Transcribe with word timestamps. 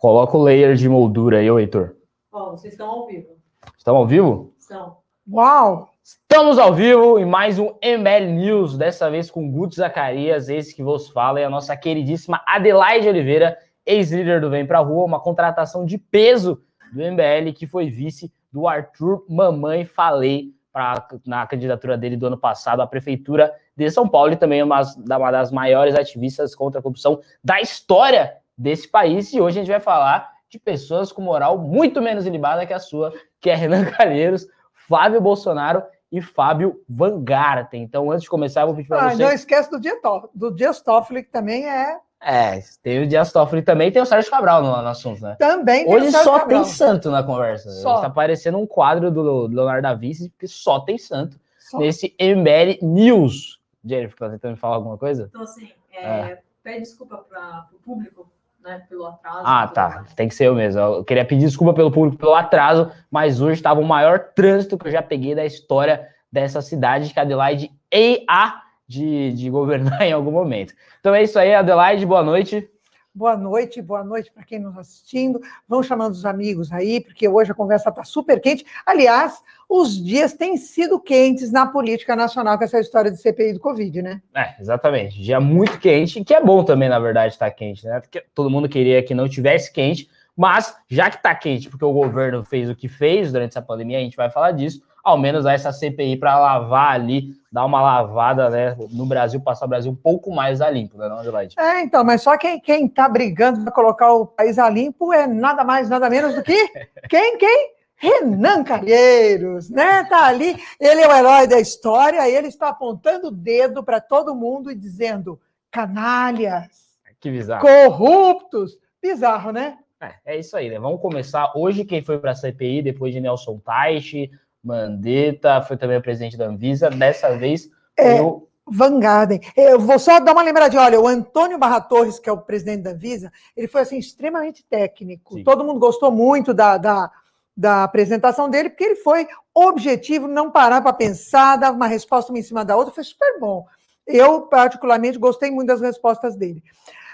Coloca 0.00 0.34
o 0.34 0.42
layer 0.42 0.76
de 0.76 0.88
moldura 0.88 1.40
aí, 1.40 1.50
ô 1.50 1.58
Heitor. 1.58 1.94
Ó, 2.32 2.52
vocês 2.52 2.72
estão 2.72 2.88
ao 2.88 3.06
vivo. 3.06 3.36
Estamos 3.76 4.00
ao 4.00 4.06
vivo? 4.06 4.54
Estão. 4.58 4.96
Uau! 5.30 5.90
Estamos 6.02 6.58
ao 6.58 6.72
vivo 6.72 7.18
em 7.18 7.26
mais 7.26 7.58
um 7.58 7.66
MBL 7.84 8.32
News, 8.32 8.78
dessa 8.78 9.10
vez 9.10 9.30
com 9.30 9.52
Guto 9.52 9.74
Zacarias, 9.74 10.48
esse 10.48 10.74
que 10.74 10.82
vos 10.82 11.10
fala, 11.10 11.38
e 11.38 11.44
a 11.44 11.50
nossa 11.50 11.76
queridíssima 11.76 12.40
Adelaide 12.46 13.10
Oliveira, 13.10 13.58
ex-líder 13.84 14.40
do 14.40 14.48
Vem 14.48 14.66
Pra 14.66 14.78
Rua, 14.78 15.04
uma 15.04 15.20
contratação 15.20 15.84
de 15.84 15.98
peso 15.98 16.62
do 16.94 17.02
MBL, 17.02 17.52
que 17.54 17.66
foi 17.66 17.90
vice 17.90 18.32
do 18.50 18.66
Arthur 18.66 19.26
Mamãe 19.28 19.84
Falei 19.84 20.54
pra, 20.72 21.06
na 21.26 21.46
candidatura 21.46 21.98
dele 21.98 22.16
do 22.16 22.26
ano 22.26 22.38
passado 22.38 22.80
à 22.80 22.86
Prefeitura 22.86 23.52
de 23.76 23.90
São 23.90 24.08
Paulo, 24.08 24.32
e 24.32 24.36
também 24.36 24.62
uma, 24.62 24.80
uma 24.80 25.30
das 25.30 25.52
maiores 25.52 25.94
ativistas 25.94 26.54
contra 26.54 26.80
a 26.80 26.82
corrupção 26.82 27.20
da 27.44 27.60
história 27.60 28.39
desse 28.60 28.86
país. 28.88 29.32
E 29.32 29.40
hoje 29.40 29.58
a 29.58 29.62
gente 29.62 29.70
vai 29.70 29.80
falar 29.80 30.30
de 30.48 30.58
pessoas 30.58 31.10
com 31.10 31.22
moral 31.22 31.56
muito 31.58 32.02
menos 32.02 32.26
ilibada 32.26 32.66
que 32.66 32.72
a 32.74 32.78
sua, 32.78 33.12
que 33.40 33.48
é 33.48 33.54
Renan 33.54 33.84
Calheiros, 33.90 34.46
Flávio 34.86 35.20
Bolsonaro 35.20 35.82
e 36.12 36.20
Fábio 36.20 36.82
Van 36.88 37.22
Garten. 37.22 37.82
Então, 37.82 38.10
antes 38.10 38.24
de 38.24 38.30
começar, 38.30 38.62
eu 38.62 38.66
vou 38.66 38.76
pedir 38.76 38.88
para 38.88 39.06
Ah, 39.06 39.10
você. 39.10 39.22
não 39.22 39.32
esquece 39.32 39.70
do, 39.70 39.80
Dias 39.80 40.00
Toff- 40.02 40.28
do 40.34 40.50
Dias 40.54 40.82
Toffoli, 40.82 41.22
que 41.22 41.30
também 41.30 41.66
é. 41.68 41.96
É, 42.22 42.60
tem 42.82 43.02
o 43.02 43.06
Dias 43.06 43.32
Toffoli 43.32 43.62
também 43.62 43.88
e 43.88 43.92
tem 43.92 44.02
o 44.02 44.06
Sérgio 44.06 44.30
Cabral 44.30 44.60
no, 44.62 44.68
no 44.70 44.88
assunto, 44.88 45.22
né? 45.22 45.36
Também 45.38 45.86
tem 45.86 45.94
Hoje 45.94 46.10
só 46.10 46.40
Cabral. 46.40 46.62
tem 46.64 46.70
santo 46.72 47.10
na 47.10 47.22
conversa. 47.22 47.70
Só. 47.70 47.94
Está 47.96 48.10
parecendo 48.10 48.58
um 48.58 48.66
quadro 48.66 49.10
do 49.10 49.46
Leonardo 49.46 49.82
da 49.82 49.94
Vinci, 49.94 50.28
porque 50.28 50.46
só 50.46 50.80
tem 50.80 50.98
santo 50.98 51.40
Só. 51.58 51.78
nesse 51.78 52.14
MBL 52.20 52.78
News. 52.82 53.58
Jennifer, 53.82 54.18
tá 54.18 54.28
tentando 54.28 54.50
me 54.50 54.56
falar 54.58 54.74
alguma 54.74 54.98
coisa? 54.98 55.28
Então, 55.30 55.42
assim, 55.42 55.70
é, 55.94 56.40
pede 56.62 56.80
desculpa 56.80 57.16
para 57.26 57.68
o 57.72 57.78
público, 57.78 58.28
né, 58.62 58.82
pelo 58.88 59.06
atraso. 59.06 59.42
Ah, 59.44 59.68
e 59.70 59.74
tá. 59.74 60.04
Tem 60.14 60.28
que 60.28 60.34
ser 60.34 60.46
eu 60.46 60.54
mesmo. 60.54 60.80
Eu 60.80 61.04
queria 61.04 61.24
pedir 61.24 61.46
desculpa 61.46 61.74
pelo 61.74 61.90
público 61.90 62.18
pelo 62.18 62.34
atraso, 62.34 62.90
mas 63.10 63.40
hoje 63.40 63.54
estava 63.54 63.80
o 63.80 63.84
maior 63.84 64.18
trânsito 64.34 64.78
que 64.78 64.88
eu 64.88 64.92
já 64.92 65.02
peguei 65.02 65.34
da 65.34 65.44
história 65.44 66.08
dessa 66.30 66.62
cidade, 66.62 67.12
que 67.12 67.18
a 67.18 67.22
Adelaide 67.22 67.70
é 67.92 68.22
a 68.28 68.62
de, 68.86 69.32
de 69.32 69.50
governar 69.50 70.02
em 70.06 70.12
algum 70.12 70.30
momento. 70.30 70.74
Então 71.00 71.14
é 71.14 71.22
isso 71.22 71.38
aí, 71.38 71.54
Adelaide, 71.54 72.04
boa 72.06 72.22
noite. 72.22 72.68
Boa 73.12 73.36
noite, 73.36 73.82
boa 73.82 74.04
noite 74.04 74.30
para 74.32 74.44
quem 74.44 74.60
nos 74.60 74.70
está 74.70 74.80
assistindo. 74.82 75.40
Vão 75.66 75.82
chamando 75.82 76.12
os 76.12 76.24
amigos 76.24 76.70
aí, 76.70 77.00
porque 77.00 77.28
hoje 77.28 77.50
a 77.50 77.54
conversa 77.54 77.88
está 77.88 78.04
super 78.04 78.40
quente. 78.40 78.64
Aliás, 78.86 79.42
os 79.70 80.02
dias 80.02 80.32
têm 80.32 80.56
sido 80.56 80.98
quentes 80.98 81.52
na 81.52 81.64
política 81.64 82.16
nacional 82.16 82.58
com 82.58 82.64
essa 82.64 82.80
história 82.80 83.08
de 83.08 83.18
CPI 83.18 83.52
do 83.52 83.60
Covid, 83.60 84.02
né? 84.02 84.20
É, 84.34 84.60
exatamente. 84.60 85.22
Dia 85.22 85.38
muito 85.38 85.78
quente, 85.78 86.24
que 86.24 86.34
é 86.34 86.42
bom 86.42 86.64
também, 86.64 86.88
na 86.88 86.98
verdade, 86.98 87.34
estar 87.34 87.48
quente, 87.52 87.86
né? 87.86 88.00
Porque 88.00 88.24
todo 88.34 88.50
mundo 88.50 88.68
queria 88.68 89.00
que 89.00 89.14
não 89.14 89.28
tivesse 89.28 89.72
quente, 89.72 90.10
mas 90.36 90.76
já 90.88 91.08
que 91.08 91.18
está 91.18 91.32
quente, 91.36 91.70
porque 91.70 91.84
o 91.84 91.92
governo 91.92 92.42
fez 92.42 92.68
o 92.68 92.74
que 92.74 92.88
fez 92.88 93.30
durante 93.30 93.50
essa 93.50 93.62
pandemia, 93.62 93.98
a 93.98 94.00
gente 94.00 94.16
vai 94.16 94.28
falar 94.28 94.50
disso, 94.50 94.82
ao 95.04 95.16
menos 95.16 95.46
há 95.46 95.52
essa 95.52 95.70
CPI 95.70 96.16
para 96.16 96.36
lavar 96.36 96.92
ali, 96.92 97.30
dar 97.50 97.64
uma 97.64 97.80
lavada, 97.80 98.50
né, 98.50 98.76
no 98.90 99.06
Brasil, 99.06 99.40
passar 99.40 99.66
o 99.66 99.68
Brasil 99.68 99.92
um 99.92 99.96
pouco 99.96 100.32
mais 100.32 100.60
a 100.60 100.68
limpo, 100.68 100.98
né, 100.98 101.08
não, 101.08 101.18
Adelaide? 101.18 101.54
É, 101.56 101.80
então, 101.82 102.02
mas 102.02 102.22
só 102.22 102.36
quem 102.36 102.58
quem 102.58 102.86
está 102.86 103.08
brigando 103.08 103.62
para 103.62 103.72
colocar 103.72 104.12
o 104.12 104.26
país 104.26 104.58
a 104.58 104.68
limpo 104.68 105.12
é 105.12 105.28
nada 105.28 105.62
mais, 105.62 105.88
nada 105.88 106.10
menos 106.10 106.34
do 106.34 106.42
que 106.42 106.68
quem? 107.08 107.38
Quem? 107.38 107.79
Renan 108.00 108.64
Calheiros, 108.64 109.68
né? 109.68 110.04
Tá 110.04 110.24
ali, 110.26 110.56
ele 110.80 111.02
é 111.02 111.06
o 111.08 111.12
herói 111.14 111.46
da 111.46 111.60
história, 111.60 112.26
ele 112.28 112.48
está 112.48 112.68
apontando 112.70 113.28
o 113.28 113.30
dedo 113.30 113.84
para 113.84 114.00
todo 114.00 114.34
mundo 114.34 114.70
e 114.70 114.74
dizendo 114.74 115.38
canalhas, 115.70 116.98
Que 117.20 117.30
bizarro. 117.30 117.60
corruptos. 117.60 118.78
Bizarro, 119.02 119.52
né? 119.52 119.76
É, 120.00 120.14
é 120.34 120.38
isso 120.38 120.56
aí, 120.56 120.70
né? 120.70 120.78
Vamos 120.78 121.00
começar. 121.00 121.52
Hoje, 121.54 121.84
quem 121.84 122.02
foi 122.02 122.18
para 122.18 122.30
a 122.30 122.34
CPI, 122.34 122.82
depois 122.82 123.12
de 123.12 123.20
Nelson 123.20 123.58
Teich, 123.58 124.30
Mandetta, 124.64 125.60
foi 125.62 125.76
também 125.76 125.98
o 125.98 126.02
presidente 126.02 126.36
da 126.36 126.46
Anvisa, 126.46 126.88
dessa 126.90 127.36
vez 127.36 127.70
É. 127.96 128.16
foi 128.16 128.20
o 128.26 128.48
Vanguardem. 128.72 129.40
Eu 129.56 129.80
vou 129.80 129.98
só 129.98 130.20
dar 130.20 130.32
uma 130.32 130.42
lembradinha. 130.42 130.82
Olha, 130.82 131.00
o 131.00 131.08
Antônio 131.08 131.58
Barra 131.58 131.80
Torres, 131.80 132.18
que 132.20 132.28
é 132.28 132.32
o 132.32 132.38
presidente 132.38 132.82
da 132.82 132.92
Visa, 132.94 133.32
ele 133.56 133.66
foi 133.66 133.80
assim 133.80 133.98
extremamente 133.98 134.64
técnico. 134.64 135.34
Sim. 135.34 135.42
Todo 135.44 135.64
mundo 135.64 135.80
gostou 135.80 136.12
muito 136.12 136.54
da, 136.54 136.78
da, 136.78 137.10
da 137.56 137.84
apresentação 137.84 138.48
dele, 138.48 138.70
porque 138.70 138.84
ele 138.84 138.96
foi 138.96 139.26
objetivo, 139.54 140.26
não 140.26 140.50
parar 140.50 140.80
para 140.80 140.92
pensar, 140.92 141.56
dava 141.56 141.76
uma 141.76 141.86
resposta 141.86 142.32
uma 142.32 142.38
em 142.38 142.42
cima 142.42 142.64
da 142.64 142.76
outra, 142.76 142.94
foi 142.94 143.04
super 143.04 143.38
bom. 143.38 143.66
Eu, 144.06 144.42
particularmente, 144.42 145.18
gostei 145.18 145.50
muito 145.50 145.68
das 145.68 145.80
respostas 145.80 146.36
dele. 146.36 146.62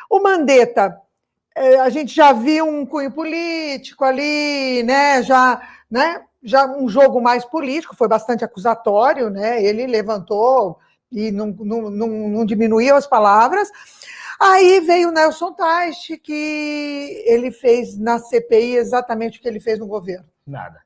O 0.09 0.21
Mandetta, 0.21 1.01
eh, 1.55 1.79
a 1.81 1.89
gente 1.89 2.15
já 2.15 2.33
viu 2.33 2.67
um 2.67 2.87
cunho 2.87 3.11
político 3.11 4.05
ali, 4.05 4.83
né? 4.85 5.23
Já, 5.23 5.61
né? 5.91 6.23
Já 6.43 6.67
um 6.67 6.89
jogo 6.89 7.21
mais 7.21 7.45
político, 7.45 7.97
foi 7.97 8.09
bastante 8.09 8.45
acusatório, 8.45 9.31
né? 9.31 9.63
Ele 9.63 9.87
levantou 9.87 10.79
e 11.11 11.31
não, 11.31 11.49
não, 11.59 11.91
não, 11.91 12.09
não 12.09 12.45
diminuiu 12.45 12.95
as 12.95 13.07
palavras. 13.07 13.71
Aí 14.41 14.81
veio 14.81 15.09
o 15.09 15.13
Nelson 15.13 15.53
Teich, 15.53 16.17
que 16.19 17.23
ele 17.27 17.51
fez 17.51 17.99
na 17.99 18.19
CPI 18.19 18.77
exatamente 18.77 19.39
o 19.39 19.43
que 19.43 19.49
ele 19.49 19.61
fez 19.61 19.79
no 19.79 19.87
governo. 19.87 20.27
nada. 20.47 20.81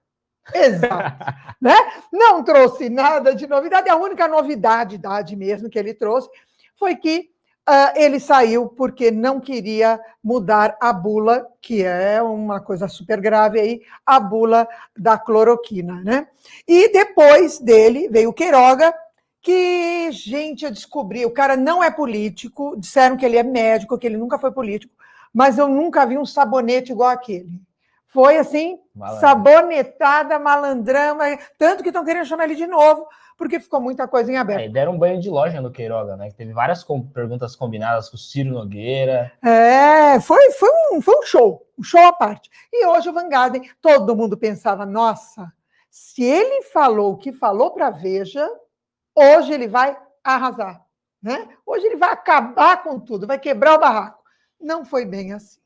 Exato. 0.54 1.24
né? 1.60 1.76
Não 2.12 2.42
trouxe 2.42 2.88
nada 2.88 3.34
de 3.34 3.46
novidade. 3.46 3.88
A 3.88 3.96
única 3.96 4.26
novidade 4.26 4.96
idade 4.96 5.36
mesmo 5.36 5.68
que 5.68 5.78
ele 5.78 5.94
trouxe 5.94 6.28
foi 6.74 6.96
que 6.96 7.30
ah, 7.66 7.92
ele 7.94 8.18
saiu 8.18 8.68
porque 8.68 9.10
não 9.10 9.38
queria 9.38 10.00
mudar 10.22 10.76
a 10.80 10.92
bula, 10.92 11.46
que 11.60 11.84
é 11.84 12.20
uma 12.20 12.60
coisa 12.60 12.88
super 12.88 13.20
grave 13.20 13.60
aí, 13.60 13.82
a 14.04 14.18
bula 14.18 14.66
da 14.96 15.18
cloroquina. 15.18 16.02
Né? 16.02 16.26
E 16.66 16.90
depois 16.92 17.58
dele 17.58 18.08
veio 18.08 18.30
o 18.30 18.32
Queiroga, 18.32 18.92
que, 19.42 20.10
gente, 20.12 20.64
eu 20.64 20.70
descobri, 20.70 21.24
o 21.24 21.30
cara 21.30 21.56
não 21.56 21.82
é 21.82 21.90
político, 21.90 22.74
disseram 22.76 23.16
que 23.16 23.24
ele 23.24 23.36
é 23.36 23.42
médico, 23.42 23.98
que 23.98 24.06
ele 24.06 24.16
nunca 24.16 24.38
foi 24.38 24.52
político, 24.52 24.92
mas 25.32 25.58
eu 25.58 25.68
nunca 25.68 26.04
vi 26.04 26.18
um 26.18 26.24
sabonete 26.26 26.92
igual 26.92 27.10
aquele. 27.10 27.60
Foi 28.06 28.36
assim, 28.38 28.78
sabonetada, 29.20 30.38
malandrama, 30.38 31.24
tanto 31.56 31.82
que 31.82 31.90
estão 31.90 32.04
querendo 32.04 32.26
chamar 32.26 32.44
ele 32.44 32.56
de 32.56 32.66
novo, 32.66 33.06
porque 33.36 33.60
ficou 33.60 33.80
muita 33.80 34.06
coisa 34.08 34.30
em 34.30 34.36
aberto. 34.36 34.60
É, 34.62 34.68
deram 34.68 34.92
um 34.92 34.98
banho 34.98 35.20
de 35.20 35.30
loja 35.30 35.60
no 35.60 35.70
Queiroga, 35.70 36.16
né? 36.16 36.28
que 36.28 36.34
Teve 36.34 36.52
várias 36.52 36.82
com- 36.84 37.00
perguntas 37.00 37.56
combinadas 37.56 38.10
com 38.10 38.16
o 38.16 38.18
Ciro 38.18 38.50
Nogueira. 38.52 39.32
É, 39.42 40.20
foi, 40.20 40.50
foi, 40.50 40.68
um, 40.92 41.00
foi 41.00 41.16
um 41.18 41.22
show, 41.22 41.66
um 41.78 41.82
show 41.82 42.04
à 42.04 42.12
parte. 42.12 42.50
E 42.72 42.84
hoje 42.84 43.08
o 43.08 43.12
Van 43.12 43.28
Garden, 43.28 43.62
todo 43.80 44.14
mundo 44.16 44.36
pensava, 44.36 44.84
nossa, 44.84 45.50
se 45.88 46.22
ele 46.22 46.62
falou 46.64 47.12
o 47.12 47.16
que 47.16 47.32
falou 47.32 47.70
para 47.70 47.86
a 47.86 47.90
Veja, 47.90 48.46
hoje 49.20 49.52
ele 49.52 49.68
vai 49.68 49.96
arrasar. 50.24 50.84
Né? 51.22 51.48
Hoje 51.66 51.86
ele 51.86 51.96
vai 51.96 52.10
acabar 52.10 52.82
com 52.82 52.98
tudo, 52.98 53.26
vai 53.26 53.38
quebrar 53.38 53.74
o 53.74 53.80
barraco. 53.80 54.22
Não 54.60 54.84
foi 54.84 55.04
bem 55.04 55.32
assim. 55.32 55.60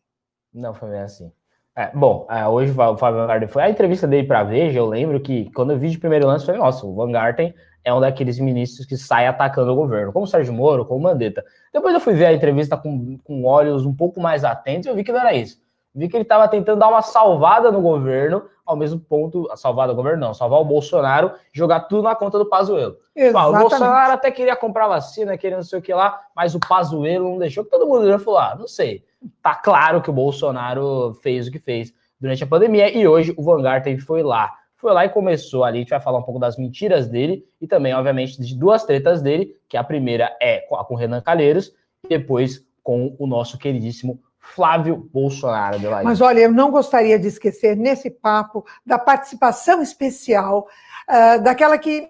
Não 0.52 0.74
foi 0.74 0.90
bem 0.90 1.00
assim. 1.00 1.32
É, 1.76 1.90
bom, 1.92 2.26
é, 2.30 2.46
hoje 2.46 2.70
o 2.70 2.96
Fábio 2.96 3.20
Van 3.20 3.26
Garten 3.26 3.48
foi 3.48 3.62
a 3.62 3.70
entrevista 3.70 4.06
dele 4.06 4.26
para 4.26 4.44
Veja. 4.44 4.78
Eu 4.78 4.86
lembro 4.86 5.20
que 5.20 5.50
quando 5.52 5.72
eu 5.72 5.78
vi 5.78 5.90
de 5.90 5.98
primeiro 5.98 6.26
lance, 6.26 6.44
eu 6.44 6.46
falei: 6.46 6.60
nossa, 6.60 6.86
o 6.86 6.94
Van 6.94 7.10
Garten 7.10 7.52
é 7.82 7.92
um 7.92 8.00
daqueles 8.00 8.38
ministros 8.38 8.86
que 8.86 8.96
sai 8.96 9.26
atacando 9.26 9.72
o 9.72 9.76
governo, 9.76 10.12
como 10.12 10.24
o 10.24 10.28
Sérgio 10.28 10.52
Moro, 10.52 10.86
como 10.86 11.00
o 11.00 11.02
Mandetta. 11.02 11.44
Depois 11.72 11.92
eu 11.92 12.00
fui 12.00 12.14
ver 12.14 12.26
a 12.26 12.32
entrevista 12.32 12.76
com, 12.76 13.18
com 13.18 13.44
olhos 13.44 13.84
um 13.84 13.94
pouco 13.94 14.20
mais 14.20 14.44
atentos 14.44 14.86
e 14.86 14.88
eu 14.88 14.94
vi 14.94 15.02
que 15.02 15.12
não 15.12 15.20
era 15.20 15.34
isso. 15.34 15.60
Vi 15.94 16.08
que 16.08 16.16
ele 16.16 16.22
estava 16.22 16.48
tentando 16.48 16.80
dar 16.80 16.88
uma 16.88 17.02
salvada 17.02 17.70
no 17.70 17.80
governo, 17.80 18.44
ao 18.66 18.76
mesmo 18.76 18.98
ponto, 18.98 19.48
a 19.50 19.56
salvada 19.56 19.92
no 19.92 19.96
governo, 19.96 20.26
não, 20.26 20.34
salvar 20.34 20.60
o 20.60 20.64
Bolsonaro, 20.64 21.32
jogar 21.52 21.80
tudo 21.80 22.02
na 22.02 22.16
conta 22.16 22.38
do 22.38 22.46
Pazuello. 22.46 22.96
Ah, 23.34 23.48
o. 23.48 23.52
Bolsonaro 23.52 24.12
até 24.12 24.30
queria 24.30 24.56
comprar 24.56 24.88
vacina, 24.88 25.38
queria 25.38 25.58
não 25.58 25.62
sei 25.62 25.78
o 25.78 25.82
que 25.82 25.94
lá, 25.94 26.20
mas 26.34 26.54
o 26.54 26.60
Pazuello 26.60 27.30
não 27.30 27.38
deixou, 27.38 27.64
que 27.64 27.70
todo 27.70 27.86
mundo 27.86 28.06
já 28.06 28.18
falou, 28.18 28.40
ah, 28.40 28.56
não 28.58 28.66
sei. 28.66 29.04
Tá 29.40 29.54
claro 29.54 30.02
que 30.02 30.10
o 30.10 30.12
Bolsonaro 30.12 31.14
fez 31.22 31.46
o 31.46 31.52
que 31.52 31.58
fez 31.58 31.94
durante 32.20 32.42
a 32.42 32.46
pandemia 32.46 32.90
e 32.96 33.06
hoje 33.06 33.32
o 33.36 33.42
Van 33.42 33.62
Garten 33.62 33.98
foi 33.98 34.22
lá. 34.22 34.52
Foi 34.76 34.92
lá 34.92 35.04
e 35.04 35.08
começou 35.08 35.64
ali, 35.64 35.78
a 35.78 35.80
gente 35.80 35.90
vai 35.90 36.00
falar 36.00 36.18
um 36.18 36.22
pouco 36.22 36.40
das 36.40 36.58
mentiras 36.58 37.08
dele 37.08 37.44
e 37.60 37.66
também, 37.66 37.94
obviamente, 37.94 38.40
de 38.40 38.54
duas 38.54 38.84
tretas 38.84 39.22
dele, 39.22 39.56
que 39.68 39.76
a 39.76 39.84
primeira 39.84 40.36
é 40.42 40.60
com 40.60 40.76
o 40.94 40.96
Renan 40.96 41.20
Calheiros 41.20 41.72
e 42.04 42.08
depois 42.08 42.66
com 42.82 43.14
o 43.18 43.26
nosso 43.26 43.56
queridíssimo 43.56 44.20
Flávio 44.44 45.08
Bolsonaro. 45.12 45.76
Adelaide. 45.76 46.04
Mas 46.04 46.20
olha, 46.20 46.40
eu 46.40 46.52
não 46.52 46.70
gostaria 46.70 47.18
de 47.18 47.28
esquecer 47.28 47.76
nesse 47.76 48.10
papo 48.10 48.64
da 48.84 48.98
participação 48.98 49.82
especial, 49.82 50.68
ah, 51.08 51.38
daquela 51.38 51.78
que 51.78 52.08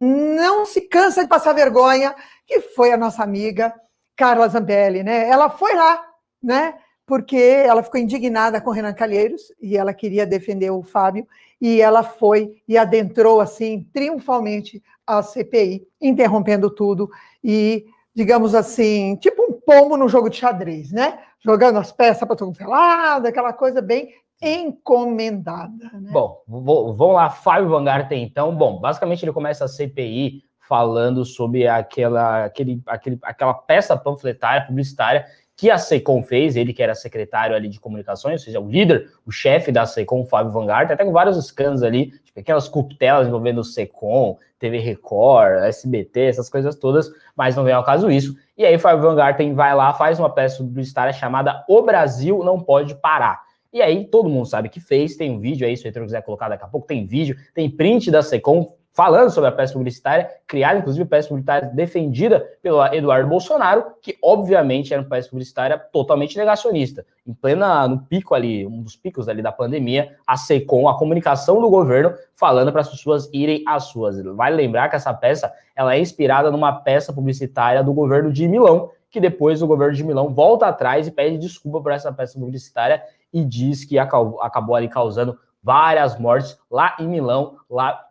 não 0.00 0.66
se 0.66 0.82
cansa 0.82 1.22
de 1.22 1.28
passar 1.28 1.52
vergonha, 1.52 2.14
que 2.46 2.60
foi 2.60 2.92
a 2.92 2.96
nossa 2.96 3.22
amiga 3.22 3.72
Carla 4.16 4.48
Zambelli, 4.48 5.02
né? 5.02 5.28
Ela 5.28 5.48
foi 5.48 5.74
lá, 5.74 6.04
né? 6.42 6.74
Porque 7.06 7.36
ela 7.36 7.82
ficou 7.82 8.00
indignada 8.00 8.60
com 8.60 8.70
o 8.70 8.72
Renan 8.72 8.92
Calheiros 8.92 9.52
e 9.60 9.76
ela 9.76 9.94
queria 9.94 10.26
defender 10.26 10.70
o 10.70 10.82
Fábio, 10.82 11.26
e 11.60 11.80
ela 11.80 12.02
foi 12.02 12.62
e 12.66 12.76
adentrou 12.76 13.40
assim 13.40 13.88
triunfalmente 13.92 14.82
a 15.06 15.22
CPI, 15.22 15.86
interrompendo 16.00 16.68
tudo 16.70 17.08
e, 17.42 17.86
digamos 18.14 18.54
assim, 18.54 19.16
tipo 19.16 19.42
um 19.42 19.51
pombo 19.64 19.96
no 19.96 20.08
jogo 20.08 20.28
de 20.28 20.36
xadrez, 20.36 20.92
né? 20.92 21.18
jogando 21.44 21.78
as 21.78 21.92
peças 21.92 22.26
para 22.26 22.36
todo 22.36 22.56
lado, 22.66 23.26
aquela 23.26 23.52
coisa 23.52 23.82
bem 23.82 24.10
encomendada. 24.40 25.90
Né? 25.94 26.10
Bom, 26.12 26.42
vamos 26.46 27.14
lá, 27.14 27.30
Fábio 27.30 27.68
Van 27.68 27.84
Garten, 27.84 28.22
então. 28.22 28.54
Bom, 28.54 28.80
basicamente 28.80 29.24
ele 29.24 29.32
começa 29.32 29.64
a 29.64 29.68
CPI 29.68 30.42
falando 30.68 31.24
sobre 31.24 31.66
aquela, 31.66 32.44
aquele, 32.44 32.80
aquele, 32.86 33.18
aquela 33.22 33.54
peça 33.54 33.96
panfletária, 33.96 34.66
publicitária, 34.66 35.26
que 35.56 35.70
a 35.70 35.78
SECOM 35.78 36.22
fez, 36.22 36.56
ele 36.56 36.72
que 36.72 36.82
era 36.82 36.94
secretário 36.94 37.54
ali 37.54 37.68
de 37.68 37.78
comunicações, 37.78 38.40
ou 38.40 38.44
seja, 38.44 38.60
o 38.60 38.68
líder, 38.68 39.10
o 39.24 39.30
chefe 39.30 39.70
da 39.70 39.86
SECOM, 39.86 40.24
Fábio 40.24 40.52
Van 40.52 40.66
Garten, 40.66 40.94
até 40.94 41.04
com 41.04 41.12
vários 41.12 41.36
escândalos 41.36 41.82
ali, 41.82 42.10
tipo, 42.24 42.40
aquelas 42.40 42.68
cuptelas 42.68 43.28
envolvendo 43.28 43.60
o 43.60 43.64
SECOM, 43.64 44.38
TV 44.58 44.78
Record, 44.78 45.64
SBT, 45.64 46.20
essas 46.20 46.48
coisas 46.48 46.76
todas, 46.76 47.10
mas 47.36 47.56
não 47.56 47.64
vem 47.64 47.74
ao 47.74 47.84
caso 47.84 48.10
isso. 48.10 48.36
E 48.56 48.64
aí 48.64 48.78
Fábio 48.78 49.02
Van 49.02 49.14
Garten 49.14 49.54
vai 49.54 49.74
lá, 49.74 49.92
faz 49.92 50.18
uma 50.18 50.30
peça 50.30 50.58
publicitária 50.58 51.12
chamada 51.12 51.64
O 51.68 51.82
Brasil 51.82 52.42
Não 52.44 52.60
Pode 52.60 52.94
Parar. 52.94 53.42
E 53.72 53.80
aí 53.80 54.04
todo 54.04 54.28
mundo 54.28 54.46
sabe 54.46 54.68
que 54.68 54.80
fez, 54.80 55.16
tem 55.16 55.30
um 55.30 55.38
vídeo 55.38 55.66
aí, 55.66 55.76
se 55.76 55.84
o 55.84 55.88
Heitor 55.88 56.02
quiser 56.04 56.22
colocar 56.22 56.48
daqui 56.48 56.64
a 56.64 56.68
pouco, 56.68 56.86
tem 56.86 57.06
vídeo, 57.06 57.36
tem 57.54 57.70
print 57.70 58.10
da 58.10 58.22
SECOM 58.22 58.72
falando 58.92 59.30
sobre 59.30 59.48
a 59.48 59.52
peça 59.52 59.72
publicitária, 59.72 60.30
criada 60.46 60.78
inclusive 60.78 61.08
peça 61.08 61.28
publicitária 61.28 61.68
defendida 61.68 62.46
pelo 62.62 62.84
Eduardo 62.86 63.28
Bolsonaro, 63.28 63.84
que 64.02 64.16
obviamente 64.22 64.92
era 64.92 65.02
uma 65.02 65.08
peça 65.08 65.30
publicitária 65.30 65.78
totalmente 65.78 66.36
negacionista. 66.36 67.06
Em 67.26 67.32
plena, 67.32 67.88
no 67.88 68.00
pico 68.02 68.34
ali, 68.34 68.66
um 68.66 68.82
dos 68.82 68.96
picos 68.96 69.28
ali 69.28 69.40
da 69.40 69.50
pandemia, 69.50 70.16
a 70.26 70.36
SECOM, 70.36 70.88
a 70.88 70.98
comunicação 70.98 71.60
do 71.60 71.70
governo, 71.70 72.12
falando 72.34 72.70
para 72.70 72.82
as 72.82 72.90
pessoas 72.90 73.30
irem 73.32 73.62
às 73.66 73.84
suas. 73.84 74.22
Vale 74.22 74.56
lembrar 74.56 74.88
que 74.88 74.96
essa 74.96 75.14
peça 75.14 75.52
ela 75.74 75.94
é 75.94 75.98
inspirada 75.98 76.50
numa 76.50 76.72
peça 76.72 77.12
publicitária 77.12 77.82
do 77.82 77.94
governo 77.94 78.32
de 78.32 78.46
Milão, 78.46 78.90
que 79.10 79.20
depois 79.20 79.62
o 79.62 79.66
governo 79.66 79.94
de 79.94 80.04
Milão 80.04 80.34
volta 80.34 80.66
atrás 80.66 81.06
e 81.06 81.10
pede 81.10 81.38
desculpa 81.38 81.80
por 81.80 81.92
essa 81.92 82.12
peça 82.12 82.38
publicitária 82.38 83.02
e 83.32 83.44
diz 83.44 83.84
que 83.84 83.98
acabou 83.98 84.74
ali 84.74 84.88
causando 84.88 85.38
várias 85.62 86.18
mortes 86.18 86.58
lá 86.70 86.96
em 86.98 87.06
Milão, 87.06 87.56
lá 87.70 88.04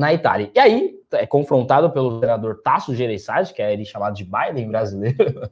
na 0.00 0.14
Itália. 0.14 0.50
E 0.54 0.58
aí, 0.58 0.94
é 1.12 1.26
confrontado 1.26 1.90
pelo 1.90 2.18
senador 2.20 2.60
Tasso 2.62 2.94
Gereissati, 2.94 3.52
que 3.52 3.60
é 3.60 3.72
ele 3.72 3.84
chamado 3.84 4.14
de 4.14 4.24
Biden 4.24 4.68
brasileiro. 4.68 5.50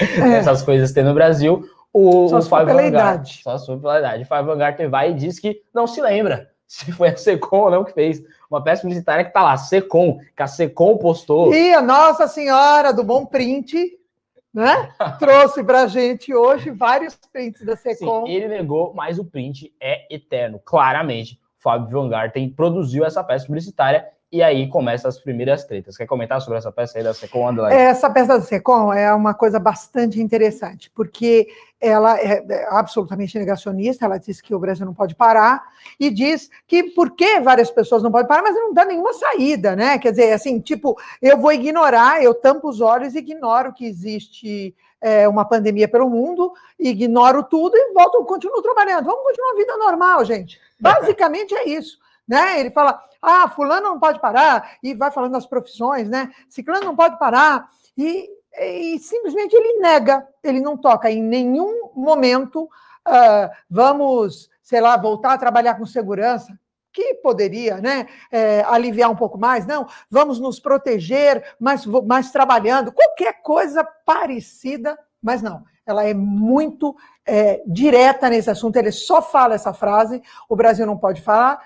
é. 0.00 0.38
Essas 0.38 0.62
coisas 0.62 0.92
tem 0.92 1.02
no 1.02 1.12
Brasil. 1.12 1.68
O, 1.92 2.28
só 2.28 2.38
o 2.38 2.42
Fábio 2.42 2.68
pela 2.68 2.86
idade. 2.86 3.40
Só 3.42 3.58
sua 3.58 3.76
pela 3.76 3.98
idade. 3.98 4.22
O 4.22 4.26
Fábio 4.26 4.56
vai 4.88 5.10
e 5.10 5.14
diz 5.14 5.38
que 5.38 5.60
não 5.74 5.86
se 5.86 6.00
lembra 6.00 6.48
se 6.66 6.90
foi 6.92 7.08
a 7.08 7.16
Secom 7.16 7.64
ou 7.64 7.70
não 7.70 7.84
que 7.84 7.92
fez. 7.92 8.22
Uma 8.48 8.62
peça 8.62 8.82
publicitária 8.82 9.24
que 9.24 9.32
tá 9.32 9.42
lá, 9.42 9.56
Secom, 9.56 10.18
que 10.34 10.42
a 10.42 10.46
Secom 10.46 10.96
postou. 10.96 11.52
E 11.52 11.74
a 11.74 11.82
Nossa 11.82 12.28
Senhora 12.28 12.92
do 12.92 13.02
Bom 13.02 13.26
Print 13.26 13.98
né? 14.52 14.92
Trouxe 15.18 15.64
para 15.64 15.82
a 15.82 15.86
gente 15.86 16.34
hoje 16.34 16.70
vários 16.70 17.16
prints 17.32 17.64
da 17.64 17.74
Secom. 17.74 18.26
Sim, 18.26 18.32
ele 18.32 18.48
negou, 18.48 18.92
mas 18.94 19.18
o 19.18 19.24
print 19.24 19.72
é 19.80 20.06
eterno. 20.14 20.60
Claramente, 20.62 21.40
Fábio 21.62 21.88
Van 21.88 22.08
Garten 22.08 22.50
produziu 22.50 23.04
essa 23.04 23.22
peça 23.22 23.46
publicitária 23.46 24.04
e 24.32 24.42
aí 24.42 24.66
começam 24.66 25.10
as 25.10 25.18
primeiras 25.18 25.62
tretas. 25.64 25.94
Quer 25.94 26.06
comentar 26.06 26.40
sobre 26.40 26.58
essa 26.58 26.72
peça 26.72 26.96
aí 26.96 27.04
da 27.04 27.12
Secom, 27.12 27.46
Adelaide? 27.46 27.76
Essa 27.76 28.08
peça 28.08 28.38
da 28.38 28.40
Secom 28.40 28.90
é 28.90 29.12
uma 29.12 29.34
coisa 29.34 29.60
bastante 29.60 30.20
interessante, 30.22 30.90
porque 30.90 31.46
ela 31.78 32.18
é, 32.18 32.42
é 32.48 32.66
absolutamente 32.70 33.38
negacionista, 33.38 34.06
ela 34.06 34.16
diz 34.16 34.40
que 34.40 34.54
o 34.54 34.58
Brasil 34.58 34.86
não 34.86 34.94
pode 34.94 35.14
parar, 35.14 35.62
e 36.00 36.08
diz 36.08 36.48
que 36.66 36.82
por 36.94 37.10
que 37.14 37.40
várias 37.40 37.70
pessoas 37.70 38.02
não 38.02 38.10
podem 38.10 38.26
parar, 38.26 38.42
mas 38.42 38.54
não 38.54 38.72
dá 38.72 38.86
nenhuma 38.86 39.12
saída, 39.12 39.76
né? 39.76 39.98
Quer 39.98 40.12
dizer, 40.12 40.32
assim, 40.32 40.58
tipo, 40.60 40.96
eu 41.20 41.36
vou 41.36 41.52
ignorar, 41.52 42.22
eu 42.22 42.32
tampo 42.32 42.70
os 42.70 42.80
olhos 42.80 43.14
e 43.14 43.18
ignoro 43.18 43.74
que 43.74 43.84
existe 43.84 44.74
é, 45.02 45.28
uma 45.28 45.44
pandemia 45.44 45.88
pelo 45.88 46.08
mundo, 46.08 46.52
ignoro 46.78 47.42
tudo 47.42 47.76
e 47.76 47.92
volto, 47.92 48.24
continuo 48.24 48.62
trabalhando. 48.62 49.04
Vamos 49.04 49.24
continuar 49.24 49.50
a 49.50 49.56
vida 49.56 49.76
normal, 49.76 50.24
gente. 50.24 50.60
Basicamente 50.80 51.54
é 51.54 51.68
isso. 51.68 51.98
Né? 52.26 52.60
Ele 52.60 52.70
fala, 52.70 53.02
ah, 53.20 53.48
fulano 53.48 53.88
não 53.88 54.00
pode 54.00 54.20
parar, 54.20 54.76
e 54.82 54.94
vai 54.94 55.10
falando 55.10 55.32
das 55.32 55.46
profissões, 55.46 56.08
né? 56.08 56.30
Ciclano 56.48 56.84
não 56.84 56.96
pode 56.96 57.18
parar, 57.18 57.68
e, 57.98 58.30
e 58.58 58.98
simplesmente 59.00 59.54
ele 59.54 59.80
nega, 59.80 60.26
ele 60.42 60.60
não 60.60 60.76
toca 60.76 61.10
em 61.10 61.22
nenhum 61.22 61.90
momento, 61.94 62.64
uh, 62.64 63.50
vamos, 63.68 64.48
sei 64.62 64.80
lá, 64.80 64.96
voltar 64.96 65.34
a 65.34 65.38
trabalhar 65.38 65.74
com 65.74 65.84
segurança, 65.84 66.56
que 66.92 67.14
poderia 67.14 67.78
né, 67.78 68.06
é, 68.30 68.62
aliviar 68.68 69.10
um 69.10 69.16
pouco 69.16 69.38
mais, 69.38 69.66
não, 69.66 69.86
vamos 70.10 70.38
nos 70.38 70.60
proteger, 70.60 71.42
mas, 71.58 71.86
mas 71.86 72.30
trabalhando, 72.30 72.92
qualquer 72.92 73.40
coisa 73.42 73.82
parecida, 73.84 74.98
mas 75.22 75.40
não, 75.40 75.64
ela 75.86 76.04
é 76.04 76.14
muito 76.14 76.94
é, 77.26 77.62
direta 77.66 78.28
nesse 78.28 78.50
assunto, 78.50 78.76
ele 78.76 78.92
só 78.92 79.22
fala 79.22 79.54
essa 79.54 79.72
frase, 79.72 80.22
o 80.48 80.54
Brasil 80.54 80.86
não 80.86 80.98
pode 80.98 81.22
falar, 81.22 81.60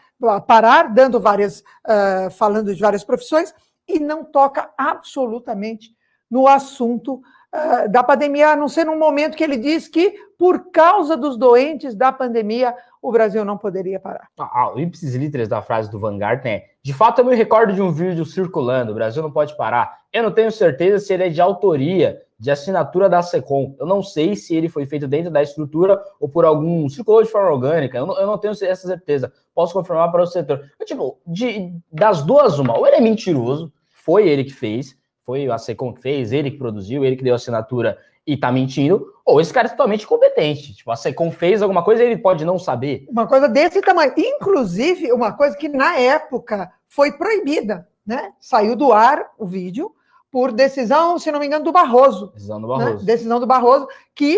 parar, 0.47 0.95
dando 0.95 1.21
várias, 1.21 1.61
uh, 1.61 2.31
falando 2.31 2.75
de 2.75 2.81
várias 2.81 3.05
profissões, 3.05 3.55
e 3.87 3.99
não 3.99 4.25
toca 4.25 4.71
absolutamente 4.77 5.95
no 6.31 6.49
assunto 6.49 7.21
uh, 7.55 7.89
da 7.91 8.03
pandemia, 8.03 8.51
a 8.51 8.57
não 8.57 8.69
ser 8.69 8.85
num 8.85 8.99
momento 8.99 9.37
que 9.37 9.45
ele 9.45 9.57
diz 9.57 9.89
que, 9.89 10.15
por 10.39 10.71
causa 10.71 11.17
dos 11.17 11.37
doentes 11.37 11.95
da 11.95 12.13
pandemia, 12.13 12.75
o 13.01 13.11
Brasil 13.11 13.45
não 13.45 13.57
poderia 13.57 14.01
parar. 14.01 14.29
Ah, 14.39 14.73
o 14.75 14.79
ipsis 14.79 15.15
literis 15.15 15.49
da 15.49 15.63
frase 15.63 15.91
do 15.91 15.99
Van 15.99 16.19
Garten 16.19 16.53
é: 16.53 16.65
de 16.83 16.93
fato, 16.93 17.21
eu 17.21 17.25
me 17.25 17.35
recordo 17.35 17.73
de 17.73 17.81
um 17.81 17.93
vídeo 17.93 18.25
circulando, 18.25 18.93
o 18.93 18.95
Brasil 18.95 19.23
não 19.23 19.31
pode 19.31 19.57
parar. 19.57 20.01
Eu 20.13 20.23
não 20.23 20.31
tenho 20.31 20.51
certeza 20.51 21.05
se 21.05 21.13
ele 21.13 21.25
é 21.25 21.29
de 21.29 21.41
autoria, 21.41 22.23
de 22.39 22.51
assinatura 22.51 23.09
da 23.09 23.23
SECOM. 23.23 23.75
Eu 23.79 23.87
não 23.87 24.03
sei 24.03 24.37
se 24.37 24.55
ele 24.55 24.69
foi 24.69 24.87
feito 24.87 25.09
dentro 25.09 25.31
da 25.31 25.43
estrutura 25.43 26.03
ou 26.21 26.29
por 26.29 26.45
algum 26.45 26.89
circulou 26.89 27.23
de 27.23 27.31
forma 27.31 27.51
orgânica. 27.51 27.99
Eu 27.99 28.07
não, 28.07 28.19
eu 28.19 28.27
não 28.27 28.39
tenho 28.39 28.53
essa 28.53 28.87
certeza. 28.87 29.33
Posso 29.55 29.73
confirmar 29.73 30.11
para 30.11 30.23
o 30.23 30.27
setor. 30.27 30.71
Eu, 30.79 30.87
tipo, 30.87 31.19
de, 31.27 31.73
das 31.91 32.23
duas, 32.23 32.59
uma, 32.59 32.77
ou 32.77 32.87
ele 32.87 32.97
é 32.97 33.01
mentiroso, 33.01 33.73
foi 33.91 34.29
ele 34.29 34.45
que 34.45 34.53
fez, 34.53 34.97
foi 35.23 35.51
a 35.51 35.59
SECOM 35.59 35.93
que 35.93 36.01
fez, 36.01 36.33
ele 36.33 36.51
que 36.51 36.59
produziu, 36.59 37.05
ele 37.05 37.17
que 37.17 37.25
deu 37.25 37.35
assinatura 37.35 37.99
e 38.27 38.37
tá 38.37 38.51
mentindo, 38.51 39.15
ou 39.25 39.41
esse 39.41 39.53
cara 39.53 39.69
é 39.69 39.71
totalmente 39.71 40.07
competente. 40.07 40.75
Tipo, 40.75 40.91
a 40.91 40.97
Secom 40.97 41.31
fez 41.31 41.63
alguma 41.63 41.85
coisa 41.85 42.03
e 42.03 42.07
ele 42.07 42.19
pode 42.19 42.45
não 42.45 42.59
saber. 42.59 43.07
Uma 43.09 43.27
coisa 43.27 43.49
desse 43.49 43.81
tamanho. 43.81 44.13
Inclusive, 44.17 45.13
uma 45.13 45.33
coisa 45.33 45.57
que 45.57 45.69
na 45.69 45.97
época 45.97 46.73
foi 46.89 47.13
proibida, 47.13 47.87
né? 48.05 48.33
Saiu 48.41 48.75
do 48.75 48.93
ar 48.93 49.31
o 49.39 49.47
vídeo 49.47 49.93
por 50.31 50.51
decisão, 50.51 51.19
se 51.19 51.31
não 51.31 51.39
me 51.39 51.47
engano, 51.47 51.65
do 51.65 51.73
Barroso. 51.73 52.33
Decisão 52.35 52.61
do 52.61 52.67
Barroso. 52.67 52.97
Né? 52.97 53.05
Decisão 53.05 53.41
do 53.41 53.47
Barroso, 53.47 53.89
que 54.15 54.37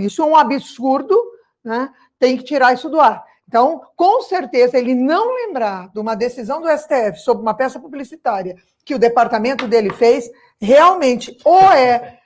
isso 0.00 0.22
é 0.22 0.24
um 0.24 0.36
absurdo, 0.36 1.20
né? 1.62 1.90
Tem 2.18 2.36
que 2.36 2.44
tirar 2.44 2.72
isso 2.72 2.88
do 2.88 3.00
ar. 3.00 3.24
Então, 3.46 3.80
com 3.96 4.22
certeza, 4.22 4.78
ele 4.78 4.94
não 4.94 5.34
lembrar 5.34 5.88
de 5.88 5.98
uma 5.98 6.14
decisão 6.14 6.60
do 6.60 6.68
STF 6.68 7.18
sobre 7.18 7.42
uma 7.42 7.54
peça 7.54 7.80
publicitária 7.80 8.56
que 8.84 8.94
o 8.94 8.98
departamento 8.98 9.66
dele 9.66 9.90
fez, 9.90 10.30
realmente 10.60 11.36
ou 11.44 11.72
é 11.72 11.88
é, 11.88 12.18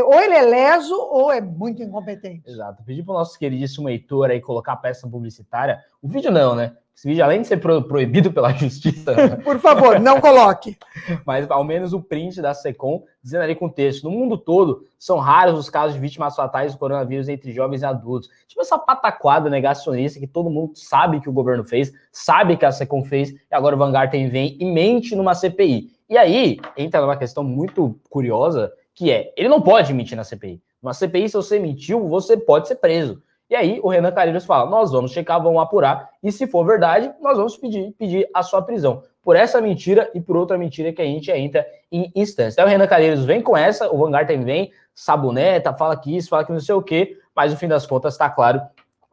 ou 0.00 0.18
ele 0.20 0.34
é 0.34 0.42
leso 0.42 0.94
ou 0.94 1.30
é 1.30 1.40
muito 1.40 1.82
incompetente. 1.82 2.48
Exato. 2.48 2.82
Pedi 2.84 3.02
para 3.02 3.14
o 3.14 3.18
nosso 3.18 3.38
queridíssimo 3.38 3.88
Heitor 3.88 4.30
aí 4.30 4.40
colocar 4.40 4.72
a 4.72 4.76
peça 4.76 5.08
publicitária. 5.08 5.80
O 6.00 6.08
vídeo 6.08 6.30
não, 6.30 6.54
né? 6.54 6.76
Esse 6.94 7.08
vídeo, 7.08 7.24
além 7.24 7.40
de 7.40 7.48
ser 7.48 7.56
pro, 7.56 7.82
proibido 7.82 8.32
pela 8.32 8.52
justiça. 8.54 9.14
Por 9.42 9.58
favor, 9.58 9.98
não 9.98 10.20
coloque. 10.20 10.76
Mas 11.26 11.50
ao 11.50 11.64
menos 11.64 11.92
o 11.92 12.00
print 12.00 12.40
da 12.40 12.54
SECOM, 12.54 13.02
dizendo 13.22 13.42
ali 13.42 13.54
com 13.54 13.66
o 13.66 13.70
texto: 13.70 14.04
no 14.04 14.10
mundo 14.10 14.36
todo, 14.36 14.84
são 14.98 15.18
raros 15.18 15.58
os 15.58 15.68
casos 15.68 15.94
de 15.94 16.00
vítimas 16.00 16.36
fatais 16.36 16.72
do 16.72 16.78
coronavírus 16.78 17.28
entre 17.28 17.50
jovens 17.52 17.82
e 17.82 17.86
adultos. 17.86 18.28
Tipo 18.46 18.60
essa 18.60 18.78
pataquada 18.78 19.50
negacionista 19.50 20.20
que 20.20 20.26
todo 20.26 20.50
mundo 20.50 20.72
sabe 20.76 21.20
que 21.20 21.28
o 21.28 21.32
governo 21.32 21.64
fez, 21.64 21.92
sabe 22.12 22.56
que 22.56 22.64
a 22.64 22.72
SECOM 22.72 23.02
fez, 23.02 23.30
e 23.30 23.38
agora 23.50 23.74
o 23.74 23.78
Vanguard 23.78 24.12
vem 24.12 24.56
e 24.60 24.64
mente 24.64 25.16
numa 25.16 25.34
CPI. 25.34 25.90
E 26.08 26.18
aí 26.18 26.58
entra 26.76 27.00
numa 27.00 27.16
questão 27.16 27.42
muito 27.42 27.98
curiosa 28.10 28.70
que 28.94 29.10
é, 29.10 29.32
ele 29.36 29.48
não 29.48 29.60
pode 29.60 29.92
mentir 29.92 30.16
na 30.16 30.24
CPI. 30.24 30.62
Na 30.82 30.92
CPI, 30.92 31.28
se 31.28 31.36
você 31.36 31.58
mentiu, 31.58 32.08
você 32.08 32.36
pode 32.36 32.68
ser 32.68 32.76
preso. 32.76 33.22
E 33.48 33.54
aí 33.54 33.80
o 33.82 33.88
Renan 33.88 34.12
Calheiros 34.12 34.46
fala: 34.46 34.68
nós 34.68 34.90
vamos 34.90 35.12
checar, 35.12 35.42
vamos 35.42 35.60
apurar, 35.60 36.08
e 36.22 36.32
se 36.32 36.46
for 36.46 36.64
verdade, 36.64 37.12
nós 37.20 37.36
vamos 37.36 37.56
pedir, 37.56 37.92
pedir 37.98 38.28
a 38.32 38.42
sua 38.42 38.62
prisão. 38.62 39.02
Por 39.22 39.36
essa 39.36 39.60
mentira 39.60 40.10
e 40.14 40.20
por 40.20 40.36
outra 40.36 40.58
mentira 40.58 40.92
que 40.92 41.02
a 41.02 41.04
gente 41.04 41.30
entra 41.30 41.66
em 41.90 42.10
instância. 42.16 42.54
Então 42.54 42.64
o 42.64 42.68
Renan 42.68 42.86
Calheiros 42.86 43.24
vem 43.24 43.40
com 43.42 43.56
essa, 43.56 43.92
o 43.92 43.98
Van 43.98 44.10
Garten 44.10 44.42
vem, 44.42 44.72
saboneta, 44.94 45.72
fala 45.74 45.96
que 45.96 46.16
isso, 46.16 46.30
fala 46.30 46.44
que 46.44 46.52
não 46.52 46.60
sei 46.60 46.74
o 46.74 46.82
quê, 46.82 47.18
mas 47.36 47.52
no 47.52 47.58
fim 47.58 47.68
das 47.68 47.86
contas 47.86 48.14
está 48.14 48.28
claro 48.28 48.60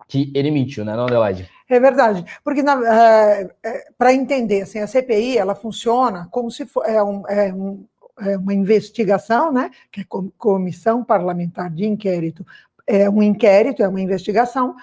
que 0.07 0.31
ele 0.33 0.50
mentiu, 0.50 0.83
né, 0.83 0.95
não, 0.95 1.03
Adelaide? 1.03 1.48
É 1.69 1.79
verdade, 1.79 2.25
porque 2.43 2.62
uh, 2.62 3.51
é, 3.63 3.86
para 3.95 4.12
entender, 4.12 4.63
assim, 4.63 4.79
a 4.79 4.88
CPI 4.88 5.38
ela 5.38 5.53
funciona 5.53 6.27
como 6.31 6.50
se 6.50 6.65
for, 6.65 6.83
é 6.83 7.03
um, 7.03 7.27
é 7.27 7.53
um 7.53 7.86
uma 8.38 8.53
investigação, 8.53 9.51
né, 9.51 9.71
que 9.91 10.01
é 10.01 10.05
comissão 10.38 11.03
parlamentar 11.03 11.69
de 11.69 11.85
inquérito, 11.85 12.45
é 12.85 13.09
um 13.09 13.21
inquérito, 13.21 13.83
é 13.83 13.88
uma 13.88 14.01
investigação, 14.01 14.75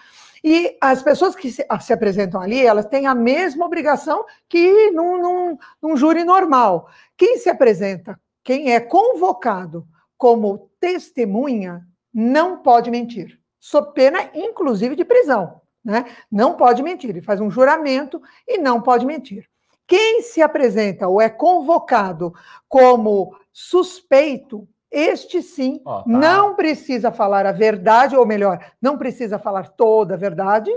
e 0.43 0.77
as 0.81 1.03
pessoas 1.03 1.35
que 1.35 1.51
se, 1.51 1.67
se 1.81 1.93
apresentam 1.93 2.41
ali, 2.41 2.65
elas 2.65 2.87
têm 2.87 3.07
a 3.07 3.15
mesma 3.15 3.67
obrigação 3.67 4.25
que 4.49 4.91
num, 4.93 5.21
num, 5.21 5.59
num 5.83 5.97
júri 5.97 6.23
normal. 6.23 6.89
Quem 7.17 7.39
se 7.39 7.51
apresenta, 7.51 8.17
quem 8.45 8.73
é 8.73 8.79
convocado 8.79 9.85
como 10.17 10.71
testemunha, 10.79 11.85
não 12.15 12.63
pode 12.63 12.91
mentir, 12.91 13.41
sob 13.59 13.93
pena, 13.93 14.31
inclusive, 14.35 14.95
de 14.95 15.05
prisão. 15.05 15.61
Né? 15.85 16.05
Não 16.31 16.55
pode 16.55 16.83
mentir, 16.83 17.11
ele 17.11 17.21
faz 17.21 17.41
um 17.41 17.51
juramento 17.51 18.23
e 18.47 18.57
não 18.57 18.81
pode 18.81 19.05
mentir. 19.05 19.49
Quem 19.87 20.23
se 20.23 20.43
apresenta 20.43 21.07
ou 21.07 21.21
é 21.21 21.29
convocado 21.29 22.35
como 22.69 23.37
suspeito, 23.53 24.69
este 24.91 25.43
sim 25.43 25.81
oh, 25.85 26.03
tá. 26.03 26.05
não 26.07 26.55
precisa 26.55 27.13
falar 27.13 27.47
a 27.47 27.53
verdade, 27.53 28.17
ou 28.17 28.27
melhor, 28.27 28.59
não 28.81 28.99
precisa 28.99 29.39
falar 29.39 29.69
toda 29.69 30.15
a 30.15 30.17
verdade, 30.17 30.71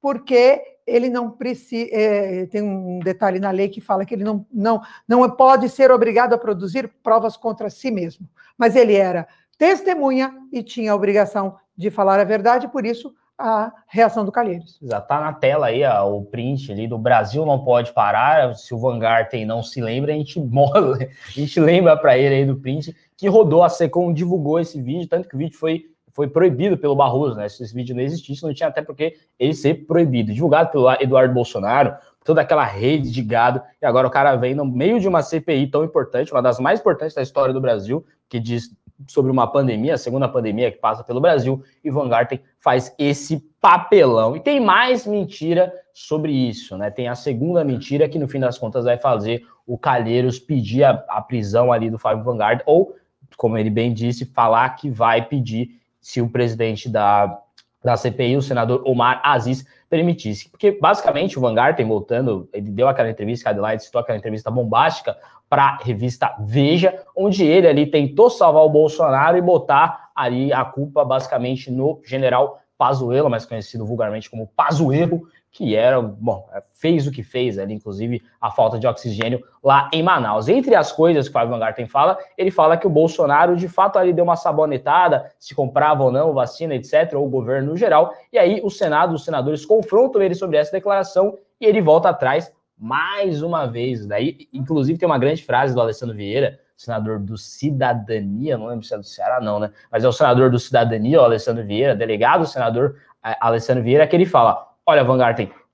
porque 0.00 0.62
ele 0.86 1.08
não 1.08 1.30
precisa. 1.30 1.88
É, 1.92 2.46
tem 2.46 2.62
um 2.62 2.98
detalhe 3.00 3.38
na 3.40 3.50
lei 3.50 3.68
que 3.68 3.80
fala 3.80 4.04
que 4.04 4.14
ele 4.14 4.24
não, 4.24 4.44
não, 4.52 4.82
não 5.08 5.30
pode 5.30 5.68
ser 5.68 5.90
obrigado 5.90 6.34
a 6.34 6.38
produzir 6.38 6.92
provas 7.02 7.36
contra 7.36 7.70
si 7.70 7.90
mesmo. 7.90 8.28
Mas 8.58 8.76
ele 8.76 8.94
era 8.94 9.26
testemunha 9.56 10.34
e 10.52 10.62
tinha 10.62 10.92
a 10.92 10.94
obrigação 10.94 11.56
de 11.76 11.90
falar 11.90 12.20
a 12.20 12.24
verdade, 12.24 12.68
por 12.68 12.84
isso 12.84 13.14
a 13.38 13.72
reação 13.88 14.24
do 14.24 14.32
Calheiros. 14.32 14.78
Já 14.82 14.98
está 14.98 15.20
na 15.20 15.32
tela 15.32 15.66
aí 15.66 15.84
ó, 15.84 16.08
o 16.08 16.24
print 16.24 16.70
ali 16.70 16.86
do 16.86 16.96
Brasil 16.96 17.44
não 17.44 17.64
pode 17.64 17.92
parar. 17.92 18.54
Se 18.54 18.74
o 18.74 18.78
Van 18.78 18.98
Garten 18.98 19.44
não 19.44 19.62
se 19.62 19.80
lembra, 19.80 20.12
a 20.12 20.16
gente, 20.16 20.38
mola, 20.40 20.96
a 20.98 21.30
gente 21.30 21.58
lembra 21.58 21.96
para 21.96 22.16
ele 22.16 22.34
aí 22.34 22.46
do 22.46 22.56
print 22.56 22.94
que 23.16 23.28
rodou, 23.28 23.62
a 23.62 23.68
Secom 23.68 24.12
divulgou 24.12 24.58
esse 24.58 24.80
vídeo, 24.80 25.08
tanto 25.08 25.28
que 25.28 25.34
o 25.34 25.38
vídeo 25.38 25.56
foi, 25.56 25.84
foi 26.12 26.28
proibido 26.28 26.76
pelo 26.76 26.96
Barroso, 26.96 27.36
né? 27.36 27.48
Se 27.48 27.62
esse 27.62 27.74
vídeo 27.74 27.94
não 27.94 28.02
existisse, 28.02 28.42
não 28.42 28.52
tinha 28.52 28.68
até 28.68 28.82
porque 28.82 29.16
ele 29.38 29.54
ser 29.54 29.86
proibido. 29.86 30.32
Divulgado 30.32 30.70
pelo 30.70 30.90
Eduardo 30.92 31.32
Bolsonaro, 31.32 31.94
toda 32.24 32.40
aquela 32.40 32.64
rede 32.64 33.10
de 33.10 33.22
gado, 33.22 33.62
e 33.80 33.86
agora 33.86 34.06
o 34.06 34.10
cara 34.10 34.34
vem 34.34 34.54
no 34.54 34.64
meio 34.64 34.98
de 34.98 35.06
uma 35.06 35.22
CPI 35.22 35.68
tão 35.68 35.84
importante, 35.84 36.32
uma 36.32 36.42
das 36.42 36.58
mais 36.58 36.80
importantes 36.80 37.14
da 37.14 37.22
história 37.22 37.54
do 37.54 37.60
Brasil, 37.60 38.04
que 38.28 38.40
diz 38.40 38.70
sobre 39.06 39.30
uma 39.30 39.46
pandemia, 39.46 39.94
a 39.94 39.98
segunda 39.98 40.28
pandemia 40.28 40.70
que 40.70 40.78
passa 40.78 41.02
pelo 41.02 41.20
Brasil, 41.20 41.62
e 41.82 41.90
Van 41.90 42.08
Garten 42.08 42.40
faz 42.58 42.94
esse 42.98 43.38
papelão. 43.60 44.36
E 44.36 44.40
tem 44.40 44.60
mais 44.60 45.06
mentira 45.06 45.72
sobre 45.92 46.32
isso, 46.32 46.76
né? 46.76 46.90
Tem 46.90 47.08
a 47.08 47.14
segunda 47.14 47.64
mentira 47.64 48.08
que 48.08 48.18
no 48.18 48.28
fim 48.28 48.40
das 48.40 48.58
contas 48.58 48.84
vai 48.84 48.96
fazer 48.96 49.46
o 49.66 49.78
Calheiros 49.78 50.38
pedir 50.38 50.84
a, 50.84 51.04
a 51.08 51.20
prisão 51.22 51.72
ali 51.72 51.90
do 51.90 51.98
Fábio 51.98 52.24
Van 52.24 52.36
Garten, 52.36 52.64
ou, 52.66 52.94
como 53.36 53.56
ele 53.56 53.70
bem 53.70 53.92
disse, 53.92 54.26
falar 54.26 54.68
que 54.70 54.90
vai 54.90 55.26
pedir 55.26 55.80
se 56.00 56.20
o 56.20 56.28
presidente 56.28 56.88
da, 56.88 57.40
da 57.82 57.96
CPI, 57.96 58.36
o 58.36 58.42
senador 58.42 58.82
Omar 58.86 59.20
Aziz, 59.24 59.66
permitisse. 59.94 60.48
Porque, 60.50 60.72
basicamente, 60.72 61.38
o 61.38 61.40
Van 61.40 61.54
Garten, 61.54 61.86
voltando, 61.86 62.48
ele 62.52 62.68
deu 62.68 62.88
aquela 62.88 63.08
entrevista, 63.08 63.50
Adelaide 63.50 63.84
citou 63.84 64.00
aquela 64.00 64.18
entrevista 64.18 64.50
bombástica, 64.50 65.16
para 65.48 65.62
a 65.62 65.76
revista 65.76 66.34
Veja, 66.40 67.00
onde 67.16 67.44
ele 67.44 67.68
ali 67.68 67.86
tentou 67.86 68.28
salvar 68.28 68.64
o 68.64 68.68
Bolsonaro 68.68 69.36
e 69.36 69.40
botar 69.40 70.10
ali 70.12 70.52
a 70.52 70.64
culpa 70.64 71.04
basicamente 71.04 71.70
no 71.70 72.00
general 72.04 72.58
Pazuello, 72.76 73.30
mais 73.30 73.46
conhecido 73.46 73.86
vulgarmente 73.86 74.28
como 74.28 74.48
Pazuello, 74.48 75.28
que 75.54 75.76
era, 75.76 76.02
bom, 76.02 76.48
fez 76.68 77.06
o 77.06 77.12
que 77.12 77.22
fez 77.22 77.60
ali, 77.60 77.72
inclusive 77.72 78.20
a 78.40 78.50
falta 78.50 78.76
de 78.76 78.88
oxigênio 78.88 79.40
lá 79.62 79.88
em 79.92 80.02
Manaus. 80.02 80.48
Entre 80.48 80.74
as 80.74 80.90
coisas 80.90 81.26
que 81.26 81.30
o 81.30 81.32
Fábio 81.32 81.50
Van 81.50 81.60
Garten 81.60 81.86
fala, 81.86 82.18
ele 82.36 82.50
fala 82.50 82.76
que 82.76 82.88
o 82.88 82.90
Bolsonaro 82.90 83.54
de 83.54 83.68
fato 83.68 83.96
ali 83.96 84.12
deu 84.12 84.24
uma 84.24 84.34
sabonetada, 84.34 85.32
se 85.38 85.54
comprava 85.54 86.02
ou 86.02 86.10
não 86.10 86.34
vacina, 86.34 86.74
etc., 86.74 87.14
ou 87.14 87.24
o 87.24 87.30
governo 87.30 87.70
no 87.70 87.76
geral, 87.76 88.12
e 88.32 88.36
aí 88.36 88.60
o 88.64 88.68
Senado, 88.68 89.14
os 89.14 89.24
senadores 89.24 89.64
confrontam 89.64 90.20
ele 90.20 90.34
sobre 90.34 90.56
essa 90.56 90.72
declaração 90.72 91.38
e 91.60 91.66
ele 91.66 91.80
volta 91.80 92.08
atrás 92.08 92.52
mais 92.76 93.40
uma 93.40 93.64
vez. 93.64 94.04
Daí, 94.04 94.48
inclusive, 94.52 94.98
tem 94.98 95.06
uma 95.06 95.18
grande 95.18 95.44
frase 95.44 95.72
do 95.72 95.80
Alessandro 95.80 96.16
Vieira, 96.16 96.58
senador 96.76 97.20
do 97.20 97.38
Cidadania, 97.38 98.58
não 98.58 98.66
lembro 98.66 98.84
se 98.84 98.92
é 98.92 98.98
do 98.98 99.04
Ceará, 99.04 99.40
não, 99.40 99.60
né? 99.60 99.70
Mas 99.88 100.02
é 100.02 100.08
o 100.08 100.12
senador 100.12 100.50
do 100.50 100.58
Cidadania, 100.58 101.20
o 101.20 101.24
Alessandro 101.24 101.64
Vieira, 101.64 101.94
delegado 101.94 102.44
senador 102.44 102.96
Alessandro 103.22 103.84
Vieira, 103.84 104.04
que 104.08 104.16
ele 104.16 104.26
fala: 104.26 104.73
Olha, 104.86 105.02
Van 105.02 105.18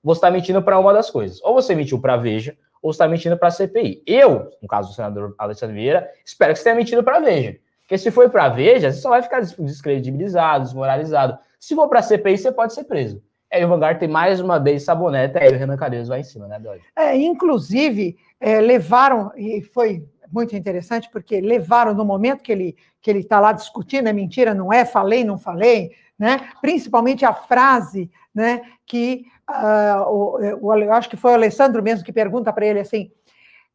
você 0.02 0.18
está 0.18 0.30
mentindo 0.30 0.62
para 0.62 0.78
uma 0.78 0.92
das 0.92 1.10
coisas. 1.10 1.42
Ou 1.42 1.54
você 1.54 1.74
mentiu 1.74 2.00
para 2.00 2.14
a 2.14 2.16
Veja, 2.16 2.56
ou 2.82 2.92
você 2.92 2.96
está 2.96 3.08
mentindo 3.08 3.36
para 3.36 3.48
a 3.48 3.50
CPI. 3.50 4.02
Eu, 4.06 4.48
no 4.62 4.68
caso 4.68 4.88
do 4.88 4.94
senador 4.94 5.34
Alessandro 5.36 5.74
Vieira, 5.74 6.08
espero 6.24 6.52
que 6.52 6.58
você 6.58 6.64
tenha 6.64 6.76
mentido 6.76 7.02
para 7.02 7.18
a 7.18 7.20
Veja. 7.20 7.58
Porque 7.82 7.98
se 7.98 8.10
for 8.10 8.30
para 8.30 8.44
a 8.44 8.48
Veja, 8.48 8.92
você 8.92 9.00
só 9.00 9.10
vai 9.10 9.22
ficar 9.22 9.40
descredibilizado, 9.40 10.64
desmoralizado. 10.64 11.38
Se 11.58 11.74
for 11.74 11.88
para 11.88 11.98
a 11.98 12.02
CPI, 12.02 12.38
você 12.38 12.52
pode 12.52 12.72
ser 12.72 12.84
preso. 12.84 13.22
Aí 13.52 13.64
o 13.64 13.68
Vanguard 13.68 13.98
tem 13.98 14.08
mais 14.08 14.40
uma 14.40 14.60
vez 14.60 14.84
saboneta, 14.84 15.40
aí 15.40 15.52
o 15.52 15.58
Renan 15.58 15.76
Calheiros 15.76 16.08
vai 16.08 16.20
em 16.20 16.24
cima, 16.24 16.46
né, 16.46 16.60
Dodge? 16.60 16.84
É, 16.94 17.16
inclusive, 17.16 18.16
é, 18.40 18.60
levaram, 18.60 19.32
e 19.36 19.60
foi 19.60 20.04
muito 20.32 20.54
interessante, 20.54 21.10
porque 21.10 21.40
levaram 21.40 21.92
no 21.92 22.04
momento 22.04 22.42
que 22.42 22.52
ele 22.52 22.76
que 23.02 23.10
ele 23.10 23.20
está 23.20 23.40
lá 23.40 23.52
discutindo, 23.52 24.08
é 24.08 24.12
mentira, 24.12 24.54
não 24.54 24.72
é, 24.72 24.84
falei, 24.84 25.24
não 25.24 25.38
falei, 25.38 25.92
né? 26.18 26.50
Principalmente 26.60 27.24
a 27.24 27.32
frase, 27.32 28.10
né? 28.34 28.62
Que 28.86 29.24
uh, 29.48 30.08
o, 30.08 30.66
o, 30.66 30.74
eu 30.74 30.92
acho 30.92 31.08
que 31.08 31.16
foi 31.16 31.32
o 31.32 31.34
Alessandro 31.34 31.82
mesmo 31.82 32.04
que 32.04 32.12
pergunta 32.12 32.52
para 32.52 32.66
ele 32.66 32.80
assim: 32.80 33.10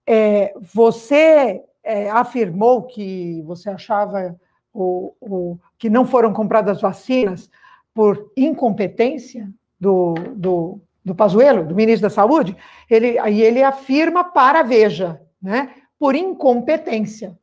é, 0.07 0.53
você 0.59 1.61
é, 1.83 2.09
afirmou 2.09 2.83
que 2.83 3.41
você 3.43 3.69
achava 3.69 4.35
o, 4.73 5.13
o, 5.21 5.59
que 5.77 5.89
não 5.89 6.05
foram 6.05 6.33
compradas 6.33 6.81
vacinas 6.81 7.49
por 7.93 8.31
incompetência? 8.35 9.49
do, 9.79 10.15
do, 10.35 10.81
do 11.03 11.15
Pazuello, 11.15 11.65
do 11.65 11.75
ministro 11.75 12.09
da 12.09 12.13
Saúde, 12.13 12.55
ele, 12.89 13.19
aí 13.19 13.41
ele 13.41 13.63
afirma 13.63 14.23
para 14.23 14.63
Veja, 14.63 15.21
né, 15.41 15.69
por 15.99 16.15
incompetência. 16.15 17.37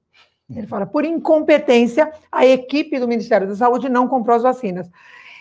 Ele 0.54 0.66
fala, 0.66 0.84
por 0.84 1.04
incompetência, 1.04 2.12
a 2.30 2.44
equipe 2.44 2.98
do 2.98 3.08
Ministério 3.08 3.48
da 3.48 3.54
Saúde 3.54 3.88
não 3.88 4.06
comprou 4.06 4.36
as 4.36 4.42
vacinas. 4.42 4.90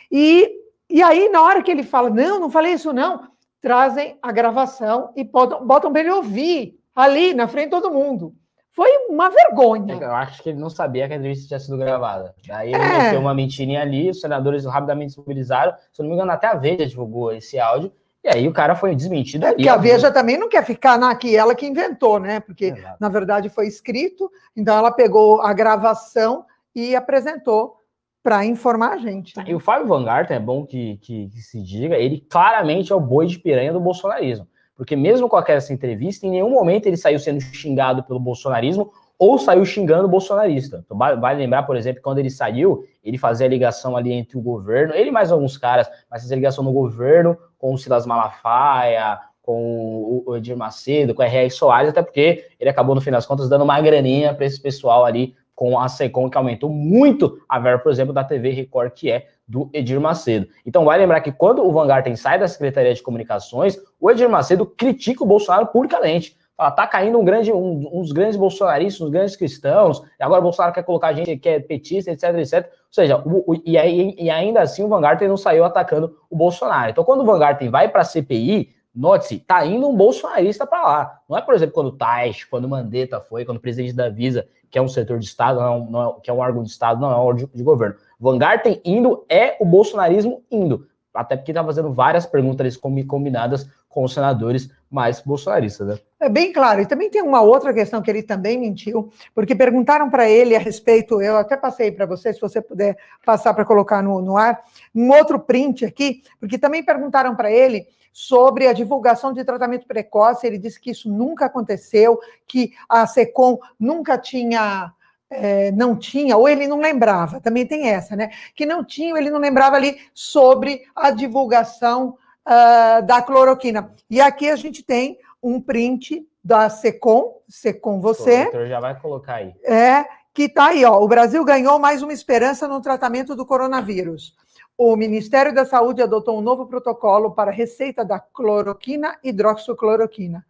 E, 0.10 0.50
e 0.92 1.02
aí, 1.02 1.30
na 1.30 1.42
hora 1.42 1.62
que 1.62 1.72
ele 1.72 1.84
fala, 1.84 2.10
não, 2.10 2.40
não 2.40 2.50
falei 2.50 2.74
isso 2.74 2.92
não, 2.92 3.28
trazem 3.62 4.18
a 4.22 4.32
gravação 4.32 5.12
e 5.16 5.24
botam, 5.24 5.66
botam 5.66 5.92
para 5.92 6.02
ele 6.02 6.12
ouvir 6.12 6.80
ali, 6.96 7.34
na 7.34 7.48
frente 7.48 7.66
de 7.66 7.72
todo 7.72 7.92
mundo. 7.92 8.34
Foi 8.72 8.90
uma 9.10 9.30
vergonha. 9.30 9.96
Eu 9.96 10.16
acho 10.16 10.42
que 10.42 10.50
ele 10.50 10.60
não 10.60 10.70
sabia 10.70 11.06
que 11.06 11.14
a 11.14 11.18
entrevista 11.18 11.48
tinha 11.48 11.60
sido 11.60 11.78
gravada. 11.78 12.34
Aí 12.50 12.74
ele 12.74 12.82
é. 12.82 13.04
meteu 13.04 13.20
uma 13.20 13.34
mentirinha 13.34 13.82
ali, 13.82 14.10
os 14.10 14.22
senadores 14.22 14.66
rapidamente 14.66 15.12
se 15.12 15.20
mobilizaram. 15.20 15.74
Se 15.92 16.02
não 16.02 16.10
me 16.10 16.16
engano, 16.16 16.32
até 16.32 16.48
a 16.48 16.56
Veja 16.56 16.86
divulgou 16.86 17.34
esse 17.34 17.60
áudio. 17.60 17.92
E 18.24 18.30
aí 18.30 18.48
o 18.48 18.54
cara 18.54 18.74
foi 18.76 18.96
desmentido. 18.96 19.46
É 19.46 19.50
ali, 19.50 19.56
porque 19.58 19.70
a 19.70 19.76
Veja 19.76 20.12
também 20.12 20.38
não 20.38 20.48
quer 20.48 20.64
ficar 20.64 20.98
na 20.98 21.14
que 21.16 21.36
ela 21.36 21.54
que 21.54 21.66
inventou, 21.66 22.18
né? 22.18 22.40
Porque, 22.40 22.66
Exato. 22.66 22.98
na 23.00 23.10
verdade, 23.10 23.50
foi 23.50 23.68
escrito. 23.68 24.32
Então 24.56 24.78
ela 24.78 24.92
pegou 24.92 25.42
a 25.42 25.52
gravação 25.54 26.46
e 26.74 26.96
apresentou 26.96 27.81
para 28.24 28.46
informar 28.46 28.94
a 28.94 28.98
gente. 28.98 29.36
Né? 29.36 29.46
E 29.48 29.56
o 29.56 29.60
Fábio 29.60 29.88
Van 29.88 30.04
Garten, 30.04 30.38
é 30.38 30.40
bom 30.40 30.66
que, 30.66 30.98
que, 30.98 31.30
que 31.30 31.40
se 31.40 31.62
diga, 31.62 31.98
ele 31.98 32.26
claramente 32.30 32.92
é 32.92 32.96
o 32.96 33.00
boi 33.00 33.26
de 33.26 33.40
piranha 33.40 33.74
do 33.74 33.80
bolsonarismo. 33.80 34.48
Porque 34.76 34.96
mesmo 34.96 35.30
com 35.30 35.36
aquela 35.36 35.60
entrevista, 35.72 36.26
em 36.26 36.32
nenhum 36.32 36.50
momento 36.50 36.88
ele 36.88 36.98
saiu 36.98 37.20
sendo 37.20 37.40
xingado 37.42 38.04
pelo 38.04 38.20
bolsonarismo 38.20 38.92
ou 39.18 39.38
saiu 39.38 39.64
xingando 39.64 40.06
o 40.06 40.10
bolsonarista. 40.10 40.84
Então, 40.84 40.98
lembrar, 41.38 41.64
por 41.64 41.76
exemplo, 41.78 42.02
quando 42.02 42.18
ele 42.18 42.32
saiu, 42.32 42.84
ele 43.04 43.20
fazia 43.20 43.46
a 43.46 43.50
ligação 43.50 43.96
ali 43.96 44.12
entre 44.12 44.36
o 44.36 44.42
governo, 44.42 44.96
ele 44.96 45.12
mais 45.12 45.32
alguns 45.32 45.56
caras, 45.56 45.88
mas 46.10 46.24
fazia 46.24 46.36
ligação 46.36 46.64
no 46.64 46.74
governo 46.74 47.38
com 47.60 47.72
o 47.72 47.78
Silas 47.78 48.08
Malafaia, 48.08 49.20
com 49.44 50.24
o 50.26 50.36
Edir 50.36 50.58
Macedo, 50.58 51.14
com 51.14 51.22
o 51.22 51.26
R.R. 51.26 51.52
Soares, 51.52 51.90
até 51.90 52.02
porque 52.02 52.48
ele 52.60 52.70
acabou, 52.70 52.96
no 52.96 53.02
fim 53.02 53.12
das 53.12 53.26
contas, 53.26 53.48
dando 53.48 53.64
uma 53.64 53.80
graninha 53.80 54.34
para 54.34 54.46
esse 54.46 54.60
pessoal 54.60 55.06
ali 55.06 55.36
com 55.62 55.78
a 55.78 55.88
SECOM, 55.88 56.28
que 56.28 56.36
aumentou 56.36 56.72
muito 56.72 57.40
a 57.48 57.60
verba, 57.60 57.84
por 57.84 57.92
exemplo, 57.92 58.12
da 58.12 58.24
TV 58.24 58.50
Record, 58.50 58.94
que 58.94 59.12
é 59.12 59.28
do 59.48 59.70
Edir 59.72 60.02
Macedo. 60.02 60.48
Então, 60.66 60.84
vai 60.84 60.98
lembrar 60.98 61.22
que 61.22 61.32
quando 61.32 61.64
o 61.64 61.72
Van 61.72 61.86
Garten 61.86 62.16
sai 62.16 62.40
da 62.40 62.48
Secretaria 62.48 62.92
de 62.92 63.04
Comunicações, 63.04 63.78
o 64.00 64.10
Edir 64.10 64.28
Macedo 64.28 64.66
critica 64.66 65.24
o 65.24 65.28
Bolsonaro 65.28 65.68
publicamente. 65.68 66.36
Fala, 66.58 66.72
tá 66.72 66.88
caindo 66.88 67.20
um 67.20 67.24
grande, 67.24 67.54
um, 67.54 67.88
uns 67.94 68.12
grandes 68.12 68.38
bolsonaristas, 68.38 69.06
uns 69.06 69.12
grandes 69.12 69.36
cristãos, 69.36 70.02
e 70.20 70.24
agora 70.24 70.40
o 70.40 70.44
Bolsonaro 70.44 70.74
quer 70.74 70.82
colocar 70.82 71.14
gente 71.14 71.38
que 71.38 71.48
é 71.48 71.60
petista, 71.60 72.10
etc, 72.10 72.24
etc. 72.40 72.66
Ou 72.66 72.72
seja, 72.90 73.18
o, 73.24 73.52
o, 73.52 73.62
e, 73.64 73.78
aí, 73.78 74.16
e 74.18 74.32
ainda 74.32 74.62
assim 74.62 74.84
o 74.84 74.88
Van 74.88 75.00
Garten 75.00 75.28
não 75.28 75.38
saiu 75.38 75.64
atacando 75.64 76.18
o 76.28 76.36
Bolsonaro. 76.36 76.90
Então, 76.90 77.04
quando 77.04 77.22
o 77.22 77.26
Van 77.26 77.38
Garten 77.38 77.70
vai 77.70 77.88
para 77.88 78.02
a 78.02 78.06
CPI, 78.06 78.70
note-se, 78.96 79.38
tá 79.38 79.64
indo 79.64 79.88
um 79.88 79.96
bolsonarista 79.96 80.66
para 80.66 80.82
lá. 80.82 81.20
Não 81.30 81.38
é, 81.38 81.42
por 81.44 81.54
exemplo, 81.54 81.76
quando 81.76 81.88
o 81.88 81.92
Tais, 81.96 82.46
quando 82.46 82.66
o 82.66 82.70
Mandetta 82.70 83.22
foi, 83.22 83.46
quando 83.46 83.58
o 83.58 83.62
presidente 83.62 83.94
da 83.94 84.10
Visa, 84.10 84.48
que 84.72 84.80
é 84.80 84.82
um 84.82 84.88
setor 84.88 85.20
de 85.20 85.26
Estado, 85.26 85.60
não, 85.60 85.76
é 85.76 85.92
não 85.92 86.10
é, 86.10 86.22
que 86.22 86.30
é 86.30 86.34
um 86.34 86.40
órgão 86.40 86.64
de 86.64 86.70
Estado, 86.70 87.00
não 87.02 87.12
é 87.12 87.16
um 87.16 87.20
órgão 87.20 87.46
de, 87.46 87.58
de 87.58 87.64
governo. 87.64 87.96
Van 88.18 88.38
Garten 88.38 88.82
indo 88.86 89.26
é 89.30 89.58
o 89.60 89.66
bolsonarismo 89.66 90.42
indo. 90.50 90.88
Até 91.14 91.36
porque 91.36 91.52
está 91.52 91.64
fazendo 91.64 91.92
várias 91.92 92.26
perguntas 92.26 92.78
combinadas 92.78 93.68
com 93.90 94.06
os 94.06 94.14
senadores 94.14 94.72
mais 94.90 95.20
bolsonaristas, 95.20 95.86
né? 95.86 96.00
É 96.20 96.30
bem 96.30 96.54
claro. 96.54 96.82
E 96.82 96.86
também 96.86 97.10
tem 97.10 97.22
uma 97.22 97.42
outra 97.42 97.74
questão 97.74 98.02
que 98.02 98.10
ele 98.10 98.24
também 98.24 98.58
mentiu, 98.58 99.12
porque 99.36 99.54
perguntaram 99.54 100.10
para 100.10 100.30
ele 100.30 100.56
a 100.56 100.60
respeito, 100.60 101.22
eu 101.22 101.36
até 101.36 101.58
passei 101.58 101.92
para 101.92 102.06
você, 102.06 102.34
se 102.34 102.40
você 102.40 102.62
puder 102.62 102.98
passar 103.26 103.54
para 103.54 103.66
colocar 103.66 104.02
no, 104.02 104.22
no 104.22 104.38
ar, 104.38 104.62
um 104.96 105.12
outro 105.12 105.38
print 105.38 105.84
aqui, 105.84 106.24
porque 106.40 106.58
também 106.58 106.84
perguntaram 106.84 107.36
para 107.36 107.52
ele 107.52 107.86
sobre 108.12 108.68
a 108.68 108.74
divulgação 108.74 109.34
de 109.34 109.44
tratamento 109.44 109.88
precoce. 109.88 110.46
Ele 110.46 110.58
disse 110.58 110.80
que 110.80 110.92
isso 110.92 111.10
nunca 111.10 111.46
aconteceu, 111.46 112.20
que 112.48 112.74
a 112.88 113.06
SECOM 113.08 113.60
nunca 113.80 114.18
tinha 114.18 114.94
é, 115.32 115.72
não 115.72 115.96
tinha, 115.96 116.36
ou 116.36 116.48
ele 116.48 116.68
não 116.68 116.80
lembrava, 116.80 117.40
também 117.40 117.66
tem 117.66 117.88
essa, 117.88 118.18
né? 118.18 118.32
Que 118.54 118.66
não 118.66 118.84
tinha, 118.84 119.18
ele 119.18 119.30
não 119.30 119.40
lembrava 119.40 119.78
ali 119.78 119.98
sobre 120.14 120.82
a 120.94 121.10
divulgação 121.10 122.18
uh, 122.46 123.02
da 123.06 123.22
cloroquina. 123.22 123.94
E 124.10 124.20
aqui 124.20 124.50
a 124.50 124.58
gente 124.58 124.84
tem 124.84 125.18
um 125.42 125.60
print 125.62 126.28
da 126.44 126.70
Secom, 126.70 127.42
Secom 127.48 128.02
você. 128.02 128.50
O 128.54 128.68
já 128.68 128.80
vai 128.80 129.00
colocar 129.00 129.36
aí. 129.36 129.54
É, 129.64 130.06
que 130.34 130.44
está 130.44 130.68
aí, 130.68 130.84
ó. 130.84 131.02
O 131.02 131.08
Brasil 131.08 131.44
ganhou 131.46 131.80
mais 131.80 132.02
uma 132.02 132.14
esperança 132.14 132.68
no 132.68 132.82
tratamento 132.82 133.36
do 133.36 133.46
coronavírus. 133.46 134.36
O 134.78 134.96
Ministério 134.96 135.54
da 135.54 135.66
Saúde 135.66 136.02
adotou 136.02 136.38
um 136.38 136.42
novo 136.42 136.66
protocolo 136.66 137.32
para 137.32 137.52
a 137.52 137.54
receita 137.54 138.04
da 138.04 138.20
cloroquina 138.20 139.18
e 139.24 139.30
hidroxicloroquina. 139.30 140.46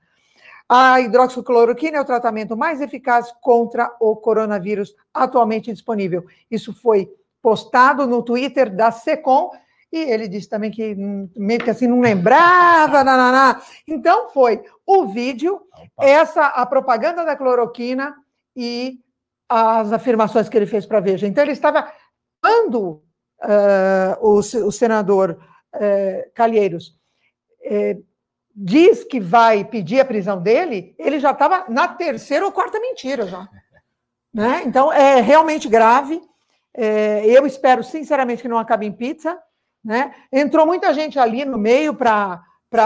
A 0.70 1.02
hidroxicloroquina 1.02 1.98
é 1.98 2.02
o 2.02 2.06
tratamento 2.06 2.56
mais 2.56 2.80
eficaz 2.80 3.34
contra 3.42 3.94
o 4.00 4.16
coronavírus 4.16 4.96
atualmente 5.14 5.72
disponível. 5.72 6.26
Isso 6.50 6.74
foi 6.74 7.14
postado 7.42 8.08
no 8.08 8.24
Twitter 8.24 8.74
da 8.74 8.90
Secom 8.90 9.52
e 9.92 9.98
ele 9.98 10.30
disse 10.30 10.48
também 10.48 10.72
que 10.72 10.96
meio 11.36 11.62
que 11.62 11.70
assim 11.70 11.88
não 11.88 12.00
lembrava, 12.00 13.04
nananá. 13.04 13.62
Então 13.86 14.30
foi 14.30 14.64
o 14.86 15.08
vídeo, 15.08 15.62
essa 16.00 16.46
a 16.46 16.66
propaganda 16.66 17.26
da 17.26 17.36
cloroquina 17.36 18.16
e 18.56 19.00
as 19.50 19.92
afirmações 19.92 20.48
que 20.48 20.56
ele 20.56 20.66
fez 20.66 20.86
para 20.86 21.00
a 21.00 21.02
Veja. 21.02 21.28
Então 21.28 21.44
ele 21.44 21.52
estava 21.52 21.92
quando 22.42 23.04
uh, 23.44 24.26
o, 24.26 24.40
o, 24.40 24.72
senador 24.72 25.38
uh, 25.76 26.32
Calheiros 26.34 26.96
uh, 27.66 28.04
diz 28.56 29.04
que 29.04 29.20
vai 29.20 29.64
pedir 29.64 30.00
a 30.00 30.06
prisão 30.06 30.42
dele, 30.42 30.96
ele 31.00 31.20
já 31.20 31.32
estava 31.32 31.66
na 31.70 31.88
terceira 31.88 32.46
ou 32.46 32.52
quarta 32.52 32.80
mentira 32.80 33.28
já. 33.28 33.48
Né? 34.34 34.64
Então, 34.66 34.94
é 34.94 35.20
realmente 35.20 35.68
grave. 35.68 36.22
É, 36.74 37.26
eu 37.26 37.46
espero, 37.46 37.84
sinceramente, 37.84 38.42
que 38.42 38.48
não 38.48 38.58
acabe 38.58 38.86
em 38.86 38.92
pizza. 38.94 39.38
Né? 39.84 40.16
Entrou 40.32 40.66
muita 40.66 40.94
gente 40.94 41.20
ali 41.20 41.44
no 41.44 41.58
meio 41.58 41.94
para 41.94 42.42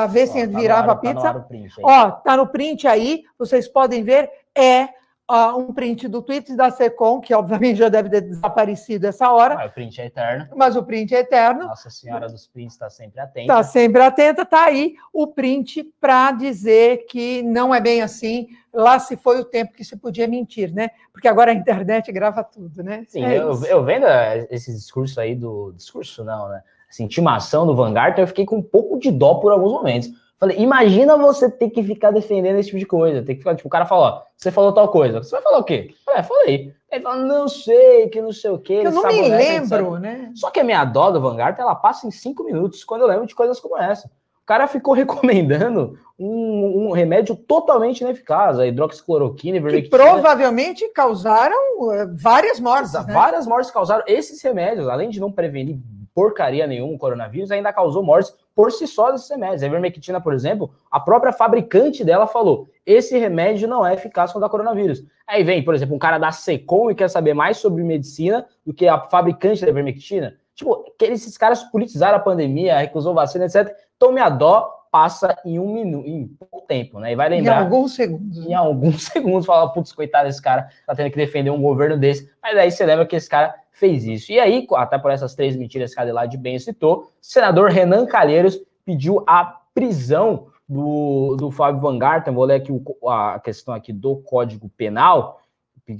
ver 0.09 0.25
se 0.25 0.47
tá 0.47 0.57
virava 0.57 0.93
a 0.93 0.95
pizza. 0.95 1.33
Tá 1.33 1.47
Ó, 1.83 2.11
tá 2.11 2.35
no 2.35 2.47
print 2.47 2.87
aí, 2.87 3.23
vocês 3.37 3.67
podem 3.67 4.03
ver, 4.03 4.27
é 4.55 4.89
uh, 5.29 5.57
um 5.57 5.73
print 5.73 6.07
do 6.07 6.21
tweet 6.21 6.55
da 6.55 6.69
Secom, 6.69 7.19
que 7.19 7.33
obviamente 7.33 7.77
já 7.77 7.89
deve 7.89 8.09
ter 8.09 8.21
desaparecido 8.21 9.07
essa 9.07 9.31
hora. 9.31 9.55
Mas 9.55 9.71
o 9.71 9.73
print 9.73 10.01
é 10.01 10.05
eterno. 10.05 10.47
Mas 10.55 10.75
o 10.75 10.83
print 10.83 11.15
é 11.15 11.19
eterno. 11.19 11.65
Nossa 11.65 11.89
Senhora 11.89 12.27
dos 12.27 12.47
Prints 12.47 12.73
está 12.73 12.89
sempre 12.89 13.19
atenta. 13.19 13.41
Está 13.41 13.63
sempre 13.63 14.01
atenta, 14.01 14.41
está 14.43 14.65
aí 14.65 14.95
o 15.11 15.27
print 15.27 15.83
para 15.99 16.31
dizer 16.31 17.05
que 17.07 17.41
não 17.43 17.73
é 17.73 17.81
bem 17.81 18.01
assim. 18.01 18.47
Lá 18.73 18.99
se 18.99 19.15
foi 19.15 19.39
o 19.39 19.45
tempo 19.45 19.73
que 19.73 19.83
se 19.83 19.95
podia 19.95 20.27
mentir, 20.27 20.73
né? 20.73 20.89
Porque 21.11 21.27
agora 21.27 21.51
a 21.51 21.55
internet 21.55 22.11
grava 22.11 22.43
tudo, 22.43 22.83
né? 22.83 23.05
Sim, 23.07 23.23
é 23.23 23.37
eu, 23.37 23.63
eu, 23.65 23.83
vendo 23.83 24.05
esse 24.49 24.71
discurso 24.73 25.19
aí 25.19 25.33
do. 25.33 25.71
Discurso 25.71 26.23
não, 26.23 26.49
né? 26.49 26.61
Essa 26.89 27.03
intimação 27.03 27.65
do 27.65 27.75
Vanguard, 27.75 28.17
eu 28.19 28.27
fiquei 28.27 28.45
com 28.45 28.57
um 28.57 28.61
pouco 28.61 28.99
de 28.99 29.11
dó 29.11 29.35
por 29.35 29.51
alguns 29.51 29.71
momentos 29.71 30.09
Falei, 30.37 30.57
imagina 30.57 31.17
você 31.17 31.49
ter 31.49 31.69
que 31.69 31.81
ficar 31.81 32.11
defendendo 32.11 32.57
esse 32.57 32.67
tipo 32.67 32.79
de 32.79 32.85
coisa. 32.85 33.23
Tem 33.23 33.35
que 33.35 33.39
ficar, 33.39 33.55
tipo, 33.55 33.67
o 33.67 33.71
cara 33.71 33.85
fala, 33.85 34.01
ó, 34.01 34.21
você 34.35 34.51
falou 34.51 34.73
tal 34.73 34.89
coisa. 34.89 35.23
Você 35.23 35.31
vai 35.31 35.41
falar 35.41 35.59
o 35.59 35.63
quê? 35.63 35.93
É, 36.09 36.21
falei. 36.21 36.73
Ele 36.91 37.01
fala, 37.01 37.17
não 37.17 37.47
sei, 37.47 38.09
que 38.09 38.21
não 38.21 38.33
sei 38.33 38.51
o 38.51 38.59
quê. 38.59 38.81
Eu 38.83 38.91
não 38.91 39.07
me 39.07 39.29
lembro, 39.29 39.97
né? 39.97 40.31
Só 40.35 40.49
que 40.49 40.59
a 40.59 40.63
minha 40.63 40.83
dó 40.83 41.09
do 41.09 41.21
Vanguard, 41.21 41.57
ela 41.57 41.75
passa 41.75 42.05
em 42.05 42.11
cinco 42.11 42.43
minutos 42.43 42.83
quando 42.83 43.01
eu 43.01 43.07
lembro 43.07 43.25
de 43.25 43.33
coisas 43.35 43.59
como 43.59 43.77
essa. 43.77 44.07
O 44.07 44.45
cara 44.45 44.67
ficou 44.67 44.93
recomendando 44.93 45.97
um, 46.19 46.89
um 46.89 46.91
remédio 46.91 47.35
totalmente 47.35 48.01
ineficaz, 48.01 48.59
a 48.59 48.67
hidroxicloroquina 48.67 49.57
e 49.57 49.81
Que 49.83 49.89
provavelmente 49.89 50.87
causaram 50.89 51.57
eh, 51.93 52.07
várias 52.21 52.59
mortes. 52.59 52.93
Né? 52.93 53.13
Várias 53.13 53.47
mortes 53.47 53.71
causaram 53.71 54.03
esses 54.05 54.41
remédios, 54.41 54.87
além 54.87 55.09
de 55.09 55.19
não 55.19 55.31
prevenir 55.31 55.79
porcaria 56.15 56.65
nenhuma 56.65 56.93
o 56.93 56.97
coronavírus, 56.97 57.51
ainda 57.51 57.73
causou 57.73 58.01
mortes 58.01 58.33
por 58.55 58.71
si 58.71 58.87
só 58.87 59.11
desses 59.11 59.29
remédios. 59.29 59.61
A 59.61 59.65
ivermectina, 59.67 60.21
por 60.21 60.33
exemplo, 60.33 60.71
a 60.89 60.97
própria 60.97 61.33
fabricante 61.33 62.05
dela 62.05 62.25
falou: 62.25 62.69
esse 62.85 63.19
remédio 63.19 63.67
não 63.67 63.85
é 63.85 63.93
eficaz 63.93 64.31
contra 64.31 64.47
o 64.47 64.49
coronavírus. 64.49 65.03
Aí 65.27 65.43
vem, 65.43 65.63
por 65.63 65.75
exemplo, 65.75 65.93
um 65.93 65.99
cara 65.99 66.17
da 66.17 66.31
Secom 66.31 66.89
e 66.89 66.95
quer 66.95 67.09
saber 67.09 67.33
mais 67.33 67.57
sobre 67.57 67.83
medicina 67.83 68.47
do 68.65 68.73
que 68.73 68.87
a 68.87 68.99
fabricante 69.01 69.61
da 69.61 69.69
ivermectina. 69.69 70.37
Tipo, 70.55 70.85
esses 71.01 71.37
caras 71.37 71.63
politizaram 71.63 72.15
a 72.15 72.21
pandemia, 72.21 72.77
recusou 72.77 73.13
vacina, 73.13 73.45
etc. 73.45 73.75
Tome 73.99 74.21
a 74.21 74.29
dó, 74.29 74.74
passa 74.95 75.37
em 75.43 75.59
um 75.59 75.73
minuto, 75.73 76.07
em 76.07 76.25
pouco 76.25 76.65
tempo, 76.65 77.01
né? 77.01 77.11
E 77.11 77.17
vai 77.17 77.27
lembrar. 77.27 77.59
Em 77.59 77.63
alguns 77.65 77.95
segundos. 77.95 78.45
Em 78.45 78.53
alguns 78.53 79.03
segundos, 79.11 79.45
fala, 79.45 79.67
putz, 79.73 79.91
coitado 79.91 80.25
desse 80.25 80.41
cara, 80.41 80.69
tá 80.87 80.95
tendo 80.95 81.11
que 81.11 81.17
defender 81.17 81.49
um 81.49 81.61
governo 81.61 81.97
desse. 81.97 82.31
Mas 82.41 82.57
aí 82.57 82.71
você 82.71 82.85
lembra 82.85 83.05
que 83.05 83.13
esse 83.13 83.29
cara 83.29 83.53
fez 83.73 84.05
isso. 84.05 84.31
E 84.31 84.39
aí, 84.39 84.65
até 84.75 84.97
por 84.97 85.11
essas 85.11 85.35
três 85.35 85.53
mentiras 85.57 85.93
que 85.93 85.99
a 85.99 86.03
Adelaide 86.03 86.37
bem 86.37 86.57
citou, 86.59 87.11
senador 87.19 87.71
Renan 87.71 88.05
Calheiros 88.05 88.57
pediu 88.85 89.21
a 89.27 89.63
prisão 89.73 90.47
do, 90.65 91.35
do 91.35 91.51
Fábio 91.51 91.81
Van 91.81 91.99
Garten. 91.99 92.33
Vou 92.33 92.45
ler 92.45 92.55
aqui 92.55 92.71
o, 92.71 93.09
a 93.09 93.37
questão 93.41 93.73
aqui 93.73 93.91
do 93.91 94.15
Código 94.15 94.69
Penal. 94.77 95.41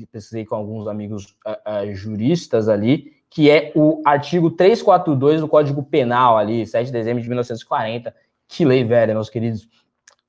Precisei 0.09 0.45
com 0.45 0.55
alguns 0.55 0.87
amigos 0.87 1.35
uh, 1.45 1.89
uh, 1.89 1.93
juristas 1.93 2.69
ali, 2.69 3.11
que 3.29 3.51
é 3.51 3.73
o 3.75 4.01
artigo 4.05 4.49
342 4.51 5.41
do 5.41 5.49
Código 5.49 5.83
Penal 5.83 6.37
ali, 6.37 6.65
7 6.65 6.85
de 6.85 6.93
dezembro 6.93 7.21
de 7.21 7.27
1940. 7.27 8.15
Que 8.47 8.65
lei 8.65 8.83
velha, 8.83 9.13
meus 9.13 9.29
queridos. 9.29 9.67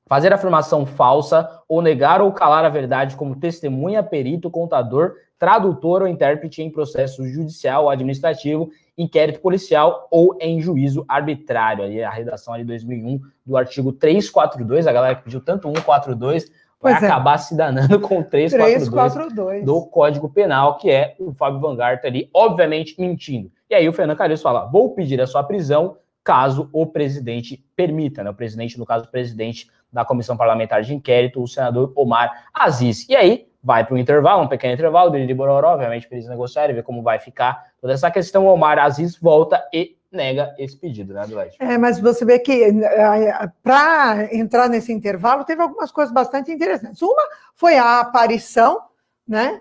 Fazer 0.08 0.32
afirmação 0.32 0.86
falsa 0.86 1.60
ou 1.68 1.82
negar 1.82 2.22
ou 2.22 2.32
calar 2.32 2.64
a 2.64 2.68
verdade 2.68 3.16
como 3.16 3.34
testemunha, 3.34 4.02
perito, 4.02 4.48
contador, 4.48 5.14
tradutor 5.38 6.02
ou 6.02 6.08
intérprete 6.08 6.62
em 6.62 6.70
processo 6.70 7.26
judicial 7.26 7.90
administrativo, 7.90 8.70
inquérito 8.96 9.40
policial 9.40 10.06
ou 10.10 10.36
em 10.40 10.60
juízo 10.60 11.04
arbitrário. 11.08 11.84
Ali 11.84 12.02
a 12.02 12.10
redação 12.10 12.54
ali 12.54 12.64
2001 12.64 13.20
do 13.44 13.56
artigo 13.56 13.92
342, 13.92 14.86
a 14.86 14.92
galera 14.92 15.16
que 15.16 15.24
pediu 15.24 15.40
tanto 15.40 15.68
142 15.68 16.50
vai 16.80 16.92
pois 16.92 17.02
é. 17.02 17.06
acabar 17.06 17.34
é. 17.34 17.38
se 17.38 17.56
danando 17.56 18.00
com 18.00 18.22
342, 18.22 18.88
342 18.88 19.64
do 19.64 19.86
Código 19.86 20.28
Penal, 20.28 20.76
que 20.76 20.90
é 20.90 21.16
o 21.18 21.32
Fábio 21.32 21.60
Van 21.60 21.74
Gart 21.74 22.04
ali, 22.04 22.30
obviamente 22.32 22.94
mentindo. 22.98 23.50
E 23.68 23.74
aí 23.74 23.88
o 23.88 23.92
Fernando 23.92 24.16
Calheiros 24.16 24.42
fala: 24.42 24.66
"Vou 24.66 24.94
pedir 24.94 25.20
a 25.20 25.26
sua 25.26 25.42
prisão 25.42 25.96
caso 26.26 26.68
o 26.72 26.84
presidente 26.84 27.64
permita, 27.76 28.24
né? 28.24 28.30
O 28.30 28.34
presidente, 28.34 28.76
no 28.76 28.84
caso, 28.84 29.04
o 29.04 29.08
presidente 29.08 29.70
da 29.92 30.04
Comissão 30.04 30.36
Parlamentar 30.36 30.82
de 30.82 30.92
Inquérito, 30.92 31.40
o 31.40 31.46
senador 31.46 31.92
Omar 31.94 32.48
Aziz. 32.52 33.08
E 33.08 33.14
aí, 33.14 33.46
vai 33.62 33.86
para 33.86 33.94
um 33.94 33.98
intervalo, 33.98 34.42
um 34.42 34.48
pequeno 34.48 34.74
intervalo, 34.74 35.12
Biriri 35.12 35.32
Bororó, 35.32 35.74
obviamente, 35.74 36.08
para 36.08 36.16
eles 36.16 36.28
negociarem, 36.28 36.74
ver 36.74 36.82
como 36.82 37.00
vai 37.00 37.20
ficar 37.20 37.66
toda 37.80 37.92
essa 37.92 38.10
questão. 38.10 38.44
O 38.44 38.52
Omar 38.52 38.76
Aziz 38.76 39.16
volta 39.16 39.64
e 39.72 39.96
nega 40.10 40.52
esse 40.58 40.76
pedido, 40.76 41.14
né, 41.14 41.20
Adelaide? 41.20 41.56
É, 41.60 41.78
mas 41.78 42.00
você 42.00 42.24
vê 42.24 42.40
que 42.40 42.64
eh, 42.64 43.50
para 43.62 44.34
entrar 44.34 44.68
nesse 44.68 44.92
intervalo 44.92 45.44
teve 45.44 45.62
algumas 45.62 45.92
coisas 45.92 46.12
bastante 46.12 46.50
interessantes. 46.50 47.00
Uma 47.02 47.22
foi 47.54 47.78
a 47.78 48.00
aparição, 48.00 48.82
né, 49.28 49.60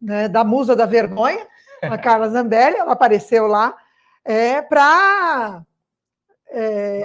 né 0.00 0.28
da 0.28 0.44
musa 0.44 0.76
da 0.76 0.86
vergonha, 0.86 1.44
a 1.82 1.98
Carla 1.98 2.28
Zambelli, 2.28 2.76
ela 2.76 2.92
apareceu 2.92 3.48
lá 3.48 3.74
é, 4.24 4.62
para 4.62 5.62
é, 6.54 7.02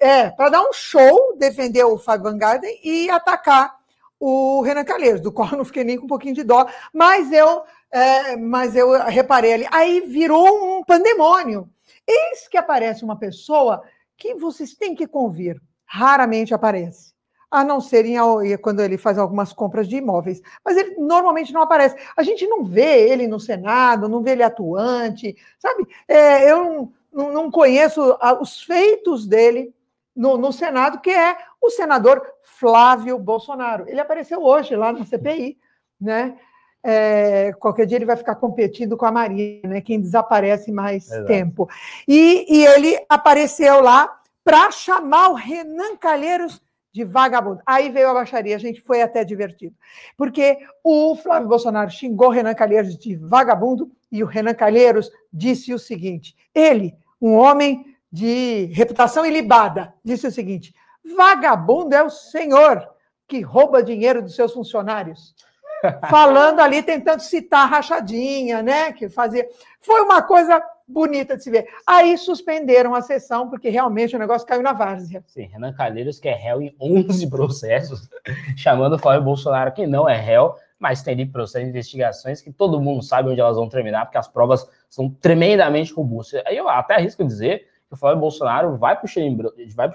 é, 0.00 0.30
para 0.30 0.50
dar 0.50 0.62
um 0.62 0.72
show, 0.72 1.36
defender 1.38 1.84
o 1.84 1.98
Fábio 1.98 2.24
Van 2.24 2.38
Garden 2.38 2.78
e 2.82 3.08
atacar 3.08 3.78
o 4.18 4.60
Renan 4.62 4.84
Calheiros, 4.84 5.20
do 5.20 5.32
qual 5.32 5.50
eu 5.50 5.58
não 5.58 5.64
fiquei 5.64 5.84
nem 5.84 5.96
com 5.96 6.04
um 6.04 6.08
pouquinho 6.08 6.34
de 6.34 6.42
dó, 6.44 6.66
mas 6.92 7.32
eu, 7.32 7.62
é, 7.90 8.36
mas 8.36 8.76
eu 8.76 8.92
reparei 9.04 9.54
ali. 9.54 9.66
Aí 9.70 10.00
virou 10.00 10.78
um 10.78 10.84
pandemônio. 10.84 11.68
Eis 12.06 12.46
que 12.48 12.58
aparece 12.58 13.04
uma 13.04 13.16
pessoa 13.16 13.82
que 14.16 14.34
vocês 14.34 14.74
têm 14.74 14.94
que 14.94 15.06
convir, 15.06 15.60
raramente 15.86 16.52
aparece. 16.52 17.14
A 17.50 17.64
não 17.64 17.80
ser 17.80 18.04
em, 18.04 18.16
quando 18.58 18.80
ele 18.80 18.96
faz 18.96 19.18
algumas 19.18 19.52
compras 19.52 19.88
de 19.88 19.96
imóveis. 19.96 20.40
Mas 20.64 20.76
ele 20.76 20.96
normalmente 20.98 21.52
não 21.52 21.62
aparece. 21.62 21.96
A 22.16 22.22
gente 22.22 22.46
não 22.46 22.62
vê 22.62 23.08
ele 23.08 23.26
no 23.26 23.40
Senado, 23.40 24.08
não 24.08 24.22
vê 24.22 24.32
ele 24.32 24.42
atuante, 24.42 25.36
sabe? 25.58 25.84
É, 26.06 26.48
eu 26.48 26.92
não, 27.12 27.32
não 27.32 27.50
conheço 27.50 28.16
os 28.40 28.62
feitos 28.62 29.26
dele 29.26 29.74
no, 30.14 30.36
no, 30.36 30.52
Senado, 30.52 31.00
que 31.00 31.10
é 31.10 31.36
o 31.60 31.70
senador 31.70 32.22
Flávio 32.42 33.18
Bolsonaro. 33.18 33.88
Ele 33.88 34.00
apareceu 34.00 34.42
hoje 34.42 34.74
lá 34.76 34.92
na 34.92 35.04
CPI, 35.04 35.58
né? 36.00 36.36
É, 36.82 37.52
qualquer 37.58 37.84
dia 37.84 37.98
ele 37.98 38.06
vai 38.06 38.16
ficar 38.16 38.36
competindo 38.36 38.96
com 38.96 39.04
a 39.04 39.12
Maria, 39.12 39.60
né? 39.64 39.80
Quem 39.80 40.00
desaparece 40.00 40.72
mais 40.72 41.06
Exato. 41.06 41.26
tempo. 41.26 41.68
E, 42.08 42.46
e 42.48 42.66
ele 42.66 42.98
apareceu 43.08 43.80
lá 43.80 44.20
para 44.42 44.70
chamar 44.70 45.28
o 45.28 45.34
Renan 45.34 45.96
Calheiros 45.96 46.60
de 46.92 47.04
vagabundo. 47.04 47.60
Aí 47.64 47.88
veio 47.90 48.08
a 48.08 48.14
baixaria, 48.14 48.56
a 48.56 48.58
gente 48.58 48.80
foi 48.80 49.00
até 49.02 49.24
divertido. 49.24 49.74
Porque 50.16 50.58
o 50.82 51.14
Flávio 51.16 51.48
Bolsonaro 51.48 51.90
xingou 51.90 52.28
o 52.28 52.32
Renan 52.32 52.54
Calheiros 52.54 52.96
de 52.96 53.14
vagabundo 53.14 53.90
e 54.10 54.22
o 54.24 54.26
Renan 54.26 54.54
Calheiros 54.54 55.10
disse 55.32 55.72
o 55.72 55.78
seguinte: 55.78 56.34
ele, 56.54 56.96
um 57.20 57.34
homem 57.34 57.84
de 58.10 58.66
reputação 58.72 59.24
ilibada, 59.24 59.94
disse 60.04 60.26
o 60.26 60.32
seguinte: 60.32 60.74
vagabundo 61.16 61.94
é 61.94 62.02
o 62.02 62.10
senhor 62.10 62.88
que 63.28 63.40
rouba 63.40 63.82
dinheiro 63.82 64.22
dos 64.22 64.34
seus 64.34 64.52
funcionários. 64.52 65.34
falando 66.10 66.60
ali, 66.60 66.82
tentando 66.82 67.20
citar 67.20 67.62
a 67.62 67.66
rachadinha, 67.66 68.62
né? 68.62 68.92
Que 68.92 69.08
fazia. 69.08 69.48
Foi 69.80 70.02
uma 70.02 70.22
coisa 70.22 70.62
bonita 70.86 71.36
de 71.36 71.44
se 71.44 71.50
ver. 71.50 71.66
Aí 71.86 72.16
suspenderam 72.18 72.94
a 72.94 73.00
sessão, 73.00 73.48
porque 73.48 73.68
realmente 73.68 74.14
o 74.14 74.18
negócio 74.18 74.46
caiu 74.46 74.62
na 74.62 74.72
várzea. 74.72 75.22
Sim, 75.26 75.44
Renan 75.44 75.72
Calheiros, 75.72 76.18
que 76.18 76.28
é 76.28 76.34
réu 76.34 76.60
em 76.60 76.74
11 76.80 77.28
processos, 77.30 78.08
chamando 78.56 78.96
o 78.96 78.98
Flávio 78.98 79.22
Bolsonaro, 79.22 79.72
que 79.72 79.86
não 79.86 80.08
é 80.08 80.16
réu, 80.16 80.54
mas 80.80 81.02
tem 81.02 81.12
ali 81.12 81.26
processos 81.26 81.66
de 81.66 81.70
investigações 81.70 82.40
que 82.40 82.50
todo 82.50 82.80
mundo 82.80 83.02
sabe 83.02 83.28
onde 83.28 83.40
elas 83.40 83.56
vão 83.56 83.68
terminar, 83.68 84.06
porque 84.06 84.16
as 84.16 84.26
provas 84.26 84.66
são 84.88 85.10
tremendamente 85.10 85.92
robustas. 85.92 86.42
Aí 86.46 86.56
eu 86.56 86.68
até 86.68 86.94
arrisco 86.94 87.22
dizer 87.22 87.66
que 87.86 87.94
o 87.94 87.96
Flávio 87.96 88.18
Bolsonaro 88.18 88.78
vai 88.78 88.96
para 88.96 89.04
o 89.04 89.08
Chilindró, 89.08 89.52
vai 89.74 89.90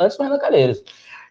antes 0.00 0.16
do 0.16 0.22
Renan 0.24 0.38
Calheiros. 0.38 0.82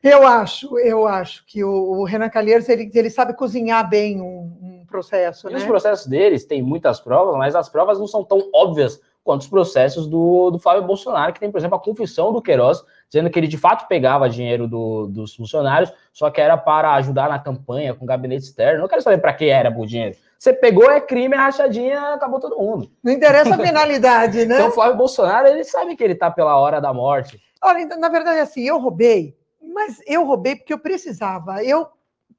Eu 0.01 0.25
acho, 0.25 0.77
eu 0.79 1.05
acho 1.05 1.45
que 1.45 1.63
o, 1.63 1.99
o 1.99 2.03
Renan 2.05 2.29
Calheiros 2.29 2.69
ele, 2.69 2.89
ele 2.93 3.09
sabe 3.09 3.33
cozinhar 3.33 3.89
bem 3.89 4.21
um, 4.21 4.57
um 4.61 4.85
processo. 4.85 5.49
E 5.49 5.53
né? 5.53 5.57
os 5.57 5.65
processos 5.65 6.05
deles 6.05 6.45
têm 6.45 6.61
muitas 6.61 7.01
provas, 7.01 7.35
mas 7.35 7.55
as 7.55 7.67
provas 7.67 7.99
não 7.99 8.07
são 8.07 8.23
tão 8.23 8.49
óbvias 8.53 9.01
quanto 9.25 9.41
os 9.41 9.47
processos 9.47 10.05
do, 10.05 10.51
do 10.51 10.59
Flávio 10.59 10.83
Bolsonaro, 10.83 11.33
que 11.33 11.39
tem, 11.39 11.49
por 11.49 11.57
exemplo, 11.57 11.75
a 11.75 11.81
confissão 11.81 12.31
do 12.31 12.43
Queiroz, 12.43 12.83
dizendo 13.09 13.27
que 13.27 13.39
ele 13.39 13.47
de 13.47 13.57
fato 13.57 13.87
pegava 13.87 14.29
dinheiro 14.29 14.67
do, 14.67 15.07
dos 15.07 15.35
funcionários, 15.35 15.91
só 16.13 16.29
que 16.29 16.39
era 16.39 16.55
para 16.55 16.93
ajudar 16.93 17.27
na 17.27 17.39
campanha 17.39 17.95
com 17.95 18.05
o 18.05 18.07
gabinete 18.07 18.43
externo. 18.43 18.81
Não 18.81 18.87
quero 18.87 19.01
saber 19.01 19.17
para 19.17 19.33
que 19.33 19.49
era 19.49 19.75
o 19.75 19.85
dinheiro. 19.85 20.15
Você 20.37 20.53
pegou, 20.53 20.91
é 20.91 21.01
crime, 21.01 21.33
é 21.33 21.39
rachadinha, 21.39 22.13
acabou 22.13 22.39
todo 22.39 22.55
mundo. 22.55 22.91
Não 23.03 23.11
interessa 23.11 23.55
a 23.55 23.57
finalidade, 23.57 24.45
né? 24.45 24.57
Então 24.57 24.67
o 24.67 24.71
Flávio 24.71 24.95
Bolsonaro, 24.95 25.47
ele 25.47 25.63
sabe 25.63 25.95
que 25.95 26.03
ele 26.03 26.13
está 26.13 26.29
pela 26.29 26.55
hora 26.59 26.79
da 26.79 26.93
morte. 26.93 27.41
Olha, 27.63 27.81
então, 27.81 27.99
na 27.99 28.09
verdade, 28.09 28.39
assim, 28.41 28.61
eu 28.61 28.77
roubei, 28.77 29.35
mas 29.73 29.99
eu 30.05 30.23
roubei 30.23 30.55
porque 30.55 30.71
eu 30.71 30.77
precisava. 30.77 31.63
Eu 31.63 31.87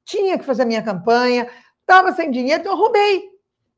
tinha 0.05 0.39
que 0.39 0.45
fazer 0.45 0.61
a 0.61 0.65
minha 0.65 0.81
campanha, 0.81 1.49
estava 1.81 2.13
sem 2.13 2.31
dinheiro, 2.31 2.61
então 2.61 2.71
eu 2.71 2.79
roubei. 2.79 3.36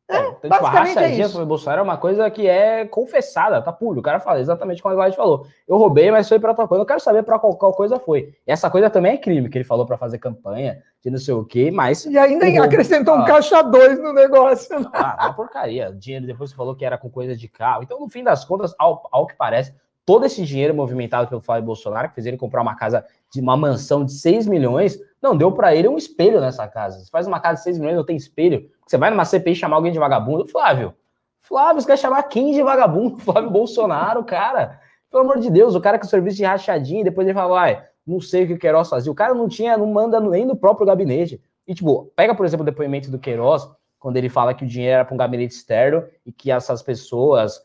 É, 0.09 0.17
então, 0.17 0.49
tipo, 0.49 0.65
a 0.65 0.69
rachadinha 0.71 1.29
sobre 1.29 1.45
Bolsonaro 1.45 1.81
é 1.81 1.83
uma 1.83 1.97
coisa 1.97 2.31
que 2.31 2.47
é 2.47 2.83
confessada, 2.85 3.61
tá 3.61 3.71
público. 3.71 3.99
O 3.99 4.03
cara 4.03 4.19
fala 4.19 4.39
exatamente 4.39 4.81
como 4.81 4.91
a 4.93 4.95
Vlad 4.95 5.13
falou. 5.13 5.45
Eu 5.67 5.77
roubei, 5.77 6.09
mas 6.09 6.27
foi 6.27 6.39
para 6.39 6.49
outra 6.49 6.67
coisa. 6.67 6.81
Eu 6.81 6.85
quero 6.85 6.99
saber 6.99 7.21
para 7.21 7.37
qual, 7.37 7.55
qual, 7.55 7.71
coisa 7.73 7.99
foi. 7.99 8.33
E 8.47 8.51
essa 8.51 8.71
coisa 8.71 8.89
também 8.89 9.13
é 9.13 9.17
crime, 9.17 9.47
que 9.47 9.57
ele 9.59 9.65
falou 9.65 9.85
para 9.85 9.97
fazer 9.97 10.17
campanha, 10.17 10.81
de 11.03 11.11
não 11.11 11.19
sei 11.19 11.35
o 11.35 11.45
quê, 11.45 11.69
mas. 11.69 12.05
E 12.05 12.17
ainda 12.17 12.63
acrescentou 12.63 13.15
um 13.15 13.21
ah, 13.21 13.25
caixa 13.25 13.61
dois 13.61 13.99
no 13.99 14.11
negócio. 14.11 14.79
Né? 14.79 14.89
Ah, 14.93 15.27
uma 15.27 15.33
porcaria. 15.33 15.91
Dinheiro 15.91 16.25
depois 16.25 16.51
falou 16.51 16.75
que 16.75 16.83
era 16.83 16.97
com 16.97 17.09
coisa 17.09 17.35
de 17.35 17.47
carro. 17.47 17.83
Então, 17.83 17.99
no 17.99 18.09
fim 18.09 18.23
das 18.23 18.43
contas, 18.43 18.73
ao, 18.79 19.07
ao 19.11 19.27
que 19.27 19.35
parece, 19.35 19.75
todo 20.09 20.25
esse 20.25 20.43
dinheiro 20.43 20.73
movimentado 20.73 21.27
pelo 21.27 21.39
Flávio 21.39 21.65
Bolsonaro, 21.65 22.09
que 22.09 22.15
fez 22.15 22.25
ele 22.25 22.35
comprar 22.35 22.63
uma 22.63 22.75
casa 22.75 23.05
de 23.31 23.39
uma 23.39 23.55
mansão 23.55 24.03
de 24.03 24.13
6 24.13 24.47
milhões, 24.47 24.97
não 25.21 25.37
deu 25.37 25.51
para 25.51 25.75
ele 25.75 25.87
um 25.87 25.97
espelho 25.97 26.41
nessa 26.41 26.67
casa. 26.67 26.97
Você 26.97 27.11
faz 27.11 27.27
uma 27.27 27.39
casa 27.39 27.57
de 27.57 27.63
6 27.65 27.77
milhões, 27.77 27.95
não 27.95 28.03
tem 28.03 28.15
espelho. 28.15 28.67
Você 28.89 28.97
vai 28.97 29.11
numa 29.11 29.23
CPI 29.23 29.53
chamar 29.53 29.75
alguém 29.75 29.91
de 29.91 29.99
vagabundo, 29.99 30.47
Flávio. 30.47 30.95
Flávio, 31.41 31.79
você 31.79 31.85
quer 31.85 31.97
chamar 31.97 32.23
quem 32.23 32.53
de 32.53 32.63
vagabundo? 32.63 33.17
Flávio 33.21 33.51
Bolsonaro, 33.51 34.23
cara. 34.23 34.79
Pelo 35.11 35.25
amor 35.25 35.37
de 35.37 35.51
Deus, 35.51 35.75
o 35.75 35.79
cara 35.79 35.99
com 35.99 36.07
serviço 36.07 36.37
de 36.37 36.43
rachadinha, 36.43 37.03
depois 37.03 37.27
ele 37.27 37.35
fala, 37.35 37.61
ai, 37.61 37.83
não 38.05 38.19
sei 38.19 38.45
o 38.45 38.47
que 38.47 38.53
o 38.53 38.57
Queiroz 38.57 38.89
fazia. 38.89 39.11
O 39.11 39.15
cara 39.15 39.35
não 39.35 39.47
tinha, 39.47 39.77
não 39.77 39.85
manda 39.85 40.19
nem 40.19 40.43
no 40.43 40.55
próprio 40.55 40.87
gabinete. 40.87 41.39
E, 41.67 41.75
tipo, 41.75 42.11
pega, 42.15 42.33
por 42.33 42.47
exemplo, 42.47 42.63
o 42.63 42.65
depoimento 42.65 43.11
do 43.11 43.19
Queiroz, 43.19 43.69
quando 43.99 44.17
ele 44.17 44.27
fala 44.27 44.55
que 44.55 44.63
o 44.63 44.67
dinheiro 44.67 44.95
era 44.95 45.05
para 45.05 45.13
um 45.13 45.17
gabinete 45.17 45.53
externo 45.53 46.03
e 46.25 46.31
que 46.31 46.49
essas 46.49 46.81
pessoas 46.81 47.61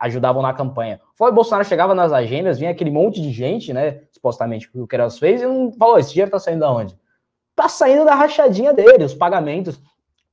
ajudavam 0.00 0.42
na 0.42 0.54
campanha. 0.54 1.00
Foi 1.12 1.32
Bolsonaro 1.32 1.66
chegava 1.66 1.92
nas 1.92 2.12
agendas, 2.12 2.60
vinha 2.60 2.70
aquele 2.70 2.92
monte 2.92 3.20
de 3.20 3.32
gente, 3.32 3.72
né, 3.72 4.02
supostamente 4.12 4.70
que 4.70 4.78
o 4.78 4.86
Queiroz 4.86 5.18
fez, 5.18 5.42
e 5.42 5.46
não 5.46 5.72
falou, 5.72 5.98
esse 5.98 6.12
dinheiro 6.12 6.30
tá 6.30 6.38
saindo 6.38 6.60
da 6.60 6.70
onde? 6.70 6.96
Tá 7.56 7.68
saindo 7.68 8.04
da 8.04 8.14
rachadinha 8.14 8.72
dele, 8.72 9.02
os 9.02 9.14
pagamentos, 9.14 9.80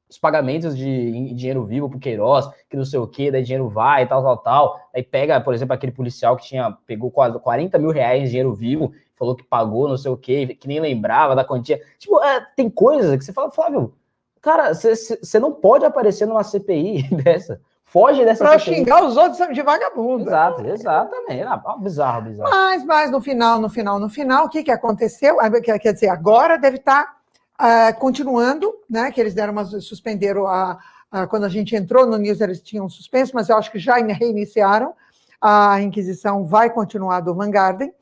os 0.09 0.17
pagamentos 0.17 0.77
de 0.77 1.33
dinheiro 1.33 1.65
vivo 1.65 1.89
pro 1.89 1.99
Queiroz, 1.99 2.47
que 2.69 2.77
não 2.77 2.85
sei 2.85 2.99
o 2.99 3.07
que, 3.07 3.31
daí 3.31 3.43
dinheiro 3.43 3.67
vai 3.67 4.03
e 4.03 4.05
tal, 4.05 4.23
tal, 4.23 4.37
tal. 4.37 4.79
Aí 4.93 5.01
pega, 5.03 5.41
por 5.41 5.53
exemplo, 5.53 5.73
aquele 5.73 5.91
policial 5.91 6.35
que 6.37 6.45
tinha, 6.45 6.77
pegou 6.85 7.11
40 7.11 7.77
mil 7.79 7.91
reais 7.91 8.23
em 8.23 8.27
dinheiro 8.27 8.53
vivo, 8.53 8.93
falou 9.13 9.35
que 9.35 9.43
pagou 9.43 9.87
não 9.87 9.97
sei 9.97 10.11
o 10.11 10.17
que, 10.17 10.55
que 10.55 10.67
nem 10.67 10.79
lembrava 10.79 11.35
da 11.35 11.43
quantia. 11.43 11.81
Tipo, 11.97 12.21
é, 12.23 12.45
tem 12.55 12.69
coisas 12.69 13.17
que 13.17 13.23
você 13.23 13.33
fala, 13.33 13.51
Flávio, 13.51 13.93
cara, 14.41 14.73
você 14.73 15.39
não 15.39 15.51
pode 15.51 15.85
aparecer 15.85 16.27
numa 16.27 16.43
CPI 16.43 17.09
dessa. 17.23 17.59
Foge 17.83 18.25
dessa 18.25 18.43
Para 18.43 18.59
xingar 18.59 19.05
os 19.05 19.15
outros 19.15 19.37
de 19.53 19.61
vagabundo. 19.61 20.23
Exato, 20.23 20.67
exatamente. 20.67 21.43
Ah, 21.43 21.77
bizarro, 21.79 22.23
bizarro. 22.23 22.49
Mas, 22.49 22.83
mas 22.83 23.11
no 23.11 23.21
final, 23.21 23.61
no 23.61 23.69
final, 23.69 23.99
no 23.99 24.09
final, 24.09 24.45
o 24.45 24.49
que, 24.49 24.63
que 24.63 24.71
aconteceu? 24.71 25.39
Ah, 25.39 25.49
quer 25.61 25.93
dizer, 25.93 26.09
agora 26.09 26.57
deve 26.57 26.77
estar 26.77 27.05
tá, 27.05 27.15
uh, 27.59 27.99
continuando, 27.99 28.73
né? 28.89 29.11
Que 29.11 29.19
eles 29.19 29.33
deram 29.33 29.53
uma, 29.53 29.65
suspenderam 29.65 30.47
a, 30.47 30.79
a, 31.11 31.27
quando 31.27 31.45
a 31.45 31.49
gente 31.49 31.75
entrou 31.75 32.05
no 32.05 32.17
News, 32.17 32.41
eles 32.41 32.61
tinham 32.61 32.87
suspenso, 32.89 33.31
mas 33.33 33.49
eu 33.49 33.57
acho 33.57 33.71
que 33.71 33.79
já 33.79 33.95
reiniciaram. 33.95 34.93
A 35.39 35.81
Inquisição 35.81 36.45
vai 36.45 36.69
continuar 36.69 37.19
do 37.19 37.35
Vanguarden, 37.35 37.93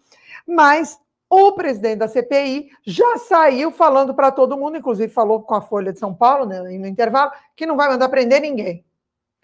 mas 0.47 0.99
o 1.29 1.51
presidente 1.53 1.97
da 1.97 2.07
CPI 2.07 2.69
já 2.85 3.17
saiu 3.17 3.71
falando 3.71 4.13
para 4.13 4.31
todo 4.31 4.55
mundo, 4.55 4.77
inclusive 4.77 5.11
falou 5.11 5.41
com 5.41 5.55
a 5.55 5.61
Folha 5.61 5.91
de 5.91 5.97
São 5.97 6.13
Paulo, 6.13 6.45
né, 6.45 6.61
no 6.61 6.87
intervalo, 6.87 7.31
que 7.55 7.65
não 7.65 7.75
vai 7.75 7.89
mandar 7.89 8.07
prender 8.07 8.39
ninguém. 8.39 8.85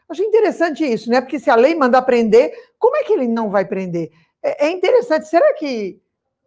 Achei 0.07 0.25
interessante 0.25 0.83
isso, 0.83 1.09
né? 1.09 1.21
Porque 1.21 1.39
se 1.39 1.49
a 1.49 1.55
lei 1.55 1.75
manda 1.75 2.01
prender, 2.01 2.51
como 2.77 2.95
é 2.95 3.03
que 3.03 3.13
ele 3.13 3.27
não 3.27 3.49
vai 3.49 3.65
prender? 3.65 4.11
É, 4.41 4.67
é 4.67 4.71
interessante. 4.71 5.27
Será 5.27 5.53
que 5.53 6.01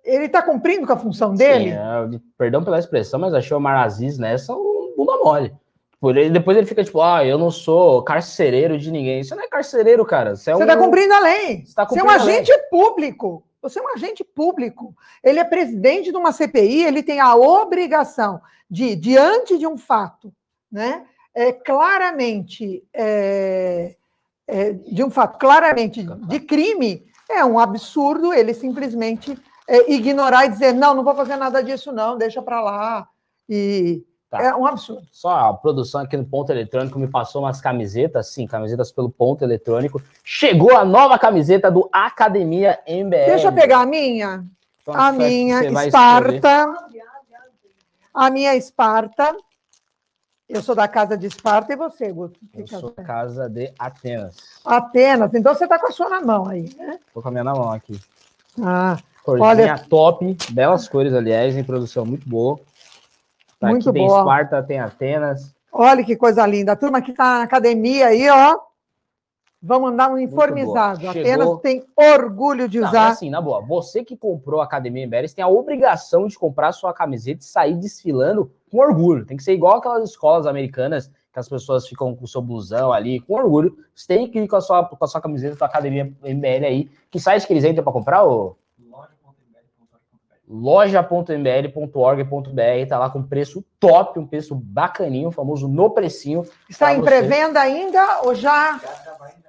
ele 0.04 0.26
está 0.26 0.42
cumprindo 0.42 0.86
com 0.86 0.92
a 0.92 0.98
função 0.98 1.34
dele? 1.34 1.70
Sim, 1.70 1.76
é, 1.76 2.20
perdão 2.36 2.64
pela 2.64 2.78
expressão, 2.78 3.20
mas 3.20 3.34
achei 3.34 3.56
o 3.56 3.60
Maraziz 3.60 4.18
nessa 4.18 4.54
um 4.54 4.94
bunda 4.96 5.16
mole. 5.18 5.54
Por 6.00 6.16
ele, 6.16 6.30
depois 6.30 6.56
ele 6.56 6.66
fica 6.66 6.82
tipo, 6.82 7.00
ah, 7.00 7.24
eu 7.24 7.38
não 7.38 7.50
sou 7.50 8.02
carcereiro 8.02 8.76
de 8.76 8.90
ninguém. 8.90 9.22
Você 9.22 9.34
não 9.34 9.44
é 9.44 9.48
carcereiro, 9.48 10.04
cara. 10.04 10.34
Você 10.34 10.50
é 10.50 10.56
está 10.56 10.76
cumprindo 10.76 11.14
a 11.14 11.20
lei. 11.20 11.64
Você, 11.64 11.74
tá 11.74 11.86
cumprindo 11.86 12.08
você 12.08 12.16
é 12.16 12.18
um 12.18 12.22
agente 12.22 12.52
público. 12.70 13.44
Você 13.62 13.78
é 13.78 13.82
um 13.82 13.94
agente 13.94 14.24
público. 14.24 14.96
Ele 15.22 15.38
é 15.38 15.44
presidente 15.44 16.10
de 16.10 16.16
uma 16.16 16.32
CPI, 16.32 16.84
ele 16.84 17.04
tem 17.04 17.20
a 17.20 17.36
obrigação 17.36 18.40
de, 18.68 18.96
diante 18.96 19.56
de 19.56 19.66
um 19.66 19.78
fato, 19.78 20.32
né? 20.70 21.06
é, 21.34 21.52
claramente 21.52 22.84
é, 22.92 23.94
é, 24.46 24.72
de 24.72 25.02
um 25.02 25.10
fato 25.10 25.38
claramente 25.38 26.02
de 26.02 26.40
crime, 26.40 27.06
é 27.28 27.44
um 27.44 27.58
absurdo 27.58 28.32
ele 28.32 28.52
simplesmente 28.52 29.36
é, 29.68 29.92
ignorar 29.92 30.46
e 30.46 30.50
dizer 30.50 30.72
não, 30.72 30.94
não 30.94 31.04
vou 31.04 31.14
fazer 31.14 31.36
nada 31.36 31.62
disso 31.62 31.92
não, 31.92 32.16
deixa 32.16 32.42
para 32.42 32.60
lá 32.60 33.08
e 33.48 34.04
tá. 34.30 34.42
é 34.42 34.54
um 34.54 34.66
absurdo. 34.66 35.06
Só 35.12 35.30
a 35.30 35.54
produção 35.54 36.00
aqui 36.00 36.16
no 36.16 36.24
Ponto 36.24 36.50
Eletrônico 36.50 36.98
me 36.98 37.08
passou 37.08 37.42
umas 37.42 37.60
camisetas, 37.60 38.28
sim, 38.28 38.46
camisetas 38.46 38.90
pelo 38.90 39.10
Ponto 39.10 39.44
Eletrônico. 39.44 40.00
Chegou 40.24 40.76
a 40.76 40.84
nova 40.84 41.18
camiseta 41.18 41.70
do 41.70 41.88
Academia 41.92 42.78
MBL. 42.86 43.26
Deixa 43.26 43.48
eu 43.48 43.52
pegar 43.52 43.80
a 43.80 43.86
minha. 43.86 44.44
Então, 44.82 44.94
a 44.94 45.12
minha 45.12 45.64
Esparta. 45.64 46.74
A 48.14 48.30
minha 48.30 48.54
Esparta. 48.56 49.36
Eu 50.48 50.60
sou 50.62 50.74
da 50.74 50.86
casa 50.86 51.16
de 51.16 51.26
Esparta 51.26 51.72
e 51.72 51.76
você, 51.76 52.12
Guto? 52.12 52.38
Eu 52.52 52.66
sou 52.66 52.92
da 52.92 53.02
casa 53.02 53.48
de 53.48 53.72
Atenas. 53.78 54.36
Atenas, 54.64 55.32
então 55.32 55.54
você 55.54 55.64
está 55.64 55.78
com 55.78 55.86
a 55.86 55.92
sua 55.92 56.10
na 56.10 56.20
mão 56.20 56.46
aí, 56.46 56.74
né? 56.76 56.98
Estou 57.06 57.22
com 57.22 57.28
a 57.28 57.32
minha 57.32 57.44
na 57.44 57.54
mão 57.54 57.70
aqui. 57.70 57.98
Ah, 58.60 58.98
Corzinha 59.24 59.48
olha... 59.48 59.78
top, 59.88 60.36
belas 60.50 60.88
cores, 60.88 61.12
aliás, 61.12 61.56
em 61.56 61.64
produção 61.64 62.04
muito 62.04 62.28
boa. 62.28 62.58
Tá, 63.60 63.68
muito 63.68 63.88
aqui 63.88 63.98
boa. 63.98 64.08
tem 64.08 64.18
Esparta, 64.18 64.62
tem 64.62 64.80
Atenas. 64.80 65.54
Olha 65.72 66.04
que 66.04 66.16
coisa 66.16 66.44
linda. 66.46 66.72
A 66.72 66.76
turma 66.76 67.00
que 67.00 67.12
está 67.12 67.38
na 67.38 67.42
academia 67.44 68.08
aí, 68.08 68.28
ó. 68.28 68.58
Vamos 69.64 69.90
mandar 69.90 70.10
um 70.10 70.18
informizado. 70.18 71.08
Apenas 71.08 71.60
tem 71.60 71.84
orgulho 71.96 72.68
de 72.68 72.80
usar. 72.80 72.92
Não, 72.92 73.12
assim, 73.12 73.30
na 73.30 73.40
boa, 73.40 73.64
você 73.64 74.04
que 74.04 74.16
comprou 74.16 74.60
a 74.60 74.64
Academia 74.64 75.04
Emberes 75.04 75.32
tem 75.32 75.44
a 75.44 75.48
obrigação 75.48 76.26
de 76.26 76.36
comprar 76.36 76.72
sua 76.72 76.92
camiseta 76.92 77.42
e 77.42 77.44
sair 77.44 77.76
desfilando 77.76 78.50
com 78.68 78.78
orgulho. 78.78 79.24
Tem 79.24 79.36
que 79.36 79.42
ser 79.44 79.52
igual 79.52 79.76
aquelas 79.76 80.10
escolas 80.10 80.48
americanas 80.48 81.08
que 81.32 81.38
as 81.38 81.48
pessoas 81.48 81.86
ficam 81.86 82.14
com 82.14 82.24
o 82.24 82.28
seu 82.28 82.42
blusão 82.42 82.92
ali, 82.92 83.20
com 83.20 83.34
orgulho. 83.34 83.76
Você 83.94 84.08
tem 84.08 84.28
que 84.28 84.40
ir 84.40 84.48
com 84.48 84.56
a 84.56 84.60
sua, 84.60 84.84
com 84.84 85.02
a 85.02 85.08
sua 85.08 85.20
camiseta 85.20 85.54
da 85.54 85.66
Academia 85.66 86.12
MBL 86.22 86.66
aí. 86.66 86.90
Que 87.08 87.20
site 87.20 87.46
que 87.46 87.52
eles 87.52 87.64
entram 87.64 87.84
para 87.84 87.92
comprar? 87.92 88.24
Ô? 88.24 88.56
loja.mbl.org.br, 90.52 92.88
tá 92.88 92.98
lá 92.98 93.08
com 93.08 93.22
preço 93.22 93.64
top, 93.80 94.18
um 94.18 94.26
preço 94.26 94.54
bacaninho, 94.54 95.30
famoso 95.30 95.66
no 95.66 95.88
precinho. 95.90 96.44
Está 96.68 96.94
em 96.94 97.00
pré-venda 97.00 97.60
ainda 97.60 98.20
ou 98.22 98.34
já? 98.34 98.78
Já, 98.78 98.94
já 99.04 99.14
vai 99.14 99.42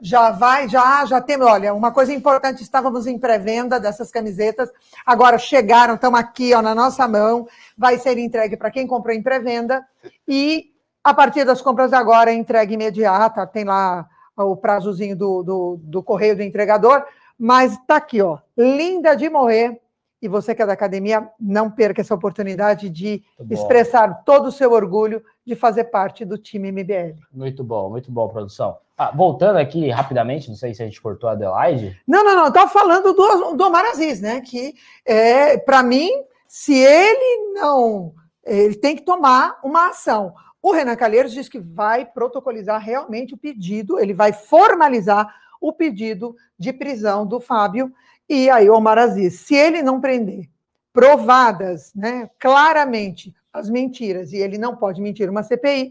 já 0.00 0.30
vai, 0.30 0.68
já, 0.68 1.04
já 1.04 1.20
temos. 1.20 1.46
Olha, 1.46 1.74
uma 1.74 1.92
coisa 1.92 2.12
importante, 2.12 2.62
estávamos 2.62 3.06
em 3.06 3.18
pré-venda 3.18 3.80
dessas 3.80 4.10
camisetas, 4.10 4.70
agora 5.04 5.38
chegaram, 5.38 5.94
estão 5.94 6.14
aqui 6.14 6.54
ó, 6.54 6.62
na 6.62 6.74
nossa 6.74 7.06
mão, 7.08 7.46
vai 7.76 7.98
ser 7.98 8.18
entregue 8.18 8.56
para 8.56 8.70
quem 8.70 8.86
comprou 8.86 9.14
em 9.14 9.22
pré-venda, 9.22 9.84
e 10.26 10.72
a 11.02 11.14
partir 11.14 11.44
das 11.44 11.60
compras 11.60 11.92
agora 11.92 12.30
é 12.30 12.34
entrega 12.34 12.72
imediata, 12.72 13.46
tem 13.46 13.64
lá 13.64 14.06
o 14.36 14.56
prazozinho 14.56 15.16
do, 15.16 15.42
do, 15.42 15.80
do 15.82 16.02
correio 16.02 16.36
do 16.36 16.42
entregador, 16.42 17.04
mas 17.38 17.72
está 17.72 17.96
aqui, 17.96 18.22
ó, 18.22 18.38
linda 18.56 19.16
de 19.16 19.28
morrer, 19.28 19.80
E 20.20 20.26
você 20.26 20.54
que 20.54 20.62
é 20.62 20.66
da 20.66 20.72
academia, 20.72 21.28
não 21.38 21.70
perca 21.70 22.00
essa 22.00 22.14
oportunidade 22.14 22.90
de 22.90 23.22
expressar 23.50 24.24
todo 24.24 24.46
o 24.46 24.52
seu 24.52 24.72
orgulho 24.72 25.22
de 25.46 25.54
fazer 25.54 25.84
parte 25.84 26.24
do 26.24 26.36
time 26.36 26.72
MBL. 26.72 27.14
Muito 27.32 27.62
bom, 27.62 27.88
muito 27.88 28.10
bom, 28.10 28.28
produção. 28.28 28.76
Ah, 28.96 29.12
voltando 29.14 29.58
aqui 29.58 29.88
rapidamente, 29.90 30.48
não 30.48 30.56
sei 30.56 30.74
se 30.74 30.82
a 30.82 30.86
gente 30.86 31.00
cortou 31.00 31.30
a 31.30 31.32
Adelaide. 31.34 31.96
Não, 32.06 32.24
não, 32.24 32.34
não, 32.34 32.48
estava 32.48 32.68
falando 32.68 33.12
do, 33.12 33.54
do 33.54 33.64
Omar 33.64 33.84
Aziz, 33.84 34.20
né? 34.20 34.40
Que, 34.40 34.74
é, 35.04 35.56
para 35.56 35.84
mim, 35.84 36.10
se 36.48 36.74
ele 36.74 37.52
não. 37.52 38.12
Ele 38.44 38.74
tem 38.74 38.96
que 38.96 39.02
tomar 39.02 39.60
uma 39.62 39.90
ação. 39.90 40.34
O 40.60 40.72
Renan 40.72 40.96
Calheiros 40.96 41.32
diz 41.32 41.48
que 41.48 41.60
vai 41.60 42.04
protocolizar 42.04 42.80
realmente 42.80 43.34
o 43.34 43.38
pedido, 43.38 44.00
ele 44.00 44.12
vai 44.12 44.32
formalizar 44.32 45.32
o 45.60 45.72
pedido 45.72 46.34
de 46.58 46.72
prisão 46.72 47.24
do 47.24 47.38
Fábio 47.38 47.92
e 48.28 48.50
aí 48.50 48.68
o 48.68 48.74
Omar 48.74 48.98
Aziz. 48.98 49.40
Se 49.40 49.54
ele 49.54 49.82
não 49.82 50.00
prender 50.00 50.48
provadas 50.92 51.92
né, 51.94 52.28
claramente 52.38 53.34
as 53.52 53.70
mentiras, 53.70 54.32
e 54.32 54.36
ele 54.36 54.58
não 54.58 54.76
pode 54.76 55.00
mentir 55.00 55.30
uma 55.30 55.42
CPI, 55.42 55.90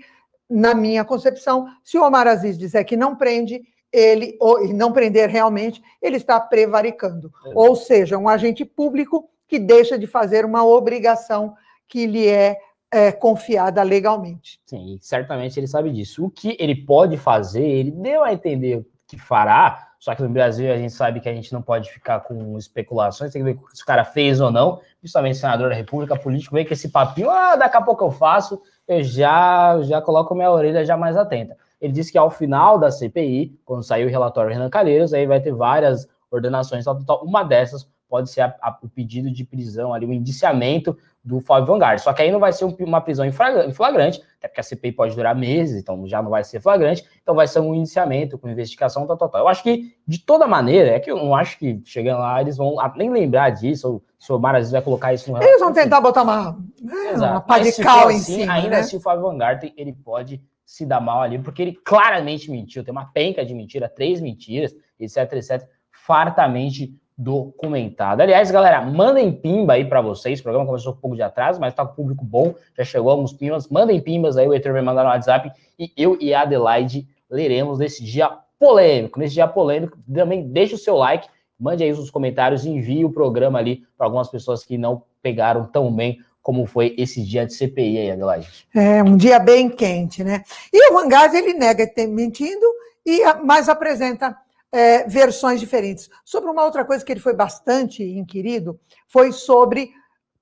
na 0.49 0.73
minha 0.73 1.03
concepção, 1.03 1.67
se 1.83 1.97
o 1.97 2.03
Omar 2.03 2.27
Aziz 2.27 2.57
disser 2.57 2.85
que 2.85 2.95
não 2.95 3.15
prende, 3.15 3.61
ele, 3.91 4.37
ou 4.39 4.67
não 4.73 4.91
prender 4.91 5.29
realmente, 5.29 5.81
ele 6.01 6.17
está 6.17 6.39
prevaricando. 6.39 7.31
É. 7.45 7.51
Ou 7.55 7.75
seja, 7.75 8.17
um 8.17 8.29
agente 8.29 8.63
público 8.63 9.29
que 9.47 9.59
deixa 9.59 9.97
de 9.97 10.07
fazer 10.07 10.45
uma 10.45 10.65
obrigação 10.65 11.55
que 11.87 12.05
lhe 12.05 12.27
é, 12.27 12.57
é 12.91 13.11
confiada 13.11 13.81
legalmente. 13.83 14.59
Sim, 14.65 14.97
certamente 15.01 15.59
ele 15.59 15.67
sabe 15.67 15.91
disso. 15.91 16.25
O 16.25 16.29
que 16.29 16.55
ele 16.59 16.75
pode 16.75 17.17
fazer, 17.17 17.63
ele 17.63 17.91
deu 17.91 18.23
a 18.23 18.33
entender 18.33 18.85
que 19.07 19.17
fará, 19.17 19.86
só 19.99 20.13
que 20.13 20.21
no 20.21 20.29
Brasil 20.29 20.71
a 20.71 20.77
gente 20.77 20.93
sabe 20.93 21.19
que 21.19 21.27
a 21.27 21.33
gente 21.33 21.51
não 21.51 21.61
pode 21.61 21.91
ficar 21.91 22.19
com 22.21 22.57
especulações, 22.57 23.31
tem 23.31 23.43
que 23.43 23.53
ver 23.53 23.59
se 23.73 23.83
o 23.83 23.85
cara 23.85 24.03
fez 24.03 24.39
ou 24.39 24.51
não, 24.51 24.79
principalmente 24.99 25.37
senador 25.37 25.69
da 25.69 25.75
República, 25.75 26.17
político, 26.17 26.55
vem 26.55 26.65
com 26.65 26.73
esse 26.73 26.89
papinho, 26.89 27.29
ah, 27.29 27.55
daqui 27.55 27.77
a 27.77 27.81
pouco 27.81 28.03
eu 28.05 28.11
faço, 28.11 28.61
eu 28.87 29.03
já, 29.03 29.81
já 29.81 30.01
coloco 30.01 30.35
minha 30.35 30.51
orelha 30.51 30.85
já 30.85 30.95
mais 30.95 31.17
atenta. 31.17 31.57
Ele 31.79 31.93
disse 31.93 32.11
que 32.11 32.17
ao 32.17 32.29
final 32.29 32.79
da 32.79 32.91
CPI, 32.91 33.59
quando 33.65 33.83
sair 33.83 34.05
o 34.05 34.09
relatório 34.09 34.51
Renan 34.51 34.69
Calheiros, 34.69 35.13
aí 35.13 35.25
vai 35.25 35.39
ter 35.39 35.53
várias 35.53 36.07
ordenações, 36.29 36.85
tal, 36.85 37.03
tal, 37.03 37.23
uma 37.23 37.43
dessas 37.43 37.87
pode 38.07 38.29
ser 38.29 38.41
a, 38.41 38.55
a, 38.61 38.77
o 38.81 38.87
pedido 38.87 39.31
de 39.31 39.43
prisão 39.43 39.93
ali, 39.93 40.05
o 40.05 40.13
indiciamento 40.13 40.97
do 41.23 41.41
Fábio 41.41 41.67
Vanguard. 41.67 41.99
Só 41.99 42.13
que 42.13 42.21
aí 42.21 42.31
não 42.31 42.39
vai 42.39 42.53
ser 42.53 42.65
um, 42.65 42.75
uma 42.79 43.01
prisão 43.01 43.25
em 43.25 43.31
flagrante, 43.31 44.21
até 44.37 44.47
porque 44.47 44.61
a 44.61 44.63
CPI 44.63 44.93
pode 44.93 45.15
durar 45.15 45.35
meses, 45.35 45.81
então 45.81 46.07
já 46.07 46.21
não 46.21 46.29
vai 46.29 46.43
ser 46.43 46.61
flagrante, 46.61 47.05
então 47.21 47.35
vai 47.35 47.47
ser 47.47 47.59
um 47.59 47.75
indiciamento 47.75 48.37
com 48.37 48.49
investigação, 48.49 49.05
tal, 49.05 49.17
tal, 49.17 49.29
tal. 49.29 49.41
Eu 49.41 49.47
acho 49.47 49.61
que, 49.61 49.93
de 50.07 50.19
toda 50.19 50.47
maneira, 50.47 50.91
é 50.91 50.99
que 50.99 51.11
eu 51.11 51.17
não 51.17 51.35
acho 51.35 51.59
que 51.59 51.81
chegando 51.83 52.19
lá 52.19 52.41
eles 52.41 52.55
vão 52.55 52.77
nem 52.95 53.09
lembrar 53.09 53.49
disso, 53.49 53.87
ou 53.87 54.03
se 54.17 54.31
o 54.31 54.39
Maras 54.39 54.71
vai 54.71 54.81
colocar 54.81 55.13
isso 55.13 55.31
no 55.31 55.41
Eles 55.43 55.59
vão 55.59 55.73
tentar 55.73 55.99
botar 55.99 56.23
uma, 56.23 56.57
né, 56.81 57.11
uma 57.15 57.41
pá 57.41 57.59
de 57.59 57.71
cal 57.73 58.09
em 58.09 58.15
assim, 58.15 58.41
cima. 58.41 58.53
Ainda 58.53 58.77
né? 58.77 58.83
se 58.83 58.95
o 58.95 59.01
Fábio 59.01 59.23
Vanguard 59.23 59.63
ele 59.75 59.93
pode 59.93 60.41
se 60.65 60.85
dar 60.85 60.99
mal 60.99 61.21
ali, 61.21 61.39
porque 61.39 61.61
ele 61.61 61.73
claramente 61.73 62.51
mentiu, 62.51 62.83
tem 62.83 62.91
uma 62.91 63.05
penca 63.05 63.45
de 63.45 63.53
mentira, 63.53 63.87
três 63.87 64.19
mentiras, 64.19 64.75
etc, 64.99 65.31
etc, 65.33 65.67
fartamente 65.91 66.93
documentado. 67.17 68.21
Aliás, 68.21 68.51
galera, 68.51 68.81
mandem 68.81 69.31
pimba 69.31 69.73
aí 69.73 69.85
para 69.85 70.01
vocês. 70.01 70.39
O 70.39 70.43
programa 70.43 70.67
começou 70.67 70.93
com 70.93 70.99
um 70.99 71.01
pouco 71.01 71.15
de 71.15 71.23
atraso, 71.23 71.59
mas 71.59 71.73
tá 71.73 71.85
com 71.85 71.95
público 71.95 72.23
bom. 72.23 72.53
Já 72.77 72.83
chegou 72.83 73.09
alguns 73.09 73.33
pimbas. 73.33 73.67
Mandem 73.69 73.99
pimbas 73.99 74.37
aí, 74.37 74.47
o 74.47 74.53
Heitor 74.53 74.73
vai 74.73 74.81
mandar 74.81 75.03
no 75.03 75.09
WhatsApp 75.09 75.51
e 75.79 75.91
eu 75.97 76.17
e 76.21 76.33
a 76.33 76.41
Adelaide 76.41 77.07
leremos 77.29 77.79
nesse 77.79 78.03
dia 78.03 78.29
polêmico. 78.59 79.19
Nesse 79.19 79.33
dia 79.33 79.47
polêmico, 79.47 79.97
também 80.13 80.47
deixe 80.47 80.75
o 80.75 80.77
seu 80.77 80.95
like, 80.95 81.27
mande 81.59 81.83
aí 81.83 81.91
os 81.91 82.11
comentários 82.11 82.65
envie 82.65 83.03
o 83.03 83.11
programa 83.11 83.57
ali 83.57 83.83
para 83.97 84.05
algumas 84.05 84.29
pessoas 84.29 84.63
que 84.63 84.77
não 84.77 85.01
pegaram 85.21 85.65
tão 85.65 85.91
bem 85.91 86.19
como 86.41 86.65
foi 86.65 86.95
esse 86.97 87.21
dia 87.21 87.45
de 87.45 87.53
CPI 87.53 87.97
aí, 87.97 88.11
Adelaide. 88.11 88.47
É, 88.73 89.03
um 89.03 89.17
dia 89.17 89.37
bem 89.37 89.69
quente, 89.69 90.23
né? 90.23 90.43
E 90.71 90.91
o 90.91 90.93
Vanguard, 90.93 91.33
ele 91.33 91.53
nega 91.53 91.85
ter 91.85 92.07
mentindo, 92.07 92.65
e 93.05 93.21
mas 93.43 93.67
apresenta 93.67 94.33
é, 94.77 95.07
versões 95.07 95.59
diferentes. 95.59 96.07
Sobre 96.23 96.51
uma 96.51 96.63
outra 96.63 96.85
coisa 96.85 97.03
que 97.03 97.11
ele 97.11 97.19
foi 97.19 97.33
bastante 97.33 98.03
inquirido, 98.03 98.79
foi 99.07 99.31
sobre 99.31 99.91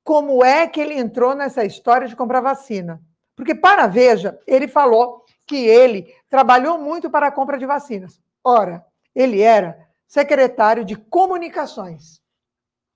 como 0.03 0.43
é 0.43 0.67
que 0.67 0.81
ele 0.81 0.93
entrou 0.93 1.33
nessa 1.33 1.63
história 1.63 2.05
de 2.05 2.17
comprar 2.17 2.41
vacina. 2.41 3.01
Porque, 3.33 3.55
para 3.55 3.87
Veja, 3.87 4.37
ele 4.45 4.67
falou 4.67 5.23
que 5.47 5.55
ele 5.55 6.13
trabalhou 6.29 6.77
muito 6.77 7.09
para 7.09 7.27
a 7.27 7.31
compra 7.31 7.57
de 7.57 7.65
vacinas. 7.65 8.19
Ora, 8.43 8.85
ele 9.15 9.41
era 9.41 9.87
secretário 10.05 10.83
de 10.83 10.97
comunicações. 10.97 12.21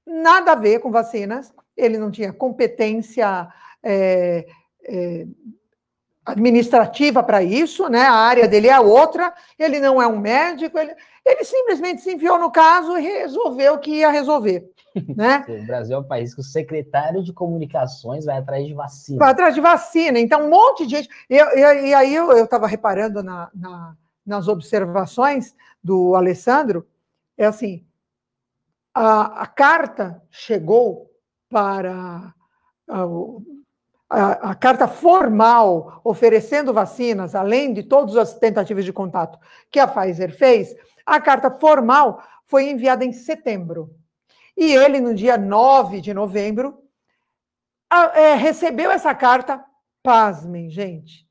Nada 0.06 0.52
a 0.52 0.56
ver 0.56 0.80
com 0.80 0.91
vacinas, 0.91 1.54
ele 1.75 1.97
não 1.97 2.12
tinha 2.12 2.34
competência 2.34 3.47
é, 3.82 4.45
é, 4.84 5.25
administrativa 6.25 7.23
para 7.23 7.41
isso, 7.41 7.88
né? 7.89 8.01
A 8.01 8.13
área 8.13 8.47
dele 8.47 8.67
é 8.67 8.79
outra, 8.79 9.34
ele 9.58 9.79
não 9.79 10.01
é 10.01 10.08
um 10.08 10.19
médico, 10.19 10.77
ele, 10.77 10.93
ele 11.25 11.43
simplesmente 11.43 12.01
se 12.01 12.13
enfiou 12.13 12.38
no 12.38 12.51
caso 12.51 12.97
e 12.97 13.01
resolveu 13.01 13.77
que 13.79 13.91
ia 13.91 14.10
resolver. 14.10 14.69
Né? 15.15 15.45
o 15.47 15.67
Brasil 15.67 15.95
é 15.95 15.99
um 15.99 16.08
país 16.08 16.34
que 16.34 16.41
o 16.41 16.43
secretário 16.43 17.23
de 17.23 17.32
comunicações 17.32 18.25
vai 18.25 18.39
atrás 18.39 18.65
de 18.65 18.73
vacina. 18.73 19.19
Vai 19.19 19.32
atrás 19.32 19.53
de 19.53 19.62
vacina. 19.62 20.19
Então, 20.19 20.45
um 20.45 20.49
monte 20.49 20.86
de 20.86 20.95
gente. 20.95 21.10
E, 21.29 21.36
e, 21.36 21.88
e 21.89 21.93
aí 21.93 22.13
eu 22.13 22.43
estava 22.43 22.67
reparando 22.67 23.21
na, 23.21 23.49
na, 23.53 23.95
nas 24.25 24.47
observações 24.47 25.55
do 25.82 26.15
Alessandro, 26.15 26.88
é 27.38 27.45
assim: 27.45 27.86
a, 28.93 29.43
a 29.43 29.47
carta 29.47 30.21
chegou 30.29 31.10
para. 31.49 32.34
A, 32.89 33.05
a, 34.10 34.52
a, 34.52 34.56
carta 34.56 34.88
formal 34.88 36.02
oferecendo 36.04 36.74
vacinas, 36.74 37.36
além 37.36 37.74
de 37.74 37.84
todas 37.84 38.15
as 38.15 38.34
tentativas 38.34 38.84
de 38.84 38.91
contato 38.91 39.38
que 39.69 39.80
a 39.80 39.88
Pfizer 39.88 40.36
fez, 40.36 40.76
a 41.06 41.22
carta 41.22 41.52
formal 41.52 42.24
foi 42.45 42.69
enviada 42.69 43.06
em 43.06 43.13
setembro. 43.13 43.95
E 44.58 44.74
ele, 44.74 45.00
no 45.00 45.13
dia 45.13 45.38
9 45.38 46.02
de 46.02 46.13
novembro, 46.13 46.84
é, 48.13 48.34
recebeu 48.36 48.91
essa 48.91 49.13
carta, 49.13 49.63
pasmem, 50.04 50.69
gente, 50.69 51.28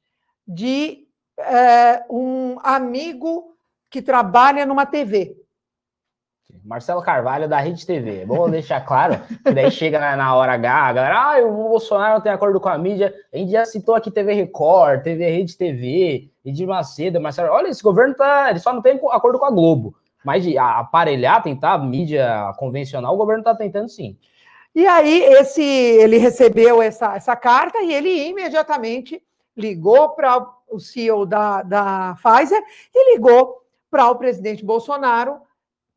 de 0.47 1.07
é, 1.39 2.05
um 2.09 2.59
amigo 2.63 3.57
que 3.91 4.01
trabalha 4.01 4.67
numa 4.67 4.87
TV. 4.87 5.37
Marcelo 6.65 7.03
Carvalho 7.03 7.49
da 7.49 7.59
Rede 7.59 7.87
TV. 7.87 8.25
Bom 8.25 8.49
deixar 8.49 8.81
claro, 8.81 9.21
que 9.45 9.53
daí 9.53 9.71
chega 9.71 9.99
na, 9.99 10.17
na 10.17 10.35
hora 10.35 10.53
H, 10.53 10.75
a 10.75 10.93
galera, 10.93 11.19
ah, 11.19 11.47
o 11.47 11.69
Bolsonaro 11.69 12.15
não 12.15 12.21
tem 12.21 12.33
acordo 12.33 12.61
com 12.61 12.69
a 12.69 12.79
mídia. 12.79 13.15
A 13.33 13.37
gente 13.37 13.53
já 13.53 13.65
citou 13.65 13.95
aqui 13.95 14.11
TV 14.11 14.33
Record, 14.33 15.03
TV 15.03 15.31
Rede 15.31 15.57
TV, 15.57 16.31
Edir 16.45 16.67
Macedo, 16.67 17.21
Marcelo. 17.21 17.51
Olha, 17.53 17.69
esse 17.69 17.83
governo 17.83 18.15
tá. 18.15 18.51
Ele 18.51 18.59
só 18.59 18.73
não 18.73 18.83
tem 18.83 18.99
acordo 19.11 19.39
com 19.39 19.45
a 19.45 19.51
Globo. 19.51 19.95
Mas 20.25 20.43
de 20.43 20.59
aparelhar, 20.59 21.43
tentar 21.43 21.79
mídia 21.79 22.53
convencional, 22.59 23.15
o 23.15 23.19
governo 23.19 23.41
está 23.41 23.55
tentando 23.55 23.89
sim. 23.89 24.17
E 24.75 24.87
aí, 24.87 25.23
esse 25.23 25.63
ele 25.63 26.19
recebeu 26.19 26.83
essa, 26.83 27.15
essa 27.15 27.37
carta 27.37 27.79
e 27.79 27.93
ele 27.93 28.29
imediatamente 28.29 29.23
ligou 29.57 30.11
para 30.11 30.47
o 30.71 30.79
CEO 30.79 31.25
da, 31.25 31.63
da 31.63 32.17
Pfizer 32.23 32.63
e 32.95 33.15
ligou 33.15 33.63
para 33.91 34.11
o 34.11 34.17
presidente 34.17 34.65
Bolsonaro 34.65 35.48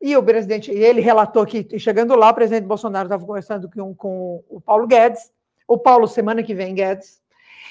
e 0.02 0.16
o 0.16 0.22
presidente, 0.22 0.72
ele 0.72 1.00
relatou 1.00 1.46
que, 1.46 1.78
chegando 1.78 2.16
lá, 2.16 2.30
o 2.30 2.34
presidente 2.34 2.66
Bolsonaro 2.66 3.06
estava 3.06 3.24
conversando 3.24 3.70
com, 3.70 3.94
com 3.94 4.44
o 4.48 4.60
Paulo 4.60 4.84
Guedes, 4.84 5.30
o 5.66 5.78
Paulo, 5.78 6.08
semana 6.08 6.42
que 6.42 6.52
vem, 6.52 6.74
Guedes, 6.74 7.22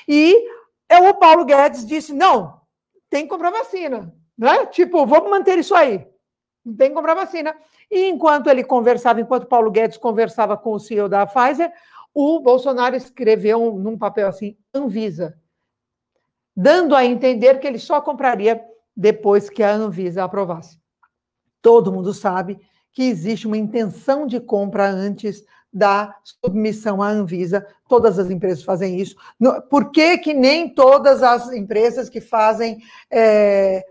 e 0.07 0.47
o 0.89 1.13
Paulo 1.15 1.43
Guedes 1.43 1.85
disse: 1.85 2.13
não, 2.13 2.61
tem 3.09 3.23
que 3.23 3.29
comprar 3.29 3.51
vacina. 3.51 4.15
Né? 4.37 4.65
Tipo, 4.67 5.05
vamos 5.05 5.29
manter 5.29 5.59
isso 5.59 5.75
aí. 5.75 6.07
Tem 6.77 6.89
que 6.89 6.95
comprar 6.95 7.15
vacina. 7.15 7.53
E 7.91 8.07
enquanto 8.07 8.49
ele 8.49 8.63
conversava, 8.63 9.19
enquanto 9.19 9.47
Paulo 9.47 9.69
Guedes 9.69 9.97
conversava 9.97 10.55
com 10.55 10.71
o 10.71 10.79
CEO 10.79 11.09
da 11.09 11.27
Pfizer, 11.27 11.71
o 12.13 12.39
Bolsonaro 12.39 12.95
escreveu 12.95 13.73
num 13.73 13.97
papel 13.97 14.27
assim, 14.27 14.57
Anvisa, 14.73 15.37
dando 16.55 16.95
a 16.95 17.05
entender 17.05 17.59
que 17.59 17.67
ele 17.67 17.79
só 17.79 17.99
compraria 17.99 18.63
depois 18.95 19.49
que 19.49 19.63
a 19.63 19.71
Anvisa 19.71 20.23
aprovasse. 20.23 20.80
Todo 21.61 21.91
mundo 21.91 22.13
sabe 22.13 22.59
que 22.91 23.03
existe 23.03 23.47
uma 23.47 23.57
intenção 23.57 24.25
de 24.25 24.39
compra 24.39 24.89
antes 24.89 25.43
da 25.71 26.13
submissão 26.23 27.01
à 27.01 27.07
Anvisa. 27.07 27.65
Todas 27.87 28.19
as 28.19 28.29
empresas 28.29 28.63
fazem 28.63 28.99
isso. 28.99 29.15
Por 29.69 29.91
que, 29.91 30.17
que 30.17 30.33
nem 30.33 30.67
todas 30.67 31.23
as 31.23 31.51
empresas 31.51 32.09
que 32.09 32.19
fazem 32.19 32.79
é, 33.09 33.85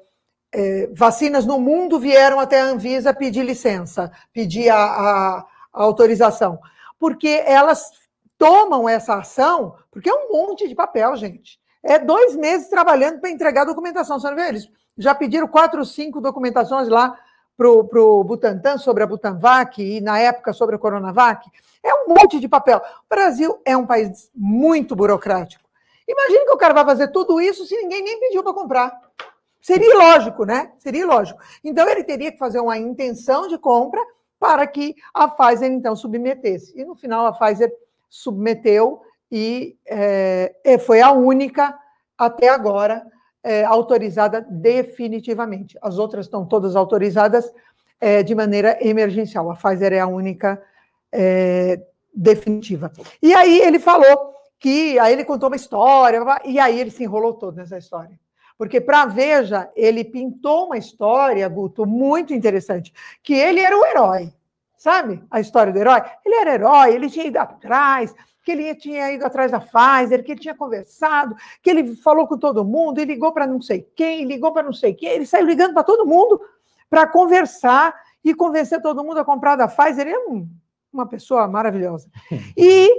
é, 0.53 0.91
vacinas 0.93 1.47
no 1.47 1.59
mundo 1.59 1.99
vieram 1.99 2.39
até 2.39 2.61
a 2.61 2.67
Anvisa 2.67 3.15
pedir 3.15 3.45
licença, 3.45 4.13
pedir 4.33 4.69
a, 4.69 4.77
a, 4.77 5.39
a 5.73 5.83
autorização? 5.83 6.59
Porque 6.99 7.43
elas 7.47 7.91
tomam 8.37 8.89
essa 8.89 9.17
ação, 9.17 9.75
porque 9.91 10.11
é 10.11 10.15
um 10.15 10.33
monte 10.33 10.69
de 10.69 10.75
papel, 10.75 11.17
gente. 11.17 11.59
É 11.83 11.99
dois 11.99 12.37
meses 12.37 12.69
trabalhando 12.69 13.21
para 13.21 13.31
entregar 13.31 13.63
a 13.63 13.67
documentação. 13.67 14.21
Você 14.21 14.29
não 14.29 14.37
vê? 14.37 14.49
Eles 14.49 14.69
já 14.99 15.15
pediram 15.15 15.49
quatro, 15.49 15.83
cinco 15.87 16.21
documentações 16.21 16.89
lá 16.89 17.19
para 17.61 18.01
o 18.03 18.25
Butantan 18.25 18.79
sobre 18.79 19.03
a 19.03 19.07
Butanvac 19.07 19.83
e 19.83 20.01
na 20.01 20.19
época 20.19 20.55
sobre 20.55 20.77
a 20.77 20.79
Coronavac. 20.79 21.47
É 21.83 21.93
um 21.93 22.09
monte 22.09 22.41
de 22.41 22.49
papel. 22.49 22.79
O 22.79 23.15
Brasil 23.15 23.61
é 23.67 23.77
um 23.77 23.85
país 23.85 24.31
muito 24.35 24.97
burocrático. 24.97 25.69
Imagina 26.09 26.47
que 26.47 26.53
o 26.53 26.57
cara 26.57 26.73
vai 26.73 26.87
fazer 26.87 27.09
tudo 27.09 27.39
isso 27.39 27.67
se 27.67 27.77
ninguém 27.77 28.03
nem 28.03 28.19
pediu 28.19 28.43
para 28.43 28.55
comprar. 28.55 28.99
Seria 29.61 29.93
ilógico, 29.93 30.47
né? 30.47 30.73
Seria 30.79 31.03
ilógico. 31.03 31.39
Então, 31.63 31.87
ele 31.87 32.03
teria 32.03 32.33
que 32.33 32.39
fazer 32.39 32.61
uma 32.61 32.79
intenção 32.79 33.47
de 33.47 33.59
compra 33.59 34.01
para 34.39 34.67
que 34.67 34.97
a 35.13 35.29
Pfizer, 35.29 35.71
então, 35.71 35.95
submetesse. 35.95 36.73
E, 36.75 36.83
no 36.83 36.95
final, 36.95 37.27
a 37.27 37.33
Pfizer 37.33 37.71
submeteu 38.09 39.03
e 39.31 39.77
é, 39.87 40.79
foi 40.87 41.03
a 41.03 41.13
única, 41.13 41.79
até 42.17 42.49
agora, 42.49 43.07
é, 43.43 43.65
autorizada 43.65 44.47
definitivamente. 44.49 45.79
As 45.81 45.99
outras 45.99 46.27
estão 46.27 46.45
todas 46.45 46.77
autorizadas 46.77 47.53
é, 48.01 48.23
de 48.23 48.35
maneira 48.35 48.79
emergencial. 48.81 49.51
A 49.51 49.57
Pfizer 49.57 49.93
é 49.93 50.01
a 50.01 50.07
única 50.07 50.63
é, 51.13 51.81
definitiva. 52.15 52.91
E 53.23 53.35
aí 53.35 53.61
ele 53.61 53.79
falou 53.79 54.35
que, 54.59 54.99
aí 54.99 55.13
ele 55.13 55.25
contou 55.25 55.49
uma 55.49 55.57
história, 55.57 56.21
e 56.45 56.59
aí 56.59 56.79
ele 56.79 56.91
se 56.91 57.03
enrolou 57.03 57.35
todo 57.35 57.57
nessa 57.57 57.79
história. 57.79 58.19
Porque 58.59 58.79
para 58.79 59.07
Veja, 59.07 59.71
ele 59.75 60.05
pintou 60.05 60.67
uma 60.67 60.77
história, 60.77 61.49
Guto, 61.49 61.87
muito 61.87 62.35
interessante, 62.35 62.93
que 63.23 63.33
ele 63.33 63.61
era 63.61 63.77
o 63.77 63.87
herói. 63.87 64.33
Sabe 64.77 65.23
a 65.31 65.41
história 65.41 65.73
do 65.73 65.79
herói? 65.79 66.03
Ele 66.25 66.35
era 66.35 66.55
herói, 66.55 66.95
ele 66.95 67.09
tinha 67.09 67.27
ido 67.27 67.39
atrás, 67.39 68.15
que 68.51 68.63
ele 68.63 68.75
tinha 68.75 69.13
ido 69.13 69.25
atrás 69.25 69.53
da 69.53 69.61
Pfizer, 69.61 70.25
que 70.25 70.33
ele 70.33 70.41
tinha 70.41 70.55
conversado, 70.55 71.37
que 71.63 71.71
ele 71.71 71.95
falou 71.97 72.27
com 72.27 72.37
todo 72.37 72.65
mundo, 72.65 72.99
ele 72.99 73.15
ligou 73.15 73.33
para 73.33 73.47
não 73.47 73.61
sei 73.61 73.89
quem, 73.95 74.25
ligou 74.25 74.53
para 74.53 74.65
não 74.65 74.73
sei 74.73 74.93
quem, 74.93 75.11
ele 75.11 75.27
saiu 75.27 75.47
ligando 75.47 75.73
para 75.73 75.85
todo 75.85 76.07
mundo 76.07 76.41
para 76.89 77.07
conversar 77.07 77.95
e 78.25 78.35
convencer 78.35 78.83
todo 78.83 79.05
mundo 79.05 79.21
a 79.21 79.25
comprar 79.25 79.55
da 79.55 79.69
Pfizer. 79.69 80.07
Ele 80.07 80.17
é 80.17 80.19
um, 80.19 80.49
uma 80.93 81.07
pessoa 81.07 81.47
maravilhosa. 81.47 82.11
E 82.57 82.91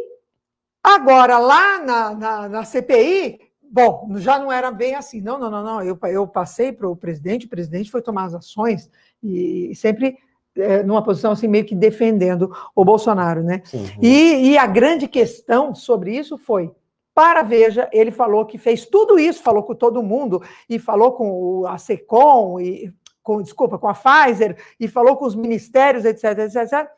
agora, 0.82 1.38
lá 1.38 1.80
na, 1.80 2.16
na, 2.16 2.50
na, 2.50 2.66
CPI, 2.66 3.40
bom, 3.62 4.10
já 4.16 4.40
não 4.40 4.52
era 4.52 4.72
bem 4.72 4.96
assim. 4.96 5.20
Não, 5.20 5.38
não, 5.38 5.52
não, 5.52 5.64
não. 5.64 5.84
Eu, 5.84 6.00
eu 6.10 6.26
passei 6.28 6.72
para 6.72 6.88
o 6.88 6.96
presidente, 6.96 7.46
o 7.46 7.50
presidente 7.50 7.92
foi 7.92 8.02
tomar 8.02 8.24
as 8.26 8.34
ações 8.34 8.90
e 9.22 9.74
sempre 9.76 10.18
é, 10.58 10.84
numa 10.84 11.04
posição 11.04 11.32
assim 11.32 11.48
meio 11.48 11.66
que 11.66 11.76
defendendo 11.76 12.54
o 12.76 12.84
Bolsonaro, 12.84 13.44
né? 13.44 13.62
E, 14.02 14.52
e, 14.52 14.58
a 14.58 14.68
grande 14.68 15.08
questão 15.08 15.74
sobre 15.74 16.16
isso 16.16 16.38
foi 16.38 16.72
para 17.14 17.44
Veja, 17.44 17.90
ele 17.92 18.12
falou 18.12 18.46
que 18.46 18.58
fez 18.58 18.86
tudo 18.86 19.20
isso, 19.20 19.44
falou 19.44 19.64
com 19.64 19.76
todo 19.76 20.04
mundo 20.04 20.42
e 20.70 20.80
falou 20.80 21.12
com 21.14 21.66
a 21.68 21.78
Secom 21.78 22.60
e 22.60 22.94
com, 23.22 23.42
desculpa, 23.42 23.78
com 23.78 23.88
a 23.88 23.94
Pfizer 23.94 24.58
e 24.80 24.88
falou 24.88 25.16
com 25.16 25.26
os 25.26 25.36
ministérios, 25.36 26.06
etc, 26.06 26.38
etc, 26.40 26.56
etc, 26.64 26.90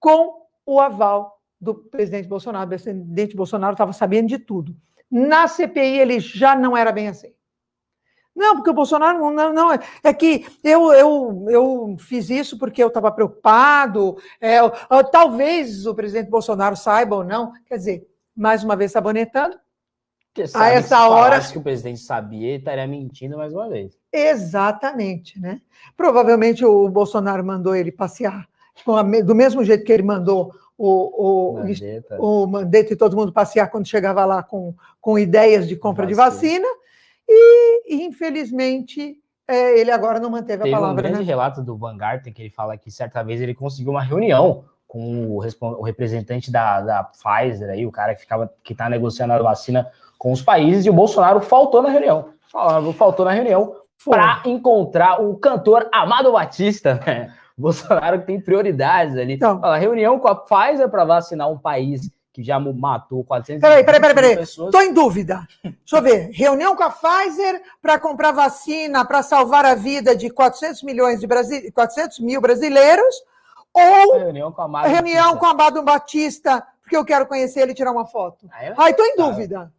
com 0.00 0.46
o 0.64 0.80
aval 0.80 1.40
do 1.60 1.74
presidente 1.74 2.28
Bolsonaro. 2.28 2.66
O 2.66 2.68
presidente 2.68 3.36
Bolsonaro 3.36 3.72
estava 3.72 3.92
sabendo 3.92 4.28
de 4.28 4.38
tudo. 4.38 4.74
Na 5.10 5.46
CPI 5.46 5.98
ele 5.98 6.20
já 6.20 6.56
não 6.56 6.76
era 6.76 6.92
bem 6.92 7.08
assim. 7.08 7.35
Não, 8.36 8.56
porque 8.56 8.68
o 8.68 8.74
Bolsonaro 8.74 9.30
não, 9.30 9.52
não, 9.52 9.72
é 9.72 10.12
que 10.12 10.46
eu, 10.62 10.92
eu, 10.92 11.46
eu 11.48 11.96
fiz 11.98 12.28
isso 12.28 12.58
porque 12.58 12.82
eu 12.82 12.88
estava 12.88 13.10
preocupado. 13.10 14.18
É, 14.38 14.58
talvez 15.10 15.86
o 15.86 15.94
presidente 15.94 16.28
Bolsonaro 16.28 16.76
saiba 16.76 17.16
ou 17.16 17.24
não. 17.24 17.52
Quer 17.66 17.78
dizer, 17.78 18.06
mais 18.36 18.62
uma 18.62 18.76
vez 18.76 18.92
sabonetando. 18.92 19.58
a 20.54 20.68
essa 20.68 21.08
hora 21.08 21.40
que 21.40 21.56
o 21.56 21.62
presidente 21.62 22.00
sabia, 22.00 22.48
ele 22.48 22.58
estaria 22.58 22.86
mentindo 22.86 23.38
mais 23.38 23.54
uma 23.54 23.70
vez. 23.70 23.96
Exatamente, 24.12 25.40
né? 25.40 25.62
Provavelmente 25.96 26.62
o 26.64 26.88
Bolsonaro 26.90 27.42
mandou 27.42 27.74
ele 27.74 27.90
passear 27.90 28.46
do 29.24 29.34
mesmo 29.34 29.64
jeito 29.64 29.84
que 29.84 29.92
ele 29.92 30.02
mandou 30.02 30.52
o, 30.76 31.52
o, 31.52 31.54
Mandetta. 31.54 32.16
o 32.20 32.46
Mandetta 32.46 32.92
e 32.92 32.96
todo 32.96 33.16
mundo 33.16 33.32
passear 33.32 33.70
quando 33.70 33.86
chegava 33.86 34.24
lá 34.24 34.42
com, 34.42 34.74
com 35.00 35.18
ideias 35.18 35.66
de 35.66 35.76
compra 35.76 36.04
vacina. 36.04 36.28
de 36.28 36.30
vacina, 36.30 36.68
e, 37.28 38.04
infelizmente 38.04 39.18
é, 39.48 39.78
ele 39.78 39.90
agora 39.90 40.18
não 40.18 40.30
manteve 40.30 40.64
Teve 40.64 40.74
a 40.74 40.78
palavra. 40.78 41.02
Teve 41.02 41.08
um 41.08 41.12
grande 41.12 41.26
né? 41.26 41.32
relato 41.32 41.62
do 41.62 41.76
Van 41.76 41.96
Garten 41.96 42.32
que 42.32 42.42
ele 42.42 42.50
fala 42.50 42.76
que 42.76 42.90
certa 42.90 43.22
vez 43.22 43.40
ele 43.40 43.54
conseguiu 43.54 43.92
uma 43.92 44.02
reunião 44.02 44.64
com 44.86 45.26
o, 45.28 45.38
o 45.38 45.82
representante 45.82 46.50
da, 46.50 46.80
da 46.80 47.04
Pfizer, 47.04 47.70
aí, 47.70 47.86
o 47.86 47.92
cara 47.92 48.14
que 48.14 48.20
ficava 48.20 48.50
que 48.62 48.72
está 48.72 48.88
negociando 48.88 49.32
a 49.32 49.42
vacina 49.42 49.90
com 50.18 50.32
os 50.32 50.40
países, 50.40 50.86
e 50.86 50.90
o 50.90 50.94
Bolsonaro 50.94 51.40
faltou 51.40 51.82
na 51.82 51.90
reunião. 51.90 52.30
Faltou 52.96 53.24
na 53.24 53.32
reunião 53.32 53.76
para 54.04 54.42
encontrar 54.46 55.20
o 55.20 55.36
cantor 55.36 55.88
Amado 55.92 56.32
Batista, 56.32 57.00
né? 57.04 57.32
Bolsonaro 57.58 58.20
tem 58.22 58.40
prioridades 58.40 59.16
ali. 59.16 59.34
Então, 59.34 59.60
Fala, 59.60 59.78
reunião 59.78 60.18
com 60.18 60.28
a 60.28 60.34
Pfizer 60.34 60.88
para 60.90 61.04
vacinar 61.04 61.50
um 61.50 61.58
país 61.58 62.10
que 62.36 62.44
já 62.44 62.60
matou 62.60 63.24
400 63.24 63.62
peraí, 63.62 63.82
peraí, 63.82 63.98
peraí, 63.98 64.14
peraí. 64.14 64.36
pessoas. 64.36 64.68
Estou 64.68 64.82
em 64.82 64.92
dúvida. 64.92 65.48
Deixa 65.64 65.96
eu 65.96 66.02
ver. 66.02 66.28
Reunião 66.32 66.76
com 66.76 66.82
a 66.82 66.90
Pfizer 66.90 67.62
para 67.80 67.98
comprar 67.98 68.30
vacina 68.32 69.02
para 69.06 69.22
salvar 69.22 69.64
a 69.64 69.74
vida 69.74 70.14
de 70.14 70.28
400 70.28 70.82
milhões 70.82 71.18
de 71.18 71.26
Brasi... 71.26 71.72
400 71.72 72.20
mil 72.20 72.38
brasileiros 72.40 73.14
ou 73.72 74.18
reunião 74.18 74.52
com, 74.52 74.76
a 74.76 74.86
reunião 74.86 75.36
com 75.38 75.46
Amado 75.46 75.82
Batista 75.82 76.62
porque 76.82 76.96
eu 76.96 77.04
quero 77.04 77.26
conhecer 77.26 77.62
ele 77.62 77.72
e 77.72 77.74
tirar 77.74 77.90
uma 77.90 78.06
foto. 78.06 78.46
Ai, 78.76 78.90
estou 78.90 79.04
em 79.04 79.16
dúvida. 79.16 79.72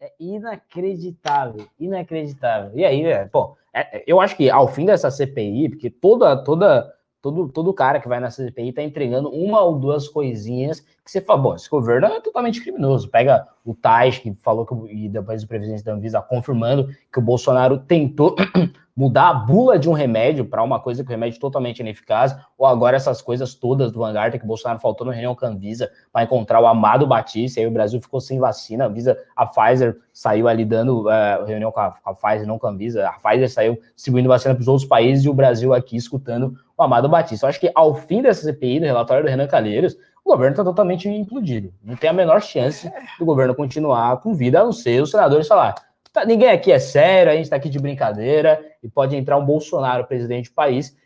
É 0.00 0.10
inacreditável, 0.18 1.66
inacreditável. 1.78 2.72
E 2.74 2.84
aí, 2.84 3.04
é, 3.04 3.26
pô, 3.26 3.56
é, 3.72 4.02
eu 4.06 4.20
acho 4.20 4.34
que 4.34 4.50
ao 4.50 4.66
fim 4.66 4.86
dessa 4.86 5.10
CPI, 5.10 5.68
porque 5.68 5.90
toda 5.90 6.42
toda 6.42 6.92
todo, 7.22 7.48
todo 7.48 7.74
cara 7.74 8.00
que 8.00 8.08
vai 8.08 8.20
na 8.20 8.30
CPI 8.30 8.72
tá 8.72 8.82
entregando 8.82 9.28
uma 9.30 9.60
ou 9.60 9.78
duas 9.78 10.08
coisinhas 10.08 10.80
que 10.80 11.10
você 11.10 11.20
fala, 11.20 11.40
bom, 11.40 11.54
esse 11.54 11.68
governo 11.68 12.06
é 12.06 12.20
totalmente 12.20 12.60
criminoso. 12.62 13.08
Pega 13.08 13.46
o 13.64 13.74
Tais, 13.74 14.18
que 14.18 14.32
falou 14.34 14.64
que, 14.64 14.74
e 14.94 15.08
depois 15.08 15.42
o 15.42 15.48
presidente 15.48 15.82
da 15.82 15.92
Anvisa 15.92 16.22
confirmando 16.22 16.88
que 17.12 17.18
o 17.18 17.22
Bolsonaro 17.22 17.78
tentou 17.78 18.36
mudar 18.96 19.30
a 19.30 19.34
bula 19.34 19.78
de 19.78 19.88
um 19.88 19.92
remédio 19.92 20.44
para 20.44 20.62
uma 20.62 20.78
coisa 20.78 21.02
que 21.02 21.08
o 21.08 21.10
remédio 21.10 21.38
é 21.38 21.40
totalmente 21.40 21.80
ineficaz, 21.80 22.36
ou 22.56 22.66
agora 22.66 22.96
essas 22.96 23.22
coisas 23.22 23.54
todas 23.54 23.90
do 23.90 23.98
Vanguard 23.98 24.36
que 24.38 24.44
o 24.44 24.46
Bolsonaro 24.46 24.78
faltou 24.78 25.06
no 25.06 25.12
reunião 25.12 25.34
com 25.34 25.46
a 25.46 25.48
Anvisa 25.48 25.90
para 26.12 26.22
encontrar 26.22 26.60
o 26.60 26.66
amado 26.66 27.06
Batista, 27.06 27.58
e 27.58 27.62
aí 27.62 27.68
o 27.68 27.72
Brasil 27.72 28.00
ficou 28.00 28.20
sem 28.20 28.38
vacina, 28.38 28.84
a 28.84 28.86
Anvisa, 28.88 29.18
a 29.34 29.46
Pfizer 29.46 29.96
saiu 30.12 30.46
ali 30.46 30.64
dando 30.64 31.08
uh, 31.08 31.44
reunião 31.46 31.72
com 31.72 31.80
a, 31.80 31.94
a 32.04 32.14
Pfizer, 32.14 32.46
não 32.46 32.58
com 32.58 32.66
a 32.66 32.70
Anvisa, 32.70 33.08
a 33.08 33.12
Pfizer 33.12 33.50
saiu 33.50 33.80
distribuindo 33.94 34.28
vacina 34.28 34.54
para 34.54 34.62
os 34.62 34.68
outros 34.68 34.86
países 34.86 35.24
e 35.24 35.28
o 35.28 35.34
Brasil 35.34 35.72
aqui 35.72 35.96
escutando 35.96 36.54
o 36.80 36.82
Amado 36.82 37.08
Batista. 37.08 37.46
Eu 37.46 37.50
acho 37.50 37.60
que 37.60 37.70
ao 37.74 37.94
fim 37.94 38.22
dessa 38.22 38.42
CPI, 38.42 38.80
do 38.80 38.86
relatório 38.86 39.24
do 39.24 39.28
Renan 39.28 39.46
Calheiros, 39.46 39.96
o 40.24 40.30
governo 40.30 40.52
está 40.52 40.64
totalmente 40.64 41.08
implodido. 41.08 41.72
Não 41.82 41.96
tem 41.96 42.10
a 42.10 42.12
menor 42.12 42.40
chance 42.40 42.90
do 43.18 43.24
governo 43.24 43.54
continuar 43.54 44.18
com 44.20 44.34
vida, 44.34 44.60
a 44.60 44.64
não 44.64 44.72
ser 44.72 45.02
os 45.02 45.10
senadores 45.10 45.46
falar. 45.46 45.74
Tá, 46.12 46.24
ninguém 46.24 46.50
aqui 46.50 46.72
é 46.72 46.78
sério, 46.78 47.30
a 47.30 47.34
gente 47.34 47.44
está 47.44 47.56
aqui 47.56 47.68
de 47.68 47.78
brincadeira 47.78 48.60
e 48.82 48.88
pode 48.88 49.14
entrar 49.14 49.36
um 49.36 49.44
Bolsonaro, 49.44 50.06
presidente 50.06 50.50
do 50.50 50.54
país, 50.54 50.96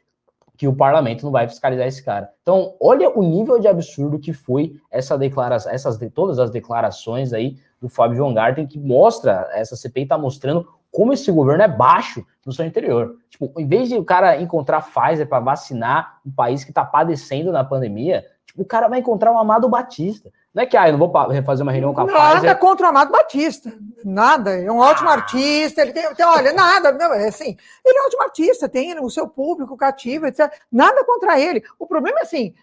que 0.56 0.68
o 0.68 0.74
parlamento 0.74 1.24
não 1.24 1.32
vai 1.32 1.48
fiscalizar 1.48 1.86
esse 1.86 2.02
cara. 2.02 2.30
Então, 2.42 2.74
olha 2.80 3.10
o 3.10 3.22
nível 3.22 3.58
de 3.58 3.66
absurdo 3.66 4.18
que 4.18 4.32
foi 4.32 4.76
essa 4.90 5.18
declaração, 5.18 5.72
essas 5.72 5.98
todas 6.14 6.38
as 6.38 6.50
declarações 6.50 7.32
aí 7.32 7.58
do 7.80 7.88
Fábio 7.88 8.18
Von 8.18 8.32
Garten, 8.32 8.66
que 8.66 8.78
mostra, 8.78 9.48
essa 9.52 9.76
CPI 9.76 10.04
está 10.04 10.16
mostrando 10.16 10.66
como 10.94 11.12
esse 11.12 11.30
governo 11.32 11.64
é 11.64 11.66
baixo 11.68 12.24
no 12.46 12.52
seu 12.52 12.64
interior. 12.64 13.16
Tipo, 13.28 13.52
em 13.58 13.66
vez 13.66 13.88
de 13.88 13.96
o 13.96 14.04
cara 14.04 14.40
encontrar 14.40 14.80
Pfizer 14.80 15.26
para 15.26 15.40
vacinar 15.40 16.20
um 16.24 16.30
país 16.30 16.62
que 16.62 16.70
está 16.70 16.84
padecendo 16.84 17.50
na 17.50 17.64
pandemia, 17.64 18.24
tipo, 18.46 18.62
o 18.62 18.64
cara 18.64 18.86
vai 18.86 19.00
encontrar 19.00 19.32
o 19.32 19.38
Amado 19.38 19.68
Batista. 19.68 20.30
Não 20.54 20.62
é 20.62 20.66
que, 20.66 20.76
ah, 20.76 20.88
eu 20.88 20.96
não 20.96 21.00
vou 21.00 21.12
fazer 21.44 21.64
uma 21.64 21.72
reunião 21.72 21.92
com 21.92 22.02
a 22.02 22.04
nada 22.04 22.18
Pfizer. 22.18 22.42
Nada 22.44 22.54
contra 22.54 22.86
o 22.86 22.90
Amado 22.90 23.10
Batista. 23.10 23.72
Nada. 24.04 24.56
É 24.56 24.70
um 24.70 24.78
ótimo 24.78 25.08
ah. 25.08 25.14
artista. 25.14 25.82
Ele 25.82 25.92
tem, 25.92 26.14
tem, 26.14 26.24
olha, 26.24 26.52
nada. 26.52 26.92
Não, 26.92 27.12
é 27.12 27.26
assim, 27.26 27.56
ele 27.84 27.98
é 27.98 28.02
um 28.02 28.06
ótimo 28.06 28.22
artista, 28.22 28.68
tem 28.68 28.96
o 29.00 29.10
seu 29.10 29.26
público 29.26 29.76
cativo, 29.76 30.28
etc. 30.28 30.48
Nada 30.70 31.04
contra 31.04 31.40
ele. 31.40 31.64
O 31.76 31.88
problema 31.88 32.20
é 32.20 32.22
assim, 32.22 32.54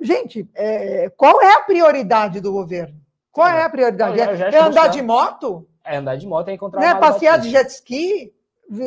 gente, 0.00 0.48
é, 0.54 1.10
qual 1.16 1.42
é 1.42 1.54
a 1.54 1.62
prioridade 1.62 2.40
do 2.40 2.52
governo? 2.52 2.94
Qual 3.32 3.48
é 3.48 3.64
a 3.64 3.68
prioridade? 3.68 4.20
é, 4.20 4.54
é 4.54 4.62
andar 4.62 4.86
de 4.86 5.02
moto? 5.02 5.66
É 5.84 5.96
andar 5.96 6.16
de 6.16 6.26
moto, 6.26 6.48
é 6.48 6.54
encontrar 6.54 6.80
né? 6.80 6.94
Passear 6.94 7.38
Batista. 7.38 7.40
de 7.40 7.50
jet 7.50 7.70
ski, 7.70 8.32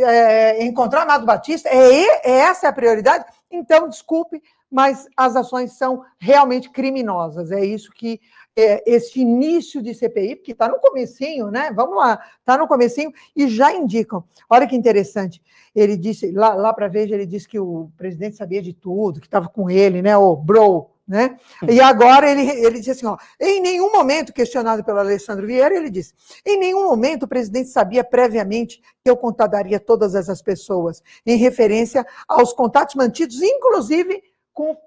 é, 0.05 0.63
encontrar 0.63 1.03
Amado 1.03 1.25
Batista. 1.25 1.69
É, 1.69 2.29
é 2.29 2.39
essa 2.39 2.69
a 2.69 2.73
prioridade? 2.73 3.25
Então, 3.51 3.89
desculpe, 3.89 4.41
mas 4.71 5.07
as 5.15 5.35
ações 5.35 5.73
são 5.73 6.03
realmente 6.17 6.69
criminosas. 6.69 7.51
É 7.51 7.63
isso 7.63 7.91
que 7.91 8.19
é, 8.55 8.83
esse 8.89 9.19
início 9.19 9.81
de 9.81 9.93
CPI, 9.93 10.35
porque 10.35 10.51
está 10.51 10.67
no 10.67 10.79
comecinho, 10.79 11.49
né? 11.49 11.71
Vamos 11.75 11.97
lá, 11.97 12.19
está 12.39 12.57
no 12.57 12.67
comecinho 12.67 13.11
e 13.35 13.47
já 13.47 13.73
indicam. 13.73 14.23
Olha 14.49 14.67
que 14.67 14.75
interessante. 14.75 15.41
Ele 15.75 15.97
disse, 15.97 16.31
lá, 16.31 16.53
lá 16.53 16.71
para 16.73 16.87
Veja, 16.87 17.15
ele 17.15 17.25
disse 17.25 17.47
que 17.47 17.59
o 17.59 17.91
presidente 17.97 18.35
sabia 18.35 18.61
de 18.61 18.73
tudo, 18.73 19.19
que 19.19 19.27
estava 19.27 19.47
com 19.49 19.69
ele, 19.69 20.01
né? 20.01 20.15
O 20.15 20.35
Bro, 20.35 20.92
né? 21.07 21.37
E 21.67 21.81
agora 21.81 22.29
ele, 22.29 22.49
ele 22.49 22.79
disse 22.79 22.91
assim: 22.91 23.05
ó, 23.05 23.17
em 23.39 23.61
nenhum 23.61 23.91
momento, 23.91 24.31
questionado 24.31 24.83
pelo 24.83 24.99
Alessandro 24.99 25.45
Vieira, 25.45 25.75
ele 25.75 25.89
disse: 25.89 26.13
em 26.45 26.57
nenhum 26.57 26.85
momento 26.85 27.23
o 27.23 27.27
presidente 27.27 27.69
sabia 27.69 28.03
previamente 28.03 28.81
que 29.03 29.09
eu 29.09 29.17
contadaria 29.17 29.79
todas 29.79 30.15
essas 30.15 30.41
pessoas, 30.41 31.03
em 31.25 31.35
referência 31.35 32.05
aos 32.27 32.53
contatos 32.53 32.95
mantidos, 32.95 33.41
inclusive 33.41 34.23
com 34.53 34.77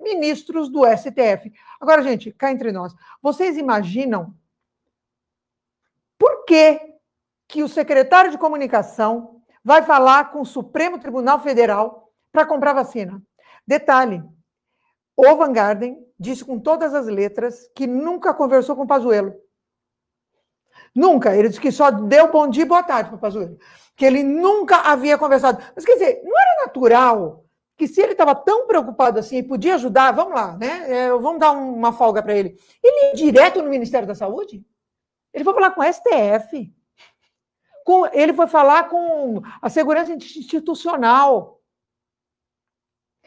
ministros 0.00 0.68
do 0.68 0.84
STF. 0.84 1.52
Agora, 1.80 2.02
gente, 2.02 2.32
cá 2.32 2.50
entre 2.50 2.72
nós, 2.72 2.92
vocês 3.22 3.56
imaginam 3.56 4.34
por 6.18 6.44
que, 6.44 6.80
que 7.46 7.62
o 7.62 7.68
secretário 7.68 8.30
de 8.30 8.38
comunicação 8.38 9.40
vai 9.62 9.82
falar 9.82 10.32
com 10.32 10.40
o 10.40 10.46
Supremo 10.46 10.98
Tribunal 10.98 11.40
Federal 11.40 12.12
para 12.32 12.44
comprar 12.44 12.72
vacina? 12.72 13.22
Detalhe: 13.66 14.22
o 15.16 15.36
Van 15.36 15.52
Garden 15.52 16.04
disse 16.18 16.44
com 16.44 16.58
todas 16.58 16.94
as 16.94 17.06
letras 17.06 17.70
que 17.74 17.86
nunca 17.86 18.34
conversou 18.34 18.74
com 18.74 18.86
Pazuello. 18.86 19.34
Nunca. 20.94 21.34
Ele 21.34 21.48
disse 21.48 21.60
que 21.60 21.72
só 21.72 21.90
deu 21.90 22.30
bom 22.30 22.48
dia 22.48 22.62
e 22.62 22.66
boa 22.66 22.82
tarde 22.82 23.10
para 23.10 23.18
Pazuello. 23.18 23.58
Que 23.96 24.04
ele 24.04 24.22
nunca 24.22 24.78
havia 24.78 25.18
conversado. 25.18 25.62
Mas 25.74 25.84
quer 25.84 25.94
dizer, 25.94 26.22
não 26.24 26.38
era 26.38 26.66
natural 26.66 27.44
que 27.76 27.88
se 27.88 28.00
ele 28.00 28.12
estava 28.12 28.34
tão 28.34 28.66
preocupado 28.66 29.18
assim 29.18 29.38
e 29.38 29.42
podia 29.42 29.74
ajudar, 29.74 30.12
vamos 30.12 30.34
lá, 30.34 30.56
né? 30.56 30.90
É, 30.90 31.10
vamos 31.10 31.40
dar 31.40 31.50
uma 31.50 31.92
folga 31.92 32.22
para 32.22 32.34
ele. 32.34 32.56
Ele 32.82 33.08
ia 33.08 33.14
direto 33.14 33.60
no 33.60 33.68
Ministério 33.68 34.06
da 34.06 34.14
Saúde? 34.14 34.64
Ele 35.32 35.44
foi 35.44 35.54
falar 35.54 35.72
com 35.72 35.80
o 35.80 35.92
STF. 35.92 36.72
Com, 37.84 38.06
ele 38.12 38.32
foi 38.32 38.46
falar 38.46 38.88
com 38.88 39.42
a 39.60 39.68
segurança 39.68 40.12
institucional. 40.12 41.60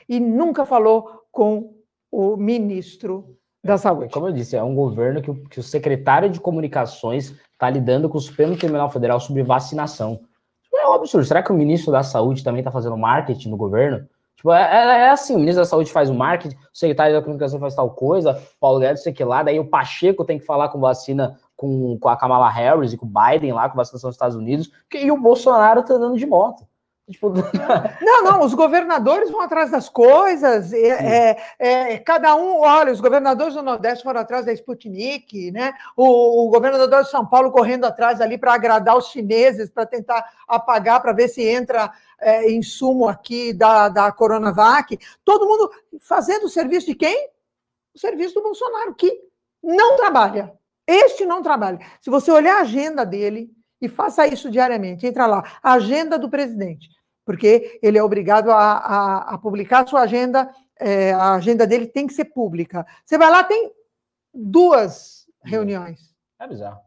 E 0.07 0.19
nunca 0.19 0.65
falou 0.65 1.25
com 1.31 1.76
o 2.11 2.37
ministro 2.37 3.37
da 3.63 3.77
Saúde. 3.77 4.11
Como 4.11 4.27
eu 4.27 4.31
disse, 4.31 4.55
é 4.55 4.63
um 4.63 4.75
governo 4.75 5.21
que, 5.21 5.33
que 5.49 5.59
o 5.59 5.63
secretário 5.63 6.29
de 6.29 6.39
comunicações 6.39 7.33
está 7.51 7.69
lidando 7.69 8.09
com 8.09 8.17
o 8.17 8.21
Supremo 8.21 8.55
Tribunal 8.55 8.89
Federal 8.89 9.19
sobre 9.19 9.43
vacinação. 9.43 10.21
É 10.73 10.87
um 10.87 10.93
absurdo. 10.93 11.25
Será 11.25 11.43
que 11.43 11.51
o 11.51 11.55
ministro 11.55 11.91
da 11.91 12.03
Saúde 12.03 12.43
também 12.43 12.59
está 12.59 12.71
fazendo 12.71 12.97
marketing 12.97 13.49
no 13.49 13.57
governo? 13.57 14.07
Tipo, 14.37 14.51
é, 14.51 14.61
é, 14.61 14.99
é, 15.05 15.09
assim, 15.09 15.35
o 15.35 15.39
ministro 15.39 15.63
da 15.63 15.69
Saúde 15.69 15.91
faz 15.91 16.11
o 16.11 16.13
marketing, 16.13 16.55
o 16.55 16.59
secretário 16.71 17.15
da 17.15 17.21
comunicação 17.23 17.59
faz 17.59 17.73
tal 17.73 17.89
coisa, 17.89 18.39
Paulo 18.59 18.79
Guedes, 18.79 19.01
sei 19.01 19.11
que 19.11 19.23
lá, 19.23 19.41
daí 19.41 19.59
o 19.59 19.67
Pacheco 19.67 20.23
tem 20.23 20.37
que 20.37 20.45
falar 20.45 20.69
com 20.69 20.79
vacina 20.79 21.39
com, 21.55 21.97
com 21.99 22.07
a 22.07 22.15
Kamala 22.15 22.47
Harris 22.47 22.93
e 22.93 22.97
com 22.97 23.07
o 23.07 23.09
Biden 23.09 23.51
lá, 23.51 23.67
com 23.67 23.75
vacinação 23.75 24.11
dos 24.11 24.15
Estados 24.15 24.37
Unidos, 24.37 24.71
e 24.93 25.11
o 25.11 25.19
Bolsonaro 25.19 25.83
tá 25.83 25.95
andando 25.95 26.17
de 26.17 26.25
moto. 26.27 26.63
Tipo... 27.09 27.31
Não, 28.01 28.23
não, 28.23 28.41
os 28.41 28.53
governadores 28.53 29.31
vão 29.31 29.39
atrás 29.39 29.71
das 29.71 29.87
coisas, 29.87 30.73
é, 30.73 31.37
é, 31.57 31.93
é, 31.93 31.97
cada 31.99 32.35
um, 32.35 32.59
olha, 32.59 32.91
os 32.91 32.99
governadores 32.99 33.53
do 33.53 33.61
Nordeste 33.61 34.03
foram 34.03 34.19
atrás 34.19 34.45
da 34.45 34.51
Sputnik, 34.51 35.51
né? 35.51 35.73
O, 35.95 36.45
o 36.45 36.49
governador 36.49 37.03
de 37.03 37.09
São 37.09 37.25
Paulo 37.25 37.51
correndo 37.51 37.85
atrás 37.85 38.19
ali 38.19 38.37
para 38.37 38.53
agradar 38.53 38.97
os 38.97 39.07
chineses, 39.07 39.69
para 39.69 39.85
tentar 39.85 40.25
apagar, 40.47 41.01
para 41.01 41.13
ver 41.13 41.29
se 41.29 41.47
entra 41.47 41.91
é, 42.19 42.51
insumo 42.51 43.07
aqui 43.07 43.53
da, 43.53 43.87
da 43.87 44.11
Coronavac. 44.11 44.99
Todo 45.23 45.47
mundo 45.47 45.71
fazendo 46.01 46.45
o 46.45 46.49
serviço 46.49 46.87
de 46.87 46.95
quem? 46.95 47.29
O 47.95 47.99
serviço 47.99 48.33
do 48.33 48.43
Bolsonaro, 48.43 48.93
que 48.93 49.21
não 49.63 49.95
trabalha. 49.95 50.53
Este 50.85 51.25
não 51.25 51.41
trabalha. 51.41 51.79
Se 52.01 52.09
você 52.09 52.31
olhar 52.31 52.57
a 52.57 52.61
agenda 52.61 53.05
dele, 53.05 53.49
e 53.81 53.87
faça 53.87 54.27
isso 54.27 54.49
diariamente, 54.49 55.05
entra 55.05 55.25
lá, 55.25 55.43
agenda 55.61 56.17
do 56.17 56.29
presidente 56.29 56.89
porque 57.27 57.77
ele 57.83 57.97
é 57.97 58.03
obrigado 58.03 58.49
a, 58.49 58.77
a, 58.77 59.17
a 59.33 59.37
publicar 59.37 59.83
a 59.83 59.85
sua 59.85 60.03
agenda, 60.03 60.49
é, 60.79 61.11
a 61.11 61.33
agenda 61.33 61.67
dele 61.67 61.85
tem 61.85 62.07
que 62.07 62.13
ser 62.13 62.23
pública. 62.23 62.87
Você 63.03 63.17
vai 63.17 63.29
lá, 63.29 63.43
tem 63.43 63.69
duas 64.33 65.27
reuniões. 65.43 66.15
É 66.39 66.47
bizarro. 66.47 66.79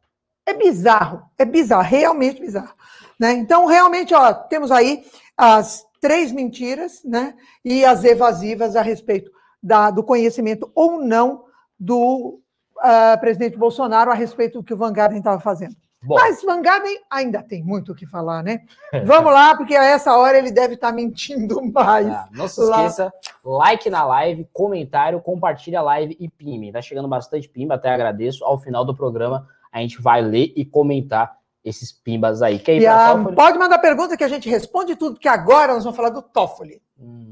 É 0.47 0.55
bizarro, 0.55 1.23
é 1.37 1.45
bizarro, 1.45 1.83
realmente 1.83 2.41
bizarro. 2.41 2.75
Né? 3.19 3.33
Então, 3.33 3.67
realmente, 3.67 4.15
ó, 4.15 4.33
temos 4.33 4.73
aí 4.73 5.05
as 5.37 5.87
três 6.01 6.33
mentiras 6.33 7.05
né? 7.05 7.37
e 7.63 7.85
as 7.85 8.03
evasivas 8.03 8.77
a 8.77 8.81
respeito 8.81 9.31
da, 9.63 9.91
do 9.91 10.03
conhecimento 10.03 10.73
ou 10.75 11.03
não 11.03 11.45
do 11.79 12.41
uh, 12.79 13.21
presidente 13.21 13.59
Bolsonaro 13.59 14.11
a 14.11 14.15
respeito 14.15 14.59
do 14.59 14.65
que 14.65 14.73
o 14.73 14.77
Van 14.79 14.93
Garden 14.93 15.19
estava 15.19 15.39
fazendo. 15.39 15.77
Bom. 16.03 16.15
Mas 16.15 16.43
Van 16.43 16.63
Garden 16.63 16.99
ainda 17.11 17.43
tem 17.43 17.63
muito 17.63 17.93
o 17.93 17.95
que 17.95 18.07
falar, 18.07 18.43
né? 18.43 18.63
Vamos 19.05 19.33
lá, 19.33 19.55
porque 19.55 19.77
a 19.77 19.85
essa 19.85 20.17
hora 20.17 20.39
ele 20.39 20.51
deve 20.51 20.75
estar 20.75 20.89
tá 20.89 20.95
mentindo 20.95 21.61
mais. 21.71 22.09
Ah, 22.09 22.29
não 22.33 22.49
se 22.49 22.63
esqueça, 22.63 23.13
like 23.45 23.91
na 23.91 24.05
live, 24.07 24.49
comentário, 24.51 25.21
compartilha 25.21 25.81
a 25.81 25.83
live 25.83 26.17
e 26.19 26.27
pime. 26.27 26.73
Tá 26.73 26.81
chegando 26.81 27.07
bastante 27.07 27.49
pimba, 27.49 27.75
até 27.75 27.91
agradeço. 27.91 28.45
Ao 28.45 28.59
final 28.59 28.83
do 28.83 28.97
programa, 28.97 29.47
a 29.71 29.81
gente 29.81 30.01
vai 30.01 30.23
ler 30.23 30.53
e 30.57 30.65
comentar 30.65 31.37
esses 31.63 31.93
pimbas 31.93 32.41
aí. 32.41 32.59
Quer 32.59 32.77
ir 32.77 32.87
a, 32.87 33.15
pode 33.37 33.59
mandar 33.59 33.79
pergunta 33.79 34.17
que 34.17 34.25
a 34.25 34.29
gente 34.29 34.49
responde 34.49 34.97
tudo, 34.97 35.15
porque 35.15 35.29
agora 35.29 35.75
nós 35.75 35.85
vamos 35.85 35.97
falar 35.97 36.09
do 36.09 36.23
Toffoli. 36.23 36.81
Hum. 36.99 37.30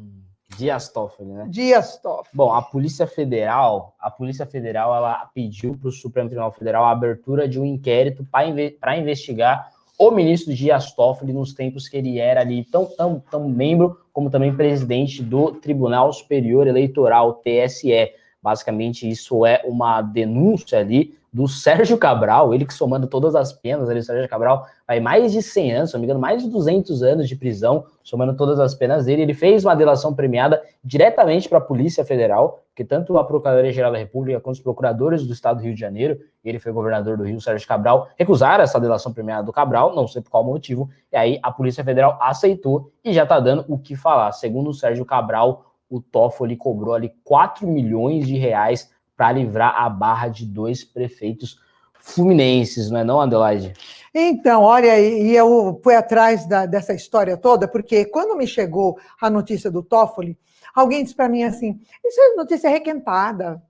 Dias 0.57 0.89
Toffoli, 0.89 1.33
né? 1.33 1.47
Dias 1.49 1.99
Toffoli. 1.99 2.31
Bom, 2.33 2.53
a 2.53 2.63
Polícia 2.63 3.07
Federal, 3.07 3.95
a 4.01 4.11
Polícia 4.11 4.47
Federal, 4.47 4.95
ela 4.95 5.29
pediu 5.35 5.77
para 5.77 5.89
o 5.89 5.93
Supremo 5.93 6.29
Tribunal 6.29 6.53
Federal 6.53 6.85
a 6.85 6.91
abertura 6.91 7.49
de 7.49 7.61
um 7.61 7.65
inquérito 7.65 8.25
para 8.25 8.97
investigar 8.97 9.71
o 9.99 10.11
ministro 10.11 10.55
Dias 10.55 10.93
Toffoli 10.93 11.33
nos 11.33 11.53
tempos 11.53 11.89
que 11.89 11.97
ele 11.97 12.19
era 12.19 12.41
ali 12.41 12.65
tão, 12.65 12.87
tão, 12.87 13.21
tão 13.31 13.49
membro 13.49 14.01
como 14.13 14.31
também 14.31 14.55
presidente 14.55 15.23
do 15.23 15.53
Tribunal 15.53 16.13
Superior 16.13 16.67
Eleitoral, 16.67 17.43
TSE. 17.43 18.13
Basicamente, 18.49 19.07
isso 19.07 19.45
é 19.45 19.61
uma 19.67 20.01
denúncia 20.01 20.79
ali 20.79 21.15
do 21.31 21.47
Sérgio 21.47 21.99
Cabral, 21.99 22.55
ele 22.55 22.65
que 22.65 22.73
somando 22.73 23.07
todas 23.07 23.37
as 23.37 23.53
penas 23.53 23.91
ali, 23.91 24.01
o 24.01 24.03
Sérgio 24.03 24.27
Cabral 24.27 24.67
vai 24.87 25.01
mais 25.01 25.33
de 25.33 25.43
100 25.43 25.73
anos, 25.73 25.91
se 25.91 25.95
não 25.95 26.01
me 26.01 26.07
engano, 26.07 26.19
mais 26.19 26.43
de 26.43 26.49
200 26.49 27.03
anos 27.03 27.29
de 27.29 27.37
prisão, 27.37 27.85
somando 28.03 28.35
todas 28.35 28.59
as 28.59 28.75
penas 28.75 29.05
dele. 29.05 29.21
Ele 29.21 29.35
fez 29.35 29.67
uma 29.67 29.77
delação 29.77 30.15
premiada 30.15 30.63
diretamente 30.83 31.47
para 31.47 31.59
a 31.59 31.61
Polícia 31.61 32.07
Federal, 32.07 32.63
que 32.75 32.83
tanto 32.83 33.19
a 33.19 33.25
Procuradoria-Geral 33.25 33.93
da 33.93 33.99
República 33.99 34.41
quanto 34.41 34.57
os 34.57 34.63
procuradores 34.63 35.27
do 35.27 35.35
Estado 35.35 35.59
do 35.59 35.65
Rio 35.65 35.75
de 35.75 35.81
Janeiro, 35.81 36.19
ele 36.43 36.59
foi 36.59 36.73
governador 36.73 37.19
do 37.19 37.25
Rio, 37.25 37.39
Sérgio 37.43 37.69
Cabral, 37.69 38.09
recusaram 38.17 38.65
essa 38.65 38.81
delação 38.81 39.13
premiada 39.13 39.43
do 39.43 39.53
Cabral, 39.53 39.95
não 39.95 40.09
sei 40.09 40.23
por 40.23 40.31
qual 40.31 40.43
motivo, 40.43 40.89
e 41.13 41.17
aí 41.19 41.39
a 41.43 41.53
Polícia 41.53 41.85
Federal 41.85 42.17
aceitou 42.23 42.91
e 43.05 43.13
já 43.13 43.25
está 43.25 43.39
dando 43.39 43.67
o 43.69 43.79
que 43.79 43.95
falar. 43.95 44.33
Segundo 44.33 44.71
o 44.71 44.75
Sérgio 44.75 45.05
Cabral, 45.05 45.68
o 45.89 46.01
Toffoli 46.01 46.57
cobrou 46.57 46.95
ali 46.95 47.13
4 47.25 47.67
milhões 47.67 48.27
de 48.27 48.37
reais 48.37 48.91
para 49.17 49.33
livrar 49.33 49.75
a 49.77 49.89
barra 49.89 50.29
de 50.29 50.47
dois 50.47 50.85
prefeitos 50.85 51.59
fluminenses, 51.99 52.91
não 52.91 53.01
é 53.01 53.05
não, 53.05 53.21
Adelaide? 53.21 53.75
Então, 54.15 54.63
olha, 54.63 54.99
e 54.99 55.35
eu 55.35 55.81
fui 55.83 55.95
atrás 55.95 56.47
da, 56.47 56.67
dessa 56.67 56.95
história 56.95 57.37
toda, 57.37 57.69
porque 57.69 58.05
quando 58.07 58.37
me 58.37 58.47
chegou 58.47 58.99
a 59.21 59.29
notícia 59.29 59.71
do 59.71 59.83
Toffoli, 59.83 60.39
alguém 60.75 61.03
disse 61.03 61.15
para 61.15 61.29
mim 61.29 61.43
assim, 61.43 61.81
isso 62.05 62.21
é 62.21 62.35
notícia 62.35 62.71
requentada, 62.71 63.63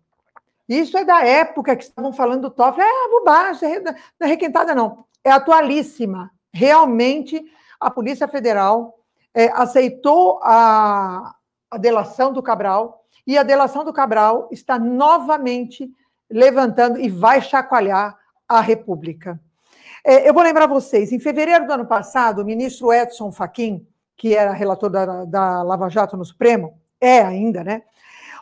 isso 0.69 0.97
é 0.99 1.05
da 1.05 1.25
época 1.25 1.75
que 1.75 1.85
estavam 1.85 2.13
falando 2.13 2.43
do 2.43 2.51
Toffoli, 2.51 2.87
é 2.87 3.09
bobagem, 3.09 3.81
não 3.81 3.95
é 4.21 4.27
requentada 4.27 4.75
não, 4.75 5.05
é 5.25 5.31
atualíssima. 5.31 6.31
Realmente, 6.53 7.43
a 7.81 7.91
Polícia 7.91 8.29
Federal 8.29 8.99
é, 9.35 9.47
aceitou 9.53 10.41
a, 10.43 11.35
a 11.71 11.79
delação 11.79 12.33
do 12.33 12.43
Cabral, 12.43 13.05
e 13.27 13.37
a 13.37 13.43
delação 13.43 13.85
do 13.85 13.93
Cabral 13.93 14.49
está 14.51 14.79
novamente 14.79 15.91
levantando 16.31 16.99
e 16.99 17.09
vai 17.09 17.41
chacoalhar 17.41 18.19
a 18.49 18.61
República. 18.61 19.41
É, 20.05 20.29
eu 20.29 20.33
vou 20.33 20.43
lembrar 20.43 20.67
vocês, 20.67 21.13
em 21.13 21.19
fevereiro 21.19 21.67
do 21.67 21.73
ano 21.73 21.87
passado, 21.87 22.41
o 22.41 22.45
ministro 22.45 22.93
Edson 22.93 23.31
Fachin, 23.31 23.87
que 24.17 24.35
era 24.35 24.53
relator 24.53 24.89
da, 24.89 25.25
da 25.25 25.63
Lava 25.63 25.89
Jato 25.89 26.17
no 26.17 26.25
Supremo, 26.25 26.79
é 27.01 27.21
ainda, 27.21 27.63
né? 27.63 27.83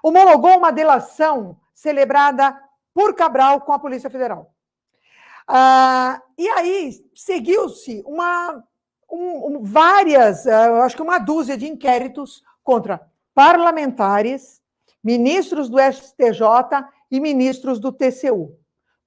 Homologou 0.03 0.57
uma 0.57 0.71
delação 0.71 1.57
celebrada 1.75 2.57
por 2.95 3.15
Cabral 3.15 3.61
com 3.63 3.73
a 3.73 3.79
Polícia 3.79 4.09
Federal. 4.09 4.55
Ah, 5.49 6.23
e 6.39 6.49
aí 6.49 7.05
seguiu-se 7.15 8.03
uma 8.07 8.65
um, 9.11 9.57
um, 9.57 9.63
várias, 9.63 10.45
uh, 10.47 10.83
acho 10.83 10.97
que 10.97 11.03
uma 11.03 11.19
dúzia 11.19 11.57
de 11.57 11.67
inquéritos 11.67 12.43
contra 12.63 13.01
parlamentares, 13.37 14.63
ministros 15.05 15.69
do 15.69 15.79
STJ 15.79 16.41
e 17.11 17.21
ministros 17.21 17.79
do 17.79 17.93
TCU. 17.93 18.59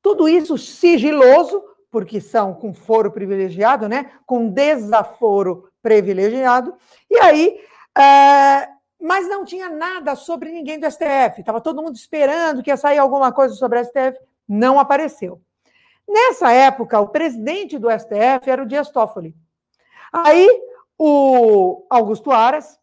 Tudo 0.03 0.29
isso 0.29 0.55
sigiloso, 0.55 1.63
porque 1.89 2.21
são 2.21 2.53
com 2.53 2.71
foro 2.71 3.11
privilegiado, 3.11 3.89
né? 3.89 4.11
Com 4.27 4.47
desaforo 4.47 5.67
privilegiado. 5.81 6.75
E 7.09 7.17
aí, 7.17 7.59
é... 7.97 8.69
mas 9.01 9.27
não 9.27 9.43
tinha 9.43 9.67
nada 9.67 10.15
sobre 10.15 10.51
ninguém 10.51 10.79
do 10.79 10.89
STF. 10.89 11.39
Estava 11.39 11.59
todo 11.59 11.81
mundo 11.81 11.95
esperando 11.95 12.61
que 12.61 12.69
ia 12.69 12.77
sair 12.77 12.99
alguma 12.99 13.31
coisa 13.31 13.55
sobre 13.55 13.79
o 13.79 13.83
STF. 13.83 14.15
Não 14.47 14.79
apareceu. 14.79 15.41
Nessa 16.07 16.51
época, 16.51 16.99
o 16.99 17.09
presidente 17.09 17.79
do 17.79 17.89
STF 17.89 18.47
era 18.47 18.61
o 18.61 18.67
Dias 18.67 18.91
Toffoli. 18.91 19.35
Aí, 20.13 20.47
o 20.97 21.85
Augusto 21.89 22.31
Aras, 22.31 22.78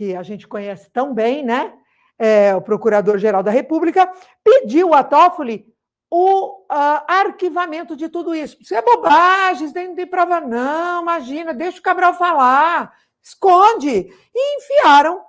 que 0.00 0.16
a 0.16 0.22
gente 0.22 0.48
conhece 0.48 0.90
tão 0.90 1.12
bem, 1.12 1.44
né? 1.44 1.74
é, 2.20 2.54
o 2.54 2.60
Procurador-Geral 2.60 3.42
da 3.42 3.50
República, 3.50 4.12
pediu 4.44 4.92
a 4.92 5.02
Toffoli 5.02 5.66
o 6.10 6.64
uh, 6.64 7.02
arquivamento 7.08 7.96
de 7.96 8.10
tudo 8.10 8.34
isso. 8.34 8.58
Isso 8.60 8.74
é 8.74 8.82
bobagem, 8.82 9.66
isso 9.66 9.74
não 9.74 9.94
tem 9.94 10.06
prova, 10.06 10.38
não, 10.38 11.00
imagina, 11.00 11.54
deixa 11.54 11.78
o 11.78 11.82
Cabral 11.82 12.12
falar, 12.14 12.92
esconde. 13.22 14.12
E 14.34 14.56
enfiaram 14.58 15.22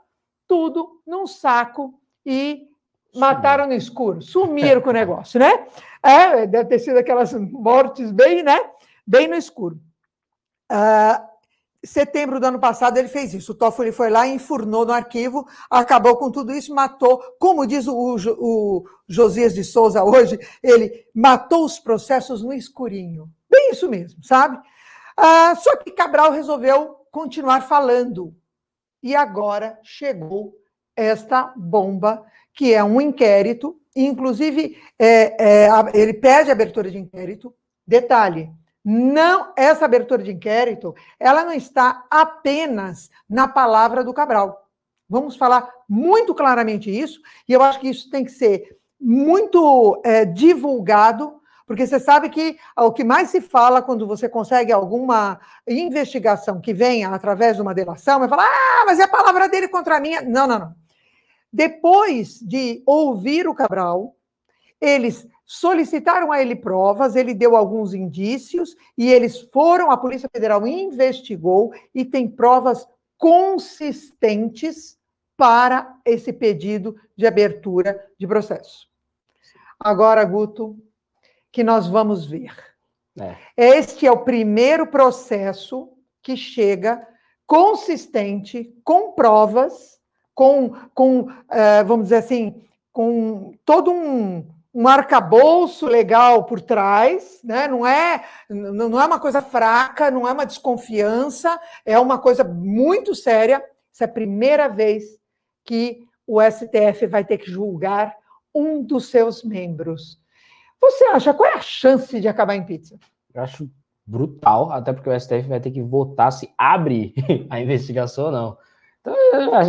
tudo 0.45 1.01
num 1.07 1.25
saco 1.25 1.97
e 2.25 2.67
Mataram 3.13 3.67
no 3.67 3.73
escuro, 3.73 4.21
sumiram 4.21 4.79
com 4.79 4.89
o 4.89 4.93
negócio, 4.93 5.37
né? 5.37 5.67
É, 6.01 6.47
deve 6.47 6.69
ter 6.69 6.79
sido 6.79 6.97
aquelas 6.97 7.33
mortes 7.33 8.09
bem, 8.09 8.41
né? 8.41 8.57
Bem 9.05 9.27
no 9.27 9.35
escuro. 9.35 9.77
Uh, 10.71 11.30
setembro 11.83 12.39
do 12.39 12.45
ano 12.45 12.59
passado 12.59 12.97
ele 12.97 13.07
fez 13.07 13.33
isso. 13.33 13.51
O 13.51 13.55
Toffoli 13.55 13.91
foi 13.91 14.09
lá, 14.09 14.27
enfurnou 14.27 14.85
no 14.85 14.93
arquivo, 14.93 15.47
acabou 15.69 16.15
com 16.17 16.31
tudo 16.31 16.51
isso, 16.51 16.73
matou, 16.73 17.21
como 17.39 17.65
diz 17.65 17.87
o, 17.87 18.15
o 18.37 18.83
Josias 19.07 19.53
de 19.53 19.63
Souza 19.63 20.03
hoje, 20.03 20.39
ele 20.61 21.05
matou 21.13 21.65
os 21.65 21.79
processos 21.79 22.43
no 22.43 22.53
escurinho. 22.53 23.29
Bem 23.49 23.71
isso 23.71 23.89
mesmo, 23.89 24.23
sabe? 24.23 24.59
Ah, 25.17 25.55
só 25.55 25.75
que 25.77 25.91
Cabral 25.91 26.31
resolveu 26.31 26.95
continuar 27.11 27.61
falando. 27.61 28.33
E 29.03 29.15
agora 29.15 29.79
chegou 29.83 30.53
esta 30.95 31.51
bomba, 31.55 32.23
que 32.53 32.73
é 32.73 32.83
um 32.83 33.01
inquérito, 33.01 33.79
inclusive 33.95 34.77
é, 34.99 35.65
é, 35.65 35.69
ele 35.93 36.13
pede 36.13 36.51
abertura 36.51 36.91
de 36.91 36.97
inquérito. 36.97 37.53
Detalhe, 37.85 38.49
não, 38.83 39.53
essa 39.55 39.85
abertura 39.85 40.23
de 40.23 40.31
inquérito, 40.31 40.95
ela 41.19 41.43
não 41.45 41.53
está 41.53 42.05
apenas 42.09 43.09
na 43.29 43.47
palavra 43.47 44.03
do 44.03 44.13
Cabral. 44.13 44.67
Vamos 45.07 45.35
falar 45.35 45.69
muito 45.87 46.33
claramente 46.33 46.89
isso, 46.89 47.19
e 47.47 47.53
eu 47.53 47.61
acho 47.61 47.79
que 47.79 47.89
isso 47.89 48.09
tem 48.09 48.23
que 48.23 48.31
ser 48.31 48.77
muito 48.99 50.01
é, 50.05 50.25
divulgado, 50.25 51.41
porque 51.65 51.85
você 51.87 51.99
sabe 51.99 52.29
que 52.29 52.57
o 52.77 52.91
que 52.91 53.03
mais 53.03 53.29
se 53.29 53.39
fala 53.39 53.81
quando 53.81 54.05
você 54.05 54.27
consegue 54.27 54.71
alguma 54.71 55.39
investigação 55.67 56.59
que 56.59 56.73
venha 56.73 57.09
através 57.09 57.55
de 57.55 57.61
uma 57.61 57.73
delação 57.73 58.23
é 58.23 58.27
falar: 58.27 58.45
ah, 58.45 58.83
mas 58.85 58.99
é 58.99 59.03
a 59.03 59.07
palavra 59.07 59.47
dele 59.47 59.69
contra 59.69 59.97
a 59.97 59.99
minha. 59.99 60.21
Não, 60.21 60.45
não, 60.45 60.59
não. 60.59 60.75
Depois 61.51 62.39
de 62.39 62.83
ouvir 62.85 63.47
o 63.47 63.55
Cabral, 63.55 64.15
eles 64.81 65.27
solicitaram 65.45 66.31
a 66.31 66.41
ele 66.41 66.55
provas, 66.55 67.15
ele 67.15 67.33
deu 67.33 67.55
alguns 67.55 67.93
indícios 67.93 68.75
e 68.97 69.11
eles 69.11 69.39
foram, 69.53 69.91
a 69.91 69.97
Polícia 69.97 70.29
Federal 70.31 70.65
investigou 70.65 71.73
e 71.93 72.03
tem 72.03 72.27
provas 72.27 72.87
consistentes 73.17 74.97
para 75.37 75.97
esse 76.05 76.33
pedido 76.33 76.95
de 77.15 77.27
abertura 77.27 78.03
de 78.17 78.25
processo. 78.25 78.87
Agora, 79.79 80.23
Guto, 80.23 80.77
que 81.51 81.63
nós 81.63 81.87
vamos 81.87 82.25
ver. 82.25 82.55
É. 83.19 83.35
Este 83.57 84.07
é 84.07 84.11
o 84.11 84.23
primeiro 84.23 84.87
processo 84.87 85.89
que 86.21 86.37
chega 86.37 87.05
consistente, 87.45 88.73
com 88.83 89.11
provas, 89.11 89.99
com, 90.33 90.69
com 90.93 91.21
uh, 91.21 91.85
vamos 91.85 92.05
dizer 92.05 92.17
assim, 92.17 92.63
com 92.93 93.53
todo 93.65 93.91
um, 93.91 94.47
um 94.73 94.87
arcabouço 94.87 95.85
legal 95.85 96.45
por 96.45 96.61
trás, 96.61 97.41
né? 97.43 97.67
não, 97.67 97.85
é, 97.85 98.23
não 98.49 98.99
é 98.99 99.05
uma 99.05 99.19
coisa 99.19 99.41
fraca, 99.41 100.09
não 100.09 100.27
é 100.27 100.31
uma 100.31 100.45
desconfiança, 100.45 101.59
é 101.85 101.99
uma 101.99 102.17
coisa 102.17 102.43
muito 102.43 103.13
séria. 103.13 103.61
Essa 103.93 104.05
é 104.05 104.07
a 104.07 104.11
primeira 104.11 104.69
vez 104.69 105.03
que 105.65 105.99
o 106.25 106.39
STF 106.41 107.05
vai 107.07 107.25
ter 107.25 107.37
que 107.37 107.51
julgar 107.51 108.15
um 108.55 108.81
dos 108.81 109.09
seus 109.09 109.43
membros. 109.43 110.19
Você 110.79 111.03
acha 111.05 111.33
qual 111.33 111.49
é 111.49 111.55
a 111.55 111.61
chance 111.61 112.19
de 112.19 112.27
acabar 112.27 112.55
em 112.55 112.65
pizza? 112.65 112.97
Eu 113.33 113.43
acho 113.43 113.69
brutal, 114.05 114.71
até 114.71 114.93
porque 114.93 115.09
o 115.09 115.19
STF 115.19 115.47
vai 115.47 115.59
ter 115.59 115.71
que 115.71 115.81
votar 115.81 116.31
se 116.31 116.49
abre 116.57 117.13
a 117.49 117.59
investigação 117.59 118.25
ou 118.25 118.31
não. 118.31 118.57
Então, 119.01 119.15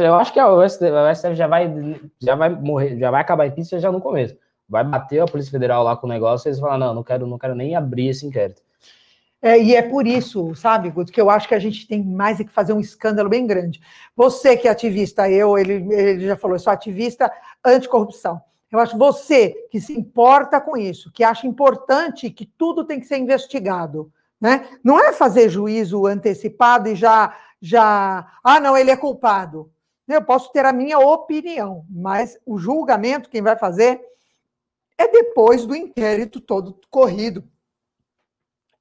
eu 0.00 0.14
acho 0.14 0.32
que 0.32 0.40
STF, 0.68 0.90
o 0.90 1.14
STF 1.14 1.34
já 1.34 1.46
vai 1.46 2.00
já 2.20 2.34
vai 2.36 2.50
morrer, 2.50 2.98
já 2.98 3.10
vai 3.10 3.20
acabar 3.20 3.46
em 3.46 3.50
pizza 3.50 3.80
já 3.80 3.90
no 3.90 4.00
começo 4.00 4.36
vai 4.72 4.82
bater 4.82 5.20
a 5.20 5.26
Polícia 5.26 5.50
Federal 5.50 5.84
lá 5.84 5.94
com 5.94 6.06
o 6.06 6.10
negócio 6.10 6.48
eles 6.48 6.58
falam, 6.58 6.78
não, 6.78 6.94
não 6.94 7.02
quero, 7.04 7.26
não 7.26 7.38
quero 7.38 7.54
nem 7.54 7.76
abrir 7.76 8.08
esse 8.08 8.26
inquérito. 8.26 8.62
É, 9.42 9.60
e 9.60 9.74
é 9.74 9.82
por 9.82 10.06
isso, 10.06 10.54
sabe, 10.54 10.88
Guto, 10.88 11.12
que 11.12 11.20
eu 11.20 11.28
acho 11.28 11.46
que 11.46 11.54
a 11.54 11.58
gente 11.58 11.86
tem 11.86 12.02
mais 12.02 12.40
é 12.40 12.44
que 12.44 12.50
fazer 12.50 12.72
um 12.72 12.80
escândalo 12.80 13.28
bem 13.28 13.46
grande. 13.46 13.82
Você 14.16 14.56
que 14.56 14.66
é 14.66 14.70
ativista, 14.70 15.28
eu, 15.28 15.58
ele, 15.58 15.74
ele 15.92 16.26
já 16.26 16.36
falou, 16.36 16.56
eu 16.56 16.60
sou 16.60 16.72
ativista 16.72 17.30
anticorrupção. 17.62 18.40
Eu 18.70 18.78
acho 18.78 18.96
você 18.96 19.54
que 19.70 19.80
se 19.80 19.92
importa 19.92 20.58
com 20.60 20.76
isso, 20.76 21.12
que 21.12 21.22
acha 21.22 21.46
importante 21.46 22.30
que 22.30 22.46
tudo 22.46 22.84
tem 22.84 22.98
que 22.98 23.06
ser 23.06 23.18
investigado. 23.18 24.10
Né? 24.40 24.66
Não 24.82 24.98
é 24.98 25.12
fazer 25.12 25.50
juízo 25.50 26.06
antecipado 26.06 26.88
e 26.88 26.94
já, 26.94 27.36
já, 27.60 28.26
ah, 28.42 28.58
não, 28.60 28.76
ele 28.76 28.90
é 28.90 28.96
culpado. 28.96 29.70
Eu 30.08 30.22
posso 30.22 30.52
ter 30.52 30.64
a 30.64 30.72
minha 30.72 30.98
opinião, 30.98 31.84
mas 31.90 32.38
o 32.46 32.58
julgamento, 32.58 33.28
quem 33.28 33.42
vai 33.42 33.56
fazer 33.56 34.00
é 35.02 35.08
depois 35.08 35.66
do 35.66 35.74
inquérito 35.74 36.40
todo 36.40 36.78
corrido, 36.90 37.44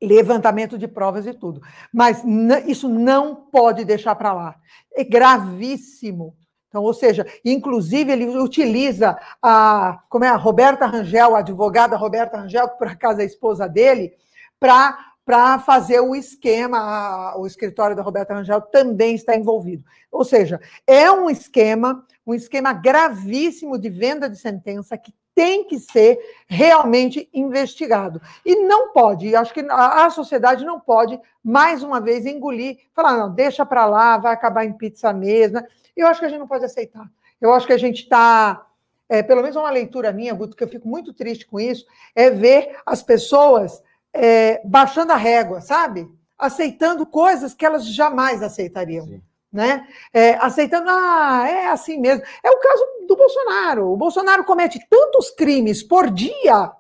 levantamento 0.02 0.78
de 0.78 0.88
provas 0.88 1.28
e 1.28 1.34
tudo. 1.34 1.62
Mas 1.94 2.24
isso 2.66 2.90
não 2.90 3.36
pode 3.36 3.86
deixar 3.86 4.16
para 4.16 4.34
lá. 4.34 4.56
É 4.94 5.04
gravíssimo. 5.04 6.36
Então, 6.68 6.84
ou 6.84 6.94
seja, 6.94 7.26
inclusive 7.44 8.12
ele 8.12 8.26
utiliza 8.38 9.18
a, 9.42 10.00
como 10.10 10.24
é, 10.24 10.30
a 10.30 10.38
Roberta 10.38 10.86
Rangel, 10.86 11.36
a 11.36 11.40
advogada 11.40 11.98
Roberta 11.98 12.38
Rangel, 12.38 12.70
que 12.70 12.78
por 12.78 12.88
acaso 12.88 13.20
é 13.20 13.24
a 13.24 13.28
esposa 13.28 13.68
dele, 13.68 14.14
para 14.60 15.12
para 15.24 15.60
fazer 15.60 16.00
o 16.00 16.16
esquema, 16.16 17.38
o 17.38 17.46
escritório 17.46 17.96
da 17.96 18.02
Roberta 18.02 18.34
Rangel 18.34 18.60
também 18.60 19.16
está 19.16 19.36
envolvido. 19.36 19.84
Ou 20.12 20.26
seja, 20.26 20.60
é 20.86 21.12
um 21.12 21.30
esquema, 21.30 22.06
um 22.26 22.34
esquema 22.34 22.74
gravíssimo 22.74 23.78
de 23.78 23.90
venda 23.90 24.30
de 24.30 24.38
sentença 24.38 24.98
que 24.98 25.14
tem 25.42 25.64
que 25.64 25.80
ser 25.80 26.20
realmente 26.48 27.28
investigado. 27.34 28.22
E 28.46 28.56
não 28.58 28.94
pode, 28.94 29.36
acho 29.36 29.52
que 29.52 29.66
a, 29.68 30.08
sociedade 30.12 30.64
não 30.64 30.80
pode, 30.80 31.20
mais 31.44 31.82
uma 31.82 32.00
vez, 32.00 32.28
engolir, 32.28 32.78
falar, 32.94 33.18
não, 33.18 33.34
deixa 33.34 33.66
para 33.66 33.88
lá, 33.88 34.20
vai 34.20 34.34
acabar 34.34 34.66
em 34.66 34.74
pizza 34.74 35.12
mesmo. 35.12 35.60
Eu 35.98 36.06
acho 36.06 36.20
que 36.20 36.28
a 36.28 36.30
gente 36.30 36.38
não 36.38 36.48
pode 36.48 36.64
aceitar. 36.64 37.10
Eu 37.42 37.52
acho 37.56 37.66
que 37.66 37.74
a 37.74 37.78
gente 37.78 38.04
está, 38.04 38.68
é, 39.10 39.24
pelo 39.24 39.42
menos 39.42 39.56
uma 39.56 39.72
leitura 39.72 40.12
minha, 40.12 40.36
Guto, 40.36 40.56
que 40.56 40.64
eu 40.64 40.68
fico 40.68 40.88
muito 40.88 41.12
triste 41.12 41.48
com 41.48 41.60
isso, 41.60 41.88
é 42.16 42.30
ver 42.30 42.78
as 42.86 43.02
pessoas 43.02 43.82
é, 44.14 44.62
baixando 44.64 45.12
a 45.12 45.18
régua, 45.18 45.60
sabe? 45.60 46.08
Aceitando 46.38 47.04
coisas 47.04 47.56
que 47.56 47.66
elas 47.66 47.84
jamais 47.84 48.44
aceitariam. 48.44 49.08
Sim 49.08 49.24
né? 49.52 49.88
É, 50.14 50.34
aceitando, 50.36 50.90
ah, 50.90 51.46
é 51.48 51.68
assim 51.68 52.00
mesmo. 52.00 52.24
É 52.44 52.50
o 52.50 52.60
caso 52.60 52.84
do 53.08 53.16
Bolsonaro. 53.16 53.92
O 53.92 53.98
Bolsonaro 53.98 54.44
comete 54.44 54.80
tantos 54.90 55.30
crimes 55.32 55.84
por 55.84 56.10
dia, 56.10 56.72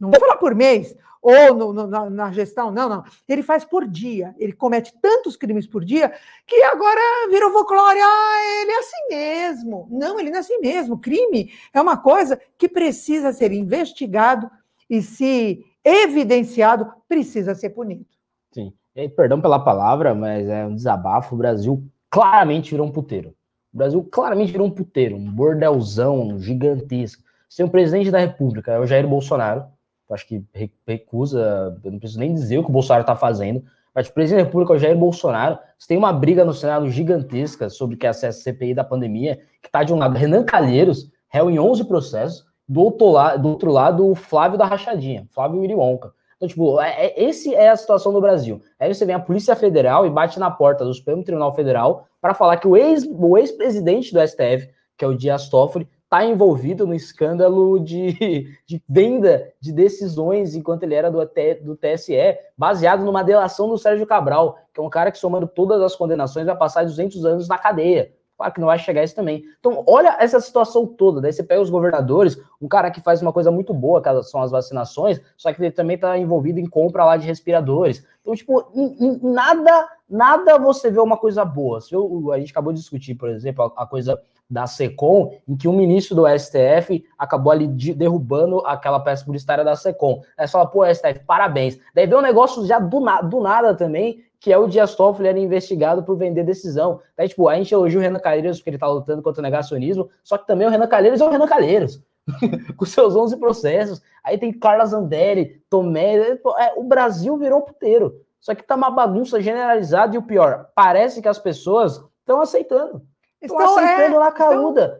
não 0.00 0.10
vou 0.10 0.20
falar 0.20 0.36
por 0.36 0.54
mês, 0.54 0.96
ou 1.24 1.54
no, 1.54 1.72
no, 1.72 1.86
na, 1.86 2.10
na, 2.10 2.32
gestão, 2.32 2.70
não, 2.70 2.86
não. 2.86 3.02
Ele 3.26 3.42
faz 3.42 3.64
por 3.64 3.88
dia. 3.88 4.34
Ele 4.38 4.52
comete 4.52 4.92
tantos 5.00 5.38
crimes 5.38 5.66
por 5.66 5.82
dia 5.82 6.12
que 6.46 6.62
agora 6.64 7.00
virou 7.30 7.50
folclore. 7.50 7.98
Ah, 7.98 8.60
ele 8.60 8.70
é 8.70 8.78
assim 8.78 9.08
mesmo. 9.08 9.88
Não, 9.90 10.20
ele 10.20 10.28
não 10.28 10.36
é 10.36 10.40
assim 10.40 10.58
mesmo. 10.58 10.98
Crime 10.98 11.50
é 11.72 11.80
uma 11.80 11.96
coisa 11.96 12.38
que 12.58 12.68
precisa 12.68 13.32
ser 13.32 13.52
investigado 13.52 14.50
e, 14.88 15.00
se 15.00 15.64
evidenciado, 15.82 16.92
precisa 17.08 17.54
ser 17.54 17.70
punido. 17.70 18.04
Sim. 18.52 18.74
E, 18.94 19.08
perdão 19.08 19.40
pela 19.40 19.58
palavra, 19.58 20.14
mas 20.14 20.46
é 20.46 20.66
um 20.66 20.74
desabafo. 20.74 21.34
O 21.34 21.38
Brasil 21.38 21.82
claramente 22.14 22.70
virou 22.70 22.86
um 22.86 22.92
puteiro. 22.92 23.34
O 23.72 23.76
Brasil 23.76 24.08
claramente 24.08 24.52
virou 24.52 24.68
um 24.68 24.70
puteiro, 24.70 25.16
um 25.16 25.32
bordelzão 25.32 26.38
gigantesco. 26.38 27.24
Você 27.48 27.56
tem 27.56 27.66
o 27.66 27.68
presidente 27.68 28.08
da 28.08 28.20
República, 28.20 28.70
é 28.70 28.78
o 28.78 28.86
Jair 28.86 29.08
Bolsonaro, 29.08 29.64
acho 30.08 30.24
que 30.28 30.44
recusa, 30.86 31.76
eu 31.82 31.90
não 31.90 31.98
preciso 31.98 32.20
nem 32.20 32.32
dizer 32.32 32.58
o 32.58 32.62
que 32.62 32.70
o 32.70 32.72
Bolsonaro 32.72 33.00
está 33.00 33.16
fazendo, 33.16 33.64
mas 33.92 34.06
o 34.06 34.12
presidente 34.12 34.42
da 34.42 34.46
República 34.46 34.74
é 34.74 34.76
o 34.76 34.78
Jair 34.78 34.96
Bolsonaro. 34.96 35.58
Você 35.76 35.88
tem 35.88 35.98
uma 35.98 36.12
briga 36.12 36.44
no 36.44 36.54
Senado 36.54 36.88
gigantesca 36.88 37.68
sobre 37.68 37.96
que 37.96 38.06
é 38.06 38.10
a 38.10 38.12
CPI 38.12 38.74
da 38.74 38.84
pandemia, 38.84 39.40
que 39.60 39.66
está 39.66 39.82
de 39.82 39.92
um 39.92 39.98
lado 39.98 40.16
Renan 40.16 40.44
Calheiros, 40.44 41.10
réu 41.28 41.50
em 41.50 41.58
11 41.58 41.82
processos, 41.82 42.46
do 42.68 42.80
outro, 42.80 43.10
lado, 43.10 43.42
do 43.42 43.48
outro 43.48 43.72
lado 43.72 44.08
o 44.08 44.14
Flávio 44.14 44.56
da 44.56 44.66
Rachadinha, 44.66 45.26
Flávio 45.30 45.58
Wirionca. 45.58 46.12
Então, 46.44 46.48
tipo, 46.48 46.80
é, 46.80 47.06
é, 47.06 47.24
esse 47.24 47.54
é 47.54 47.70
a 47.70 47.76
situação 47.76 48.12
do 48.12 48.20
Brasil. 48.20 48.60
Aí 48.78 48.92
você 48.92 49.06
vem 49.06 49.14
a 49.14 49.20
Polícia 49.20 49.56
Federal 49.56 50.06
e 50.06 50.10
bate 50.10 50.38
na 50.38 50.50
porta 50.50 50.84
do 50.84 50.92
Supremo 50.92 51.24
Tribunal 51.24 51.54
Federal 51.54 52.06
para 52.20 52.34
falar 52.34 52.58
que 52.58 52.68
o 52.68 52.76
ex-presidente 52.76 54.06
ex 54.06 54.12
do 54.12 54.28
STF, 54.28 54.70
que 54.96 55.04
é 55.04 55.08
o 55.08 55.16
Dias 55.16 55.48
Toffoli, 55.48 55.88
está 56.04 56.24
envolvido 56.24 56.86
no 56.86 56.94
escândalo 56.94 57.78
de, 57.80 58.46
de, 58.66 58.82
venda 58.88 59.52
de 59.60 59.72
decisões 59.72 60.54
enquanto 60.54 60.82
ele 60.82 60.94
era 60.94 61.10
do, 61.10 61.18
do 61.62 61.76
TSE, 61.76 62.38
baseado 62.56 63.04
numa 63.04 63.24
delação 63.24 63.68
do 63.68 63.78
Sérgio 63.78 64.06
Cabral, 64.06 64.58
que 64.72 64.80
é 64.80 64.82
um 64.82 64.90
cara 64.90 65.10
que, 65.10 65.18
somando 65.18 65.46
todas 65.46 65.80
as 65.80 65.96
condenações, 65.96 66.46
vai 66.46 66.56
passar 66.56 66.84
200 66.84 67.24
anos 67.24 67.48
na 67.48 67.58
cadeia. 67.58 68.12
Claro 68.36 68.52
que 68.52 68.60
não 68.60 68.66
vai 68.66 68.78
chegar 68.78 69.04
isso 69.04 69.14
também. 69.14 69.44
Então, 69.58 69.84
olha 69.86 70.16
essa 70.18 70.40
situação 70.40 70.86
toda. 70.86 71.20
Daí 71.20 71.32
você 71.32 71.42
pega 71.42 71.60
os 71.60 71.70
governadores, 71.70 72.36
um 72.60 72.66
cara 72.66 72.90
que 72.90 73.00
faz 73.00 73.22
uma 73.22 73.32
coisa 73.32 73.50
muito 73.50 73.72
boa, 73.72 74.02
que 74.02 74.22
são 74.24 74.42
as 74.42 74.50
vacinações, 74.50 75.20
só 75.36 75.52
que 75.52 75.62
ele 75.62 75.70
também 75.70 75.94
está 75.94 76.18
envolvido 76.18 76.58
em 76.58 76.66
compra 76.66 77.04
lá 77.04 77.16
de 77.16 77.26
respiradores. 77.26 78.04
Então, 78.20 78.34
tipo, 78.34 78.64
em, 78.74 78.96
em 79.06 79.20
nada, 79.22 79.88
nada 80.08 80.58
você 80.58 80.90
vê 80.90 80.98
uma 80.98 81.16
coisa 81.16 81.44
boa. 81.44 81.80
Se 81.80 81.94
eu, 81.94 82.32
a 82.32 82.38
gente 82.38 82.50
acabou 82.50 82.72
de 82.72 82.80
discutir, 82.80 83.14
por 83.14 83.28
exemplo, 83.28 83.72
a, 83.76 83.82
a 83.82 83.86
coisa 83.86 84.20
da 84.48 84.66
SECOM, 84.66 85.32
em 85.48 85.56
que 85.56 85.66
um 85.66 85.72
ministro 85.72 86.14
do 86.14 86.26
STF 86.38 87.04
acabou 87.18 87.52
ali 87.52 87.66
de, 87.66 87.94
derrubando 87.94 88.58
aquela 88.66 89.00
peça 89.00 89.24
publicitária 89.24 89.64
da 89.64 89.74
SECOM. 89.74 90.22
É 90.36 90.46
só, 90.46 90.64
pô, 90.66 90.84
STF, 90.86 91.20
parabéns. 91.26 91.78
Daí 91.94 92.06
vem 92.06 92.18
um 92.18 92.22
negócio 92.22 92.66
já 92.66 92.78
do, 92.78 93.00
na, 93.00 93.22
do 93.22 93.40
nada 93.40 93.74
também, 93.74 94.22
que 94.44 94.52
é 94.52 94.58
o 94.58 94.66
Dias 94.66 94.94
Toffoli 94.94 95.26
era 95.26 95.38
investigado 95.38 96.02
por 96.02 96.16
vender 96.16 96.44
decisão. 96.44 97.00
Daí, 97.16 97.26
tipo, 97.26 97.48
a 97.48 97.56
gente 97.56 97.72
elogia 97.72 97.98
o 97.98 98.02
Renan 98.02 98.18
Calheiros 98.18 98.58
porque 98.58 98.68
ele 98.68 98.78
tá 98.78 98.86
lutando 98.86 99.22
contra 99.22 99.40
o 99.40 99.42
negacionismo, 99.42 100.10
só 100.22 100.36
que 100.36 100.46
também 100.46 100.66
o 100.66 100.70
Renan 100.70 100.86
Calheiros 100.86 101.18
é 101.18 101.24
o 101.24 101.30
Renan 101.30 101.46
Calheiros. 101.46 102.02
com 102.76 102.84
seus 102.84 103.16
11 103.16 103.38
processos. 103.38 104.02
Aí 104.22 104.36
tem 104.36 104.52
Carla 104.52 104.84
Zanderi, 104.84 105.62
Tomé. 105.70 106.16
É, 106.58 106.74
o 106.76 106.84
Brasil 106.84 107.38
virou 107.38 107.62
puteiro. 107.62 108.20
Só 108.38 108.54
que 108.54 108.62
tá 108.62 108.74
uma 108.74 108.90
bagunça 108.90 109.40
generalizada 109.40 110.14
e 110.14 110.18
o 110.18 110.22
pior, 110.22 110.68
parece 110.74 111.22
que 111.22 111.28
as 111.28 111.38
pessoas 111.38 112.04
estão 112.20 112.42
aceitando. 112.42 113.00
Estão 113.40 113.58
aceitando 113.58 114.02
é. 114.02 114.06
Então, 114.06 114.20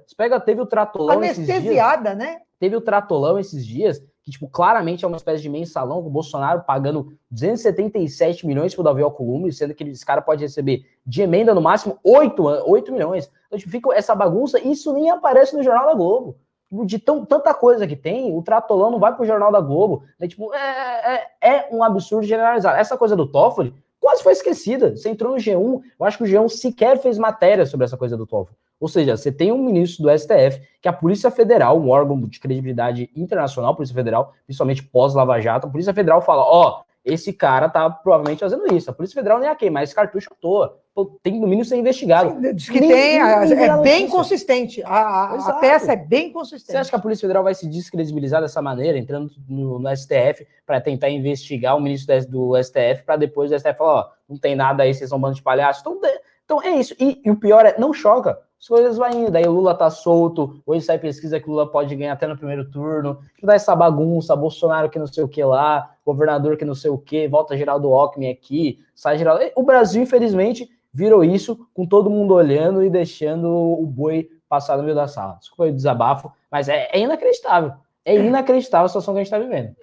Você 0.06 0.14
pega, 0.16 0.40
teve 0.40 0.62
o 0.62 0.66
tratolão 0.66 1.18
anestesiada, 1.18 2.12
esses 2.12 2.18
dias, 2.18 2.34
né? 2.34 2.40
Teve 2.58 2.76
o 2.76 2.80
tratolão 2.80 3.38
esses 3.38 3.66
dias, 3.66 4.02
que, 4.24 4.30
tipo, 4.30 4.48
claramente 4.48 5.04
é 5.04 5.08
uma 5.08 5.18
espécie 5.18 5.42
de 5.42 5.50
mensalão, 5.50 6.00
com 6.00 6.08
o 6.08 6.10
Bolsonaro 6.10 6.62
pagando 6.62 7.12
277 7.30 8.46
milhões 8.46 8.74
pro 8.74 8.82
Davi 8.82 9.02
Alcolumbre, 9.02 9.52
sendo 9.52 9.74
que 9.74 9.84
esse 9.84 10.04
cara 10.04 10.22
pode 10.22 10.42
receber 10.42 10.86
de 11.06 11.20
emenda 11.20 11.54
no 11.54 11.60
máximo 11.60 11.98
8, 12.02 12.42
8 12.42 12.92
milhões. 12.92 13.30
Então, 13.46 13.58
tipo, 13.58 13.70
fica 13.70 13.94
essa 13.94 14.14
bagunça, 14.14 14.58
e 14.58 14.72
isso 14.72 14.92
nem 14.94 15.10
aparece 15.10 15.54
no 15.54 15.62
Jornal 15.62 15.86
da 15.86 15.94
Globo 15.94 16.36
de 16.84 16.98
tão, 16.98 17.24
tanta 17.24 17.54
coisa 17.54 17.86
que 17.86 17.94
tem, 17.94 18.36
o 18.36 18.42
Tratolão 18.42 18.90
não 18.90 18.98
vai 18.98 19.14
pro 19.14 19.26
Jornal 19.26 19.52
da 19.52 19.60
Globo. 19.60 20.02
Né? 20.18 20.26
Tipo, 20.26 20.52
é, 20.54 21.14
é, 21.14 21.26
é, 21.40 21.68
um 21.70 21.84
absurdo 21.84 22.26
generalizar. 22.26 22.76
Essa 22.78 22.96
coisa 22.96 23.14
do 23.14 23.26
Toffoli 23.26 23.74
quase 24.00 24.22
foi 24.22 24.32
esquecida. 24.32 24.96
Você 24.96 25.08
entrou 25.08 25.32
no 25.32 25.38
G1, 25.38 25.82
eu 25.98 26.06
acho 26.06 26.18
que 26.18 26.24
o 26.24 26.26
G1 26.26 26.48
sequer 26.48 26.98
fez 26.98 27.18
matéria 27.18 27.66
sobre 27.66 27.84
essa 27.84 27.96
coisa 27.96 28.16
do 28.16 28.26
Toffoli. 28.26 28.56
Ou 28.84 28.88
seja, 28.88 29.16
você 29.16 29.32
tem 29.32 29.50
um 29.50 29.64
ministro 29.64 30.02
do 30.02 30.10
STF, 30.10 30.60
que 30.82 30.86
é 30.86 30.90
a 30.90 30.92
Polícia 30.92 31.30
Federal, 31.30 31.80
um 31.80 31.88
órgão 31.88 32.20
de 32.20 32.38
credibilidade 32.38 33.08
internacional, 33.16 33.74
Polícia 33.74 33.94
Federal, 33.94 34.34
principalmente 34.44 34.82
pós-Lava 34.82 35.40
Jato, 35.40 35.66
a 35.66 35.70
Polícia 35.70 35.94
Federal 35.94 36.20
fala, 36.20 36.42
ó, 36.42 36.68
oh, 36.68 36.84
esse 37.02 37.32
cara 37.32 37.70
tá 37.70 37.88
provavelmente 37.88 38.40
fazendo 38.40 38.70
isso. 38.74 38.90
A 38.90 38.92
Polícia 38.92 39.14
Federal 39.14 39.38
nem 39.38 39.48
é 39.48 39.54
quem, 39.54 39.70
mas 39.70 39.94
cartucho 39.94 40.28
à 40.30 40.36
toa. 40.38 40.78
Tem 41.22 41.40
no 41.40 41.46
mínimo 41.46 41.64
ser 41.64 41.76
investigado. 41.76 42.38
Diz 42.52 42.68
que 42.68 42.78
nem, 42.78 42.90
tem, 42.90 43.24
nem 43.24 43.64
é 43.64 43.76
bem 43.78 44.06
consistente. 44.06 44.82
A, 44.84 45.32
a, 45.32 45.52
peça 45.54 45.94
é 45.94 45.96
bem 45.96 46.30
consistente. 46.30 46.72
Você 46.72 46.76
acha 46.76 46.90
que 46.90 46.96
a 46.96 46.98
Polícia 46.98 47.22
Federal 47.22 47.42
vai 47.42 47.54
se 47.54 47.66
descredibilizar 47.66 48.42
dessa 48.42 48.60
maneira, 48.60 48.98
entrando 48.98 49.30
no, 49.48 49.78
no 49.78 49.96
STF 49.96 50.46
para 50.66 50.78
tentar 50.78 51.08
investigar 51.08 51.74
o 51.74 51.80
ministro 51.80 52.14
do 52.26 52.62
STF, 52.62 53.02
para 53.06 53.16
depois 53.16 53.50
o 53.50 53.58
STF 53.58 53.78
falar, 53.78 54.00
ó, 54.00 54.08
não 54.28 54.36
tem 54.36 54.54
nada 54.54 54.82
aí, 54.82 54.92
vocês 54.92 55.08
são 55.08 55.16
um 55.16 55.22
bando 55.22 55.36
de 55.36 55.42
palhaços. 55.42 55.80
Então, 55.80 55.98
então 56.44 56.62
é 56.62 56.76
isso. 56.76 56.94
E, 57.00 57.22
e 57.24 57.30
o 57.30 57.36
pior 57.36 57.64
é, 57.64 57.78
não 57.78 57.90
choca 57.94 58.38
as 58.64 58.68
coisas 58.68 58.96
vão 58.96 59.10
indo. 59.10 59.30
Daí 59.30 59.46
o 59.46 59.52
Lula 59.52 59.74
tá 59.74 59.90
solto, 59.90 60.62
hoje 60.64 60.86
sai 60.86 60.98
pesquisa 60.98 61.38
que 61.38 61.46
o 61.46 61.50
Lula 61.50 61.70
pode 61.70 61.94
ganhar 61.94 62.14
até 62.14 62.26
no 62.26 62.36
primeiro 62.36 62.64
turno, 62.70 63.18
dá 63.42 63.54
essa 63.54 63.76
bagunça, 63.76 64.34
Bolsonaro 64.34 64.88
que 64.88 64.98
não 64.98 65.06
sei 65.06 65.22
o 65.22 65.28
que 65.28 65.44
lá, 65.44 65.94
governador 66.04 66.56
que 66.56 66.64
não 66.64 66.74
sei 66.74 66.90
o 66.90 66.96
que, 66.96 67.28
volta 67.28 67.58
Geraldo 67.58 67.92
Alckmin 67.92 68.30
aqui, 68.30 68.78
sai 68.94 69.18
Geraldo. 69.18 69.44
O 69.54 69.62
Brasil, 69.62 70.02
infelizmente, 70.02 70.70
virou 70.90 71.22
isso, 71.22 71.68
com 71.74 71.86
todo 71.86 72.08
mundo 72.08 72.32
olhando 72.32 72.82
e 72.82 72.88
deixando 72.88 73.48
o 73.48 73.84
boi 73.84 74.30
passar 74.48 74.78
no 74.78 74.82
meio 74.82 74.94
da 74.94 75.06
sala. 75.06 75.36
Desculpa 75.38 75.70
o 75.70 75.72
desabafo, 75.72 76.32
mas 76.50 76.66
é, 76.66 76.88
é 76.90 76.98
inacreditável. 77.00 77.72
É 78.02 78.16
inacreditável 78.16 78.86
a 78.86 78.88
situação 78.88 79.12
que 79.12 79.20
a 79.20 79.24
gente 79.24 79.32
está 79.32 79.38
vivendo. 79.38 79.74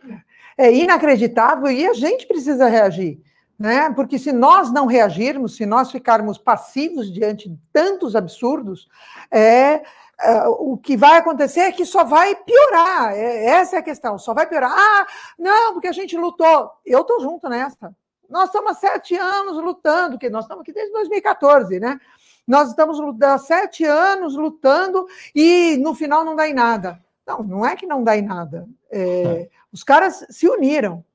É 0.57 0.73
inacreditável 0.73 1.69
e 1.69 1.85
a 1.85 1.93
gente 1.93 2.25
precisa 2.25 2.67
reagir 2.67 3.21
né? 3.61 3.91
Porque 3.91 4.17
se 4.17 4.31
nós 4.31 4.71
não 4.71 4.87
reagirmos, 4.87 5.55
se 5.55 5.67
nós 5.67 5.91
ficarmos 5.91 6.39
passivos 6.39 7.13
diante 7.13 7.47
de 7.47 7.59
tantos 7.71 8.15
absurdos, 8.15 8.87
é, 9.29 9.83
é 10.19 10.47
o 10.47 10.75
que 10.77 10.97
vai 10.97 11.19
acontecer 11.19 11.59
é 11.59 11.71
que 11.71 11.85
só 11.85 12.03
vai 12.03 12.35
piorar. 12.35 13.13
É, 13.13 13.45
essa 13.45 13.75
é 13.75 13.79
a 13.79 13.83
questão, 13.83 14.17
só 14.17 14.33
vai 14.33 14.47
piorar. 14.47 14.71
Ah, 14.73 15.05
não, 15.37 15.73
porque 15.73 15.87
a 15.87 15.91
gente 15.91 16.17
lutou. 16.17 16.71
Eu 16.83 17.01
estou 17.01 17.19
junto 17.21 17.47
nessa. 17.47 17.95
Nós 18.27 18.45
estamos 18.45 18.71
há 18.71 18.73
sete 18.73 19.15
anos 19.15 19.55
lutando, 19.57 20.17
que 20.17 20.29
nós 20.29 20.45
estamos 20.45 20.63
aqui 20.63 20.73
desde 20.73 20.91
2014, 20.93 21.79
né? 21.79 21.99
Nós 22.47 22.69
estamos 22.69 22.99
há 23.21 23.37
sete 23.37 23.85
anos 23.85 24.35
lutando 24.35 25.05
e 25.35 25.77
no 25.77 25.93
final 25.93 26.25
não 26.25 26.35
dá 26.35 26.49
em 26.49 26.53
nada. 26.55 26.99
Não, 27.27 27.43
não 27.43 27.65
é 27.65 27.75
que 27.75 27.85
não 27.85 28.03
dá 28.03 28.17
em 28.17 28.23
nada. 28.23 28.67
É, 28.89 29.01
é. 29.01 29.49
os 29.71 29.83
caras 29.83 30.25
se 30.31 30.47
uniram, 30.49 31.05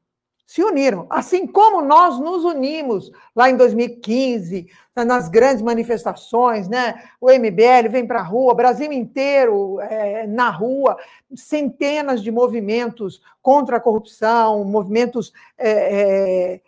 se 0.47 0.63
uniram. 0.63 1.07
Assim 1.11 1.45
como 1.45 1.83
nós 1.83 2.21
nos 2.21 2.45
unimos 2.45 3.11
lá 3.35 3.51
em 3.51 3.57
2015, 3.57 4.69
nas 4.95 5.29
grandes 5.29 5.61
manifestações, 5.61 6.69
né? 6.69 7.03
O 7.21 7.29
MBL 7.29 7.91
vem 7.91 8.07
para 8.07 8.21
a 8.21 8.23
rua, 8.23 8.55
Brasil 8.55 8.93
inteiro 8.93 9.81
é, 9.81 10.25
na 10.27 10.49
rua, 10.49 10.97
centenas 11.35 12.23
de 12.23 12.31
movimentos 12.31 13.21
contra 13.43 13.79
a 13.79 13.81
corrupção, 13.81 14.65
movimentos 14.65 15.33
é, 15.59 16.61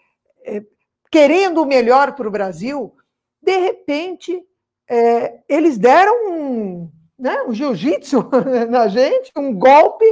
é, 0.45 0.57
é 0.57 0.63
querendo 1.11 1.63
o 1.63 1.67
melhor 1.67 2.15
para 2.15 2.27
o 2.27 2.33
Brasil. 2.33 2.93
De 3.41 3.57
repente, 3.57 4.45
é, 4.91 5.39
eles 5.49 5.79
deram 5.79 6.33
um, 6.33 6.91
né, 7.17 7.43
um 7.47 7.55
jiu-jitsu 7.55 8.29
na 8.69 8.89
gente, 8.89 9.31
um 9.37 9.55
golpe 9.55 10.05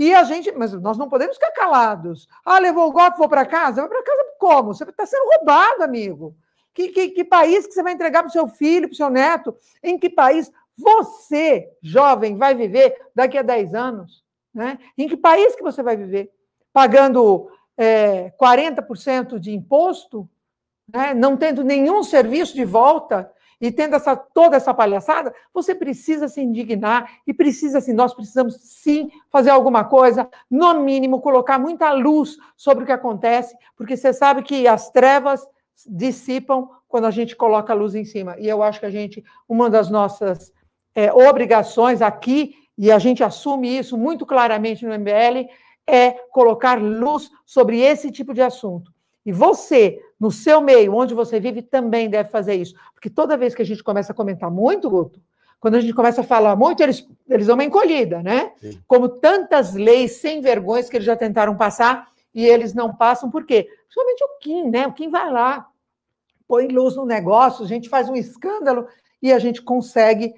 e 0.00 0.14
a 0.14 0.24
gente, 0.24 0.50
mas 0.52 0.72
nós 0.72 0.96
não 0.96 1.10
podemos 1.10 1.36
ficar 1.36 1.50
calados. 1.50 2.26
Ah, 2.42 2.58
levou 2.58 2.88
o 2.88 2.90
golpe, 2.90 3.18
vou 3.18 3.28
para 3.28 3.44
casa? 3.44 3.82
Vai 3.82 3.90
para 3.90 4.02
casa 4.02 4.24
como? 4.38 4.72
Você 4.72 4.82
está 4.82 5.04
sendo 5.04 5.28
roubado, 5.28 5.82
amigo. 5.82 6.34
Que, 6.72 6.88
que, 6.88 7.10
que 7.10 7.22
país 7.22 7.66
que 7.66 7.74
você 7.74 7.82
vai 7.82 7.92
entregar 7.92 8.22
para 8.22 8.30
o 8.30 8.32
seu 8.32 8.48
filho, 8.48 8.88
para 8.88 8.94
o 8.94 8.96
seu 8.96 9.10
neto? 9.10 9.54
Em 9.82 9.98
que 9.98 10.08
país 10.08 10.50
você, 10.74 11.68
jovem, 11.82 12.34
vai 12.34 12.54
viver 12.54 12.96
daqui 13.14 13.36
a 13.36 13.42
10 13.42 13.74
anos? 13.74 14.24
Né? 14.54 14.78
Em 14.96 15.06
que 15.06 15.18
país 15.18 15.54
que 15.54 15.62
você 15.62 15.82
vai 15.82 15.98
viver? 15.98 16.32
Pagando 16.72 17.50
é, 17.76 18.32
40% 18.40 19.38
de 19.38 19.52
imposto, 19.52 20.26
né? 20.90 21.12
não 21.12 21.36
tendo 21.36 21.62
nenhum 21.62 22.02
serviço 22.02 22.54
de 22.54 22.64
volta, 22.64 23.30
e 23.60 23.70
tendo 23.70 23.94
essa, 23.94 24.16
toda 24.16 24.56
essa 24.56 24.72
palhaçada, 24.72 25.34
você 25.52 25.74
precisa 25.74 26.28
se 26.28 26.40
indignar 26.40 27.18
e 27.26 27.34
precisa, 27.34 27.78
assim, 27.78 27.92
nós 27.92 28.14
precisamos 28.14 28.56
sim 28.56 29.10
fazer 29.28 29.50
alguma 29.50 29.84
coisa, 29.84 30.28
no 30.50 30.80
mínimo, 30.80 31.20
colocar 31.20 31.58
muita 31.58 31.92
luz 31.92 32.36
sobre 32.56 32.84
o 32.84 32.86
que 32.86 32.92
acontece, 32.92 33.54
porque 33.76 33.96
você 33.96 34.12
sabe 34.12 34.42
que 34.42 34.66
as 34.66 34.90
trevas 34.90 35.46
dissipam 35.86 36.68
quando 36.88 37.04
a 37.04 37.10
gente 37.10 37.36
coloca 37.36 37.72
a 37.72 37.76
luz 37.76 37.94
em 37.94 38.04
cima. 38.04 38.34
E 38.38 38.48
eu 38.48 38.62
acho 38.62 38.80
que 38.80 38.86
a 38.86 38.90
gente, 38.90 39.22
uma 39.48 39.68
das 39.68 39.90
nossas 39.90 40.52
é, 40.94 41.12
obrigações 41.12 42.00
aqui, 42.00 42.54
e 42.78 42.90
a 42.90 42.98
gente 42.98 43.22
assume 43.22 43.76
isso 43.76 43.96
muito 43.98 44.24
claramente 44.24 44.86
no 44.86 44.98
MBL, 44.98 45.48
é 45.86 46.12
colocar 46.30 46.80
luz 46.80 47.30
sobre 47.44 47.80
esse 47.80 48.10
tipo 48.10 48.32
de 48.32 48.40
assunto. 48.40 48.90
E 49.30 49.32
você, 49.32 50.02
no 50.18 50.32
seu 50.32 50.60
meio, 50.60 50.92
onde 50.92 51.14
você 51.14 51.38
vive, 51.38 51.62
também 51.62 52.10
deve 52.10 52.28
fazer 52.30 52.56
isso. 52.56 52.74
Porque 52.92 53.08
toda 53.08 53.36
vez 53.36 53.54
que 53.54 53.62
a 53.62 53.64
gente 53.64 53.80
começa 53.80 54.10
a 54.10 54.14
comentar 54.14 54.50
muito, 54.50 54.90
Guto, 54.90 55.22
quando 55.60 55.76
a 55.76 55.80
gente 55.80 55.94
começa 55.94 56.22
a 56.22 56.24
falar 56.24 56.56
muito, 56.56 56.82
eles, 56.82 57.08
eles 57.28 57.46
dão 57.46 57.54
uma 57.54 57.62
encolhida, 57.62 58.24
né? 58.24 58.50
Sim. 58.60 58.82
Como 58.88 59.08
tantas 59.08 59.72
leis 59.72 60.16
sem 60.16 60.40
vergonhas 60.40 60.90
que 60.90 60.96
eles 60.96 61.06
já 61.06 61.14
tentaram 61.14 61.56
passar 61.56 62.08
e 62.34 62.44
eles 62.44 62.74
não 62.74 62.92
passam, 62.92 63.30
por 63.30 63.44
quê? 63.44 63.68
Principalmente 63.84 64.24
o 64.24 64.38
Kim, 64.40 64.68
né? 64.68 64.88
O 64.88 64.92
Kim 64.92 65.08
vai 65.08 65.30
lá, 65.30 65.68
põe 66.48 66.66
luz 66.66 66.96
no 66.96 67.06
negócio, 67.06 67.64
a 67.64 67.68
gente 67.68 67.88
faz 67.88 68.08
um 68.08 68.16
escândalo 68.16 68.88
e 69.22 69.32
a 69.32 69.38
gente 69.38 69.62
consegue 69.62 70.34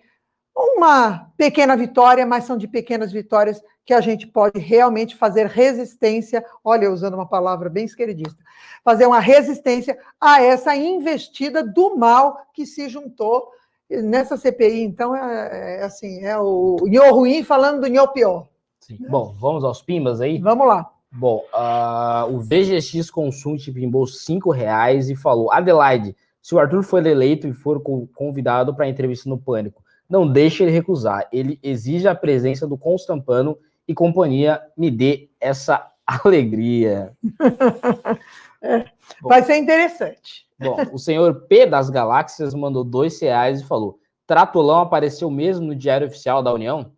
uma 0.57 1.31
pequena 1.37 1.77
vitória, 1.77 2.27
mas 2.27 2.45
são 2.45 2.57
de 2.57 2.69
pequenas 2.69 3.13
vitórias 3.13 3.63
que 3.85 3.95
a 3.95 4.01
gente 4.01 4.27
pode 4.27 4.61
realmente 4.61 5.17
fazer 5.17 5.47
resistência, 5.47 6.45
olha, 6.63 6.91
usando 6.91 7.15
uma 7.15 7.27
palavra 7.27 7.69
bem 7.69 7.85
esquerdista, 7.85 8.39
fazer 8.85 9.07
uma 9.07 9.19
resistência 9.19 9.99
a 10.21 10.43
essa 10.43 10.77
investida 10.77 11.63
do 11.63 11.97
mal 11.97 12.39
que 12.55 12.65
se 12.65 12.89
juntou 12.89 13.49
nessa 13.91 14.37
CPI. 14.37 14.83
Então, 14.83 15.15
é, 15.15 15.81
é 15.81 15.83
assim, 15.83 16.23
é 16.25 16.39
o 16.39 16.77
Nho 16.87 17.13
ruim 17.13 17.43
falando 17.43 17.81
do 17.81 17.89
Nho 17.89 18.07
pior. 18.09 18.47
Sim. 18.81 18.99
Bom, 19.09 19.35
vamos 19.39 19.65
aos 19.65 19.83
pimbas 19.83 20.21
aí? 20.21 20.39
Vamos 20.39 20.67
lá. 20.67 20.91
Bom, 21.11 21.45
uh, 21.53 22.35
o 22.35 22.41
VGX 22.41 23.11
Consult 23.11 23.71
pimbou 23.71 24.07
cinco 24.07 24.51
reais 24.51 25.11
e 25.11 25.15
falou, 25.15 25.53
Adelaide, 25.53 26.17
se 26.41 26.55
o 26.55 26.59
Arthur 26.59 26.83
for 26.83 27.05
eleito 27.07 27.47
e 27.47 27.53
for 27.53 27.83
convidado 28.15 28.75
para 28.75 28.89
entrevista 28.89 29.29
no 29.29 29.39
Pânico, 29.39 29.83
não 30.13 30.31
deixe 30.31 30.63
ele 30.63 30.71
recusar. 30.71 31.27
Ele 31.33 31.59
exige 31.63 32.07
a 32.07 32.15
presença 32.15 32.67
do 32.67 32.77
Constampano 32.77 33.59
e 33.89 33.95
companhia. 33.95 34.61
Me 34.77 34.91
dê 34.91 35.31
essa 35.41 35.91
alegria. 36.07 37.17
é, 38.61 38.85
vai 39.23 39.43
ser 39.43 39.57
interessante. 39.57 40.47
Bom, 40.61 40.77
o 40.93 40.99
senhor 40.99 41.47
P 41.47 41.65
das 41.65 41.89
Galáxias 41.89 42.53
mandou 42.53 42.85
dois 42.85 43.19
reais 43.23 43.63
e 43.63 43.67
falou: 43.67 43.99
Tratolão 44.27 44.81
apareceu 44.81 45.31
mesmo 45.31 45.69
no 45.69 45.75
Diário 45.75 46.07
Oficial 46.07 46.43
da 46.43 46.53
União? 46.53 46.93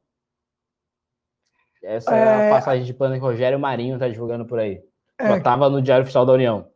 Essa 1.81 2.17
é, 2.17 2.19
é 2.19 2.49
a 2.49 2.55
passagem 2.55 2.85
de 2.85 2.93
pano 2.93 3.15
que 3.15 3.21
Rogério 3.21 3.61
Marinho 3.61 3.97
tá 3.97 4.09
divulgando 4.09 4.45
por 4.45 4.59
aí. 4.59 4.83
É. 5.17 5.39
tava 5.39 5.71
no 5.71 5.81
Diário 5.81 6.03
Oficial 6.03 6.27
da 6.27 6.33
União. 6.33 6.67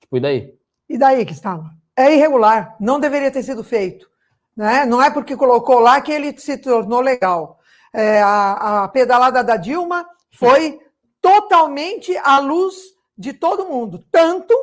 Tipo, 0.00 0.18
e 0.18 0.20
daí? 0.20 0.54
E 0.88 0.98
daí 0.98 1.24
que 1.24 1.32
estava? 1.32 1.70
é 1.96 2.14
irregular, 2.14 2.76
não 2.78 3.00
deveria 3.00 3.30
ter 3.30 3.42
sido 3.42 3.64
feito. 3.64 4.08
Né? 4.56 4.86
Não 4.86 5.02
é 5.02 5.10
porque 5.10 5.36
colocou 5.36 5.78
lá 5.80 6.00
que 6.00 6.10
ele 6.10 6.36
se 6.38 6.56
tornou 6.56 7.00
legal. 7.00 7.58
É, 7.92 8.22
a, 8.22 8.84
a 8.84 8.88
pedalada 8.88 9.44
da 9.44 9.56
Dilma 9.56 10.06
foi 10.32 10.80
totalmente 11.20 12.16
à 12.18 12.38
luz 12.38 12.74
de 13.16 13.32
todo 13.32 13.66
mundo, 13.66 14.04
tanto 14.10 14.54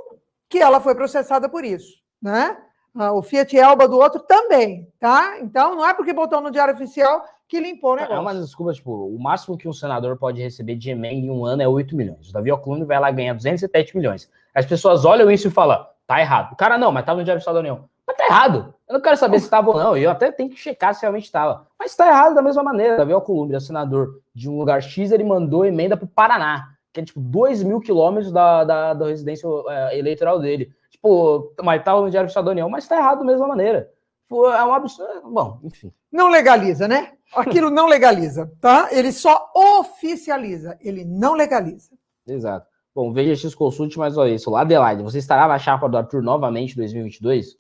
que 0.48 0.60
ela 0.60 0.80
foi 0.80 0.94
processada 0.94 1.50
por 1.50 1.66
isso, 1.66 1.96
né? 2.22 2.56
Ah, 2.96 3.12
o 3.12 3.24
Fiat 3.24 3.58
Elba 3.58 3.88
do 3.88 3.98
outro 3.98 4.22
também, 4.22 4.88
tá? 5.00 5.40
Então 5.40 5.76
não 5.76 5.88
é 5.88 5.96
porque 5.96 6.14
botou 6.14 6.40
no 6.40 6.52
Diário 6.52 6.76
Oficial 6.76 7.26
que 7.48 7.60
limpou 7.60 7.94
o 7.94 7.96
negócio. 7.96 8.16
É 8.16 8.20
uma 8.20 8.36
desculpa, 8.36 8.72
tipo, 8.72 8.92
o 8.92 9.20
máximo 9.20 9.58
que 9.58 9.68
um 9.68 9.74
senador 9.74 10.16
pode 10.18 10.42
receber 10.42 10.76
de 10.76 10.92
emenda 10.92 11.26
em 11.26 11.30
um 11.30 11.44
ano 11.44 11.64
é 11.64 11.68
8 11.68 11.96
milhões. 11.96 12.30
O 12.30 12.34
Davi 12.34 12.52
Alcolumbre 12.52 12.86
vai 12.86 13.00
lá 13.00 13.10
ganhar 13.10 13.34
207 13.34 13.98
milhões. 13.98 14.30
As 14.54 14.66
pessoas 14.66 15.06
olham 15.06 15.32
isso 15.32 15.48
e 15.48 15.52
falam, 15.52 15.86
tá 16.06 16.20
errado. 16.20 16.54
O 16.54 16.56
cara, 16.56 16.78
não, 16.78 16.92
mas 16.92 17.04
tava 17.04 17.18
no 17.18 17.24
Diário 17.24 17.40
Oficial 17.40 17.56
da 17.56 17.60
União. 17.60 17.90
Mas 18.06 18.16
tá 18.16 18.26
errado. 18.26 18.74
Eu 18.94 19.00
não 19.00 19.02
quero 19.02 19.18
saber 19.18 19.40
se 19.40 19.46
estava 19.46 19.72
ou 19.72 19.76
não. 19.76 19.98
Eu 19.98 20.12
até 20.12 20.32
tenho 20.32 20.52
que 20.52 20.56
checar 20.56 20.94
se 20.94 21.02
realmente 21.02 21.24
estava. 21.24 21.66
Mas 21.80 21.90
está 21.90 22.08
errado 22.08 22.36
da 22.36 22.44
mesma 22.44 22.62
maneira. 22.62 22.96
Davi 22.96 23.12
Alcolumbre 23.12 23.58
é 23.58 23.60
senador 23.60 24.22
de 24.36 24.48
um 24.48 24.60
lugar 24.60 24.84
X, 24.84 25.12
ele 25.12 25.24
mandou 25.24 25.66
emenda 25.66 25.98
para 25.98 26.06
o 26.06 26.08
Paraná, 26.08 26.76
que 26.94 27.00
é 27.00 27.04
tipo 27.04 27.20
2 27.20 27.64
mil 27.64 27.80
quilômetros 27.80 28.32
da, 28.32 28.64
da, 28.64 28.94
da 28.94 29.08
residência 29.08 29.48
é, 29.68 29.98
eleitoral 29.98 30.40
dele. 30.40 30.72
Tipo, 30.92 31.52
mas 31.64 31.80
estava 31.80 32.02
no 32.02 32.10
Diário 32.12 32.28
Oficial 32.28 32.46
da 32.46 32.52
União, 32.52 32.70
mas 32.70 32.84
está 32.84 32.96
errado 32.98 33.20
da 33.20 33.26
mesma 33.26 33.48
maneira. 33.48 33.90
Tipo, 34.22 34.48
é 34.48 34.64
um 34.64 34.74
absurdo. 34.74 35.28
Bom, 35.28 35.60
enfim. 35.64 35.92
Não 36.12 36.30
legaliza, 36.30 36.88
né? 36.88 37.14
Aquilo 37.36 37.72
não 37.72 37.88
legaliza, 37.88 38.52
tá? 38.62 38.90
Ele 38.92 39.12
só 39.12 39.52
oficializa, 39.56 40.78
ele 40.80 41.04
não 41.04 41.34
legaliza. 41.34 41.90
Exato. 42.28 42.68
Bom, 42.94 43.12
veja 43.12 43.36
X 43.36 43.56
Consult 43.56 43.98
mais 43.98 44.16
uma 44.16 44.26
vez. 44.26 44.48
Adelaide, 44.48 45.02
você 45.02 45.18
estará 45.18 45.48
na 45.48 45.58
chapa 45.58 45.90
do 45.90 45.98
Arthur 45.98 46.22
novamente 46.22 46.74
em 46.74 46.76
2022? 46.76 47.58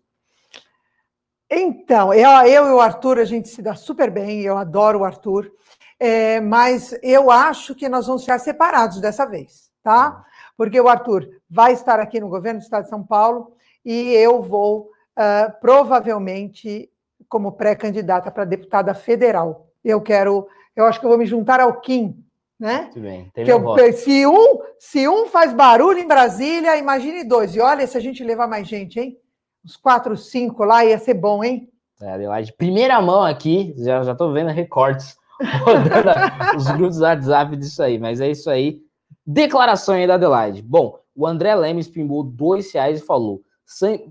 Então, 1.56 2.12
eu, 2.14 2.30
eu 2.47 2.68
e 2.68 2.72
o 2.72 2.80
Arthur, 2.80 3.20
a 3.20 3.26
gente 3.26 3.47
se 3.47 3.62
dá 3.62 3.76
super 3.76 4.10
bem, 4.10 4.41
eu 4.41 4.58
adoro 4.58 4.99
o 4.99 5.04
Arthur, 5.06 5.51
é, 5.99 6.41
mas 6.41 6.97
eu 7.04 7.30
acho 7.30 7.76
que 7.76 7.88
nós 7.88 8.08
vamos 8.08 8.24
ficar 8.24 8.39
separados 8.39 8.99
dessa 8.99 9.26
vez, 9.26 9.70
tá? 9.84 10.26
Porque 10.58 10.80
o 10.82 10.89
Arthur 10.89 11.30
vai 11.49 11.74
estar 11.74 11.99
aqui 11.99 12.20
no 12.20 12.28
governo 12.28 12.60
do 12.60 12.64
Estado 12.64 12.86
de 12.86 12.89
São 12.89 13.04
Paulo 13.04 13.56
e 13.86 14.14
eu 14.14 14.41
vou 14.41 14.89
uh, 15.18 15.60
provavelmente 15.62 16.89
como 17.30 17.51
pré-candidata 17.51 18.32
para 18.32 18.45
deputada 18.45 18.93
federal. 18.93 19.68
Eu 19.84 20.01
quero, 20.01 20.47
eu 20.76 20.86
acho 20.86 20.99
que 20.99 21.06
eu 21.06 21.10
vou 21.10 21.18
me 21.18 21.26
juntar 21.26 21.60
ao 21.60 21.80
Kim, 21.82 22.24
né? 22.60 22.84
Muito 22.84 22.99
bem. 22.99 23.32
Que 23.34 23.51
eu, 23.51 23.93
se, 23.93 24.26
um, 24.26 24.60
se 24.80 25.08
um 25.08 25.28
faz 25.28 25.54
barulho 25.54 25.99
em 25.99 26.08
Brasília, 26.08 26.78
imagine 26.78 27.24
dois. 27.24 27.56
E 27.56 27.60
olha 27.60 27.86
se 27.86 27.97
a 27.97 28.01
gente 28.01 28.24
levar 28.24 28.47
mais 28.47 28.68
gente, 28.68 28.99
hein? 28.99 29.18
Uns 29.64 29.78
quatro, 29.78 30.16
cinco 30.18 30.64
lá, 30.64 30.86
ia 30.86 30.97
ser 30.97 31.14
bom, 31.14 31.43
hein? 31.43 31.70
É, 32.01 32.11
Adelaide, 32.11 32.53
primeira 32.53 33.01
mão 33.01 33.24
aqui, 33.24 33.74
já, 33.78 34.03
já 34.03 34.14
tô 34.14 34.32
vendo 34.32 34.49
recortes 34.49 35.16
rodando 35.64 36.57
os 36.57 36.68
grupos 36.72 36.97
do 36.97 37.03
WhatsApp 37.03 37.55
disso 37.55 37.82
aí, 37.82 37.97
mas 37.97 38.20
é 38.20 38.30
isso 38.30 38.49
aí. 38.49 38.82
Declaração 39.26 39.95
aí 39.95 40.05
da 40.05 40.16
Adelaide. 40.16 40.61
Bom, 40.61 40.99
o 41.16 41.26
André 41.26 41.55
Lemes 41.55 41.88
pimbou 41.88 42.24
dois 42.24 42.72
reais 42.74 42.99
e 42.99 43.05
falou: 43.05 43.41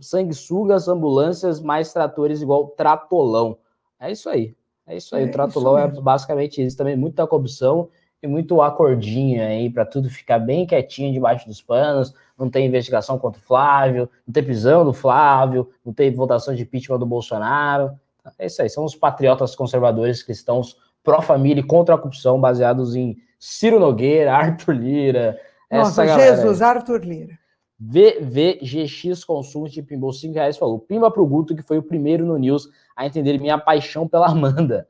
sanguessugas, 0.00 0.88
ambulâncias, 0.88 1.60
mais 1.60 1.92
tratores 1.92 2.40
igual 2.40 2.68
tratolão. 2.68 3.58
É 4.00 4.10
isso 4.10 4.28
aí. 4.30 4.56
É 4.86 4.96
isso 4.96 5.14
aí. 5.14 5.24
É 5.24 5.26
o 5.26 5.30
tratolão 5.30 5.76
é 5.76 5.86
basicamente 5.86 6.64
isso 6.64 6.76
também, 6.76 6.96
muita 6.96 7.26
corrupção 7.26 7.88
e 8.22 8.26
muito 8.26 8.62
acordinho 8.62 9.42
aí 9.42 9.68
para 9.68 9.84
tudo 9.84 10.08
ficar 10.08 10.38
bem 10.38 10.64
quietinho 10.64 11.12
debaixo 11.12 11.46
dos 11.48 11.60
panos. 11.60 12.14
Não 12.38 12.48
tem 12.48 12.66
investigação 12.66 13.18
contra 13.18 13.40
o 13.40 13.44
Flávio, 13.44 14.08
não 14.26 14.32
tem 14.32 14.44
prisão 14.44 14.84
do 14.84 14.92
Flávio, 14.92 15.68
não 15.84 15.92
tem 15.92 16.12
votação 16.14 16.54
de 16.54 16.62
impeachment 16.62 16.98
do 16.98 17.06
Bolsonaro. 17.06 17.92
É 18.38 18.46
isso 18.46 18.62
aí, 18.62 18.70
são 18.70 18.84
os 18.84 18.94
patriotas 18.94 19.56
conservadores 19.56 20.22
cristãos 20.22 20.76
pró-família 21.02 21.60
e 21.60 21.66
contra 21.66 21.96
a 21.96 21.98
corrupção, 21.98 22.40
baseados 22.40 22.94
em 22.94 23.16
Ciro 23.38 23.80
Nogueira, 23.80 24.32
Arthur 24.36 24.72
Lira. 24.72 25.40
Nossa, 25.70 26.06
Jesus, 26.06 26.62
Arthur 26.62 27.04
Lira. 27.04 27.42
VVGX 27.80 29.24
Consult 29.24 29.82
pimbou 29.82 30.12
5 30.12 30.34
reais 30.34 30.56
falou: 30.56 30.78
Pimba 30.78 31.10
pro 31.10 31.26
Guto, 31.26 31.56
que 31.56 31.62
foi 31.62 31.78
o 31.78 31.82
primeiro 31.82 32.24
no 32.24 32.38
News 32.38 32.68
a 32.96 33.06
entender 33.06 33.38
minha 33.38 33.58
paixão 33.58 34.06
pela 34.06 34.28
Amanda. 34.28 34.86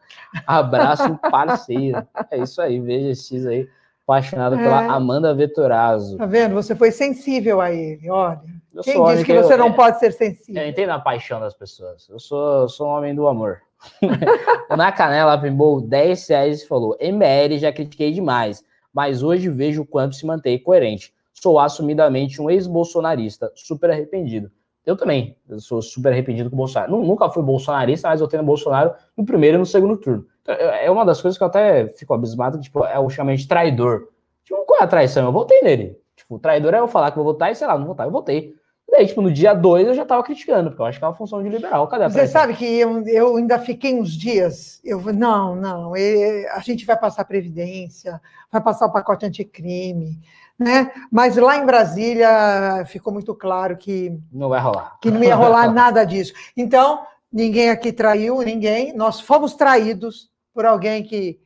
Abraço, 0.47 1.19
parceiro. 1.31 2.07
É 2.31 2.39
isso 2.39 2.61
aí, 2.61 2.81
VGX 2.81 3.47
aí, 3.47 3.69
apaixonado 4.05 4.57
é. 4.57 4.59
pela 4.59 4.87
Amanda 4.87 5.35
Vetorazzo. 5.35 6.17
Tá 6.17 6.27
vendo? 6.27 6.55
Você 6.55 6.75
foi 6.75 6.91
sensível 6.91 7.61
a 7.61 7.71
ele, 7.71 8.11
olha. 8.11 8.41
Eu 8.75 8.83
Quem 8.83 9.05
disse 9.05 9.25
que, 9.25 9.33
que 9.33 9.43
você 9.43 9.53
eu, 9.53 9.59
não 9.59 9.69
é, 9.69 9.73
pode 9.73 9.99
ser 9.99 10.13
sensível? 10.13 10.63
Eu 10.63 10.69
entendo 10.69 10.91
a 10.91 10.99
paixão 10.99 11.39
das 11.39 11.55
pessoas. 11.55 12.09
Eu 12.09 12.19
sou, 12.19 12.63
eu 12.63 12.69
sou 12.69 12.89
um 12.89 12.91
homem 12.91 13.15
do 13.15 13.29
amor. 13.29 13.61
Na 14.77 14.91
canela 14.91 15.39
pimbou 15.39 15.81
10 15.81 16.29
reais 16.29 16.63
e 16.63 16.67
falou: 16.67 16.97
MBL 17.01 17.59
já 17.59 17.73
critiquei 17.73 18.13
demais, 18.13 18.65
mas 18.93 19.23
hoje 19.23 19.49
vejo 19.49 19.83
o 19.83 19.87
quanto 19.87 20.15
se 20.17 20.25
mantém 20.25 20.59
coerente. 20.59 21.13
Sou 21.35 21.59
assumidamente 21.59 22.41
um 22.41 22.49
ex-bolsonarista, 22.49 23.53
super 23.55 23.91
arrependido. 23.91 24.51
Eu 24.85 24.97
também, 24.97 25.37
eu 25.49 25.61
sou 25.61 25.81
super 25.81 26.13
arrependido 26.13 26.51
com 26.51 26.57
o 26.57 26.59
Bolsonaro. 26.59 26.97
Nunca 26.97 27.31
fui 27.31 27.43
bolsonarista, 27.43 28.09
mas 28.09 28.21
eu 28.21 28.27
tenho 28.27 28.43
Bolsonaro 28.43 28.93
no 29.17 29.25
primeiro 29.25 29.57
e 29.57 29.59
no 29.59 29.67
segundo 29.67 29.97
turno. 29.97 30.27
Então, 30.43 30.55
é 30.55 30.91
uma 30.91 31.05
das 31.05 31.23
coisas 31.23 31.39
que 31.39 31.45
eu 31.45 31.49
até 31.49 31.89
fico 31.89 32.13
abismado, 32.13 32.61
tipo, 32.61 32.85
é 32.85 32.99
o 32.99 33.09
chamamento 33.09 33.43
de 33.43 33.49
traidor. 33.49 34.09
Tipo, 34.45 34.65
qual 34.67 34.81
é 34.81 34.85
a 34.85 34.89
traição? 34.89 35.25
Eu 35.25 35.33
votei 35.33 35.61
nele. 35.63 35.97
Tipo, 36.17 36.39
traidor 36.39 36.75
é 36.75 36.81
eu 36.81 36.89
falar 36.89 37.11
que 37.11 37.17
vou 37.17 37.25
votar 37.25 37.53
e, 37.53 37.55
sei 37.55 37.67
lá, 37.67 37.79
não 37.79 37.87
votar. 37.87 38.07
Eu 38.07 38.11
votei. 38.11 38.55
Daí, 38.91 39.07
tipo, 39.07 39.23
no 39.23 39.33
dia 39.33 39.55
2 39.55 39.89
eu 39.89 39.95
já 39.95 40.05
tava 40.05 40.23
criticando, 40.23 40.69
porque 40.69 40.83
eu 40.83 40.87
acho 40.87 40.99
que 40.99 41.05
é 41.05 41.09
uma 41.09 41.15
função 41.15 41.43
de 41.43 41.49
liberal. 41.49 41.89
Cadê 41.89 42.05
a 42.05 42.09
Você 42.11 42.27
sabe 42.27 42.55
que 42.55 42.67
eu, 42.67 43.03
eu 43.07 43.37
ainda 43.37 43.59
fiquei 43.59 43.95
uns 43.95 44.13
dias, 44.13 44.83
eu 44.85 45.01
não, 45.15 45.57
não, 45.57 45.95
a 45.95 46.61
gente 46.61 46.85
vai 46.85 46.99
passar 46.99 47.25
Previdência, 47.25 48.21
vai 48.51 48.61
passar 48.61 48.85
o 48.87 48.93
pacote 48.93 49.25
anticrime, 49.25 50.21
né? 50.63 50.91
Mas 51.11 51.37
lá 51.37 51.57
em 51.57 51.67
Brasília 51.67 52.85
ficou 52.87 53.13
muito 53.13 53.35
claro 53.35 53.77
que 53.77 54.19
não 54.33 54.49
vai 54.49 54.61
rolar. 54.61 54.99
Que 55.01 55.11
não 55.11 55.23
ia 55.23 55.35
rolar 55.35 55.73
nada 55.73 56.05
disso. 56.05 56.33
Então, 56.57 57.05
ninguém 57.33 57.71
aqui 57.71 57.93
traiu 57.93 58.41
ninguém, 58.43 58.95
nós 58.95 59.21
fomos 59.21 59.55
traídos 59.55 60.31
por 60.55 60.65
alguém 60.65 61.03
que 61.03 61.41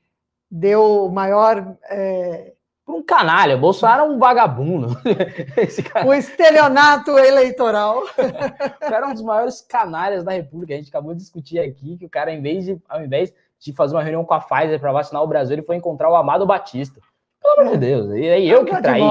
deu 0.50 1.08
maior. 1.10 1.76
É... 1.84 2.52
Por 2.84 2.94
um 2.94 3.02
canalha, 3.02 3.56
Bolsonaro 3.56 4.02
é 4.02 4.14
um 4.14 4.18
vagabundo. 4.18 4.96
Cara... 5.92 6.06
O 6.06 6.14
estelionato 6.14 7.18
eleitoral. 7.18 8.04
o 8.14 8.78
cara 8.78 9.06
é 9.06 9.08
um 9.08 9.12
dos 9.12 9.22
maiores 9.22 9.60
canalhas 9.60 10.22
da 10.22 10.32
República. 10.32 10.74
A 10.74 10.76
gente 10.76 10.88
acabou 10.88 11.12
de 11.12 11.20
discutir 11.20 11.58
aqui 11.58 11.96
que 11.96 12.06
o 12.06 12.08
cara, 12.08 12.32
em 12.32 12.40
vez 12.40 12.64
de, 12.64 12.80
ao 12.88 13.02
invés 13.02 13.32
de 13.58 13.72
fazer 13.72 13.96
uma 13.96 14.02
reunião 14.02 14.24
com 14.24 14.34
a 14.34 14.40
Pfizer 14.40 14.78
para 14.78 14.92
vacinar 14.92 15.20
o 15.20 15.26
Brasil, 15.26 15.54
ele 15.54 15.62
foi 15.62 15.74
encontrar 15.74 16.08
o 16.08 16.14
Amado 16.14 16.46
Batista. 16.46 17.00
Pelo 17.46 17.60
amor 17.60 17.72
de 17.72 17.78
Deus. 17.78 18.10
E 18.16 18.28
aí 18.28 18.48
eu 18.48 18.64
que 18.64 18.82
traí. 18.82 19.02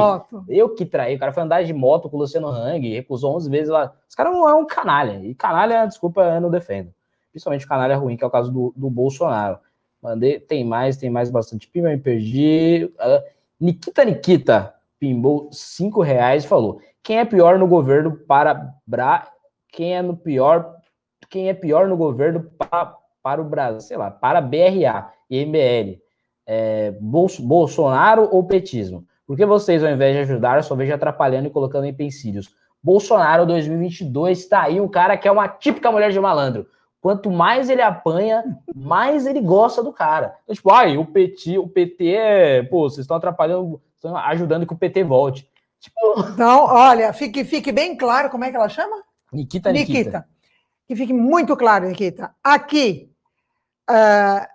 Eu 0.50 0.70
que 0.76 0.86
traí. 0.86 1.16
O 1.16 1.20
cara 1.20 1.32
foi 1.32 1.44
andar 1.44 1.64
de 1.64 1.74
moto 1.74 2.10
com 2.10 2.18
o 2.18 2.20
Luciano 2.20 2.48
Hang, 2.48 2.94
recusou 2.94 3.34
11 3.38 3.50
vezes 3.50 3.70
lá. 3.70 3.94
Os 4.10 4.14
caras 4.16 4.34
não 4.34 4.48
é 4.48 4.54
um 4.54 4.66
canalha. 4.66 5.22
E 5.24 5.34
canalha, 5.34 5.86
desculpa, 5.86 6.22
eu 6.22 6.42
não 6.42 6.52
defendo. 6.52 6.94
Principalmente 7.32 7.66
canalha 7.66 7.96
ruim, 7.96 8.18
que 8.18 8.24
é 8.24 8.28
o 8.28 8.32
caso 8.32 8.52
do, 8.52 8.74
do 8.76 8.90
Bolsonaro. 8.90 9.58
Mandei, 10.02 10.40
tem 10.40 10.66
mais, 10.66 10.98
tem 10.98 11.10
mais 11.10 11.32
bastante 11.32 11.68
pimba, 11.68 11.90
me 11.90 11.98
perdi. 11.98 12.92
Uh, 12.96 13.24
Nikita 13.60 14.04
Nikita 14.04 14.76
pimbou 15.00 15.50
5 15.52 16.02
reais 16.02 16.44
e 16.44 16.48
falou: 16.48 16.82
quem 17.02 17.20
é 17.20 17.26
pior 17.26 17.58
no 17.58 17.68
governo 17.68 18.18
para 18.28 18.74
Bra... 18.86 19.30
quem 19.72 19.96
é 19.96 20.02
no 20.02 20.16
pior 20.16 20.76
quem 21.30 21.50
é 21.50 21.54
pior 21.54 21.88
no 21.88 21.98
governo 21.98 22.44
para, 22.58 22.96
para 23.24 23.42
o 23.42 23.46
Brasil, 23.46 23.82
sei 23.82 23.98
lá, 23.98 24.12
para 24.12 24.40
BRA 24.40 25.12
e 25.30 25.44
MBL 25.44 26.05
é, 26.46 26.94
Bolsonaro 27.00 28.30
ou 28.32 28.44
petismo? 28.44 29.06
Porque 29.26 29.46
vocês, 29.46 29.84
ao 29.84 29.90
invés 29.92 30.16
de 30.16 30.22
ajudar, 30.22 30.64
só 30.64 30.76
vejo 30.76 30.94
atrapalhando 30.94 31.48
e 31.48 31.52
colocando 31.52 31.86
em 31.86 31.90
empecilhos. 31.90 32.54
Bolsonaro 32.82 33.46
2022 33.48 34.38
está 34.40 34.62
aí 34.64 34.80
um 34.80 34.88
cara 34.88 35.18
que 35.18 35.28
é 35.28 35.32
uma 35.32 35.48
típica 35.48 35.92
mulher 35.92 36.12
de 36.12 36.20
malandro. 36.20 36.68
Quanto 37.02 37.32
mais 37.32 37.70
ele 37.70 37.82
apanha, 37.82 38.44
mais 38.76 39.26
ele 39.26 39.42
gosta 39.42 39.84
do 39.84 39.92
cara. 39.92 40.36
Então, 40.44 40.56
tipo, 40.56 40.72
ai, 40.72 40.98
o 40.98 41.06
PT, 41.06 41.58
o 41.58 41.68
PT 41.68 42.16
é. 42.16 42.64
Pô, 42.64 42.90
vocês 42.90 43.04
estão 43.04 43.18
atrapalhando, 43.18 43.82
estão 43.96 44.16
ajudando 44.18 44.66
que 44.66 44.74
o 44.74 44.78
PT 44.78 45.04
volte. 45.04 45.48
Tipo... 45.80 46.20
Então, 46.34 46.66
olha, 46.66 47.14
fique, 47.14 47.44
fique 47.44 47.72
bem 47.72 47.96
claro 47.96 48.30
como 48.30 48.44
é 48.44 48.50
que 48.50 48.56
ela 48.56 48.70
chama? 48.70 49.04
Nikita 49.32 49.72
Nikita. 49.72 49.94
Nikita. 49.94 50.28
Que 50.88 50.96
fique 50.96 51.14
muito 51.14 51.56
claro, 51.58 51.88
Nikita. 51.88 52.34
Aqui, 52.44 53.12
uh, 53.90 54.48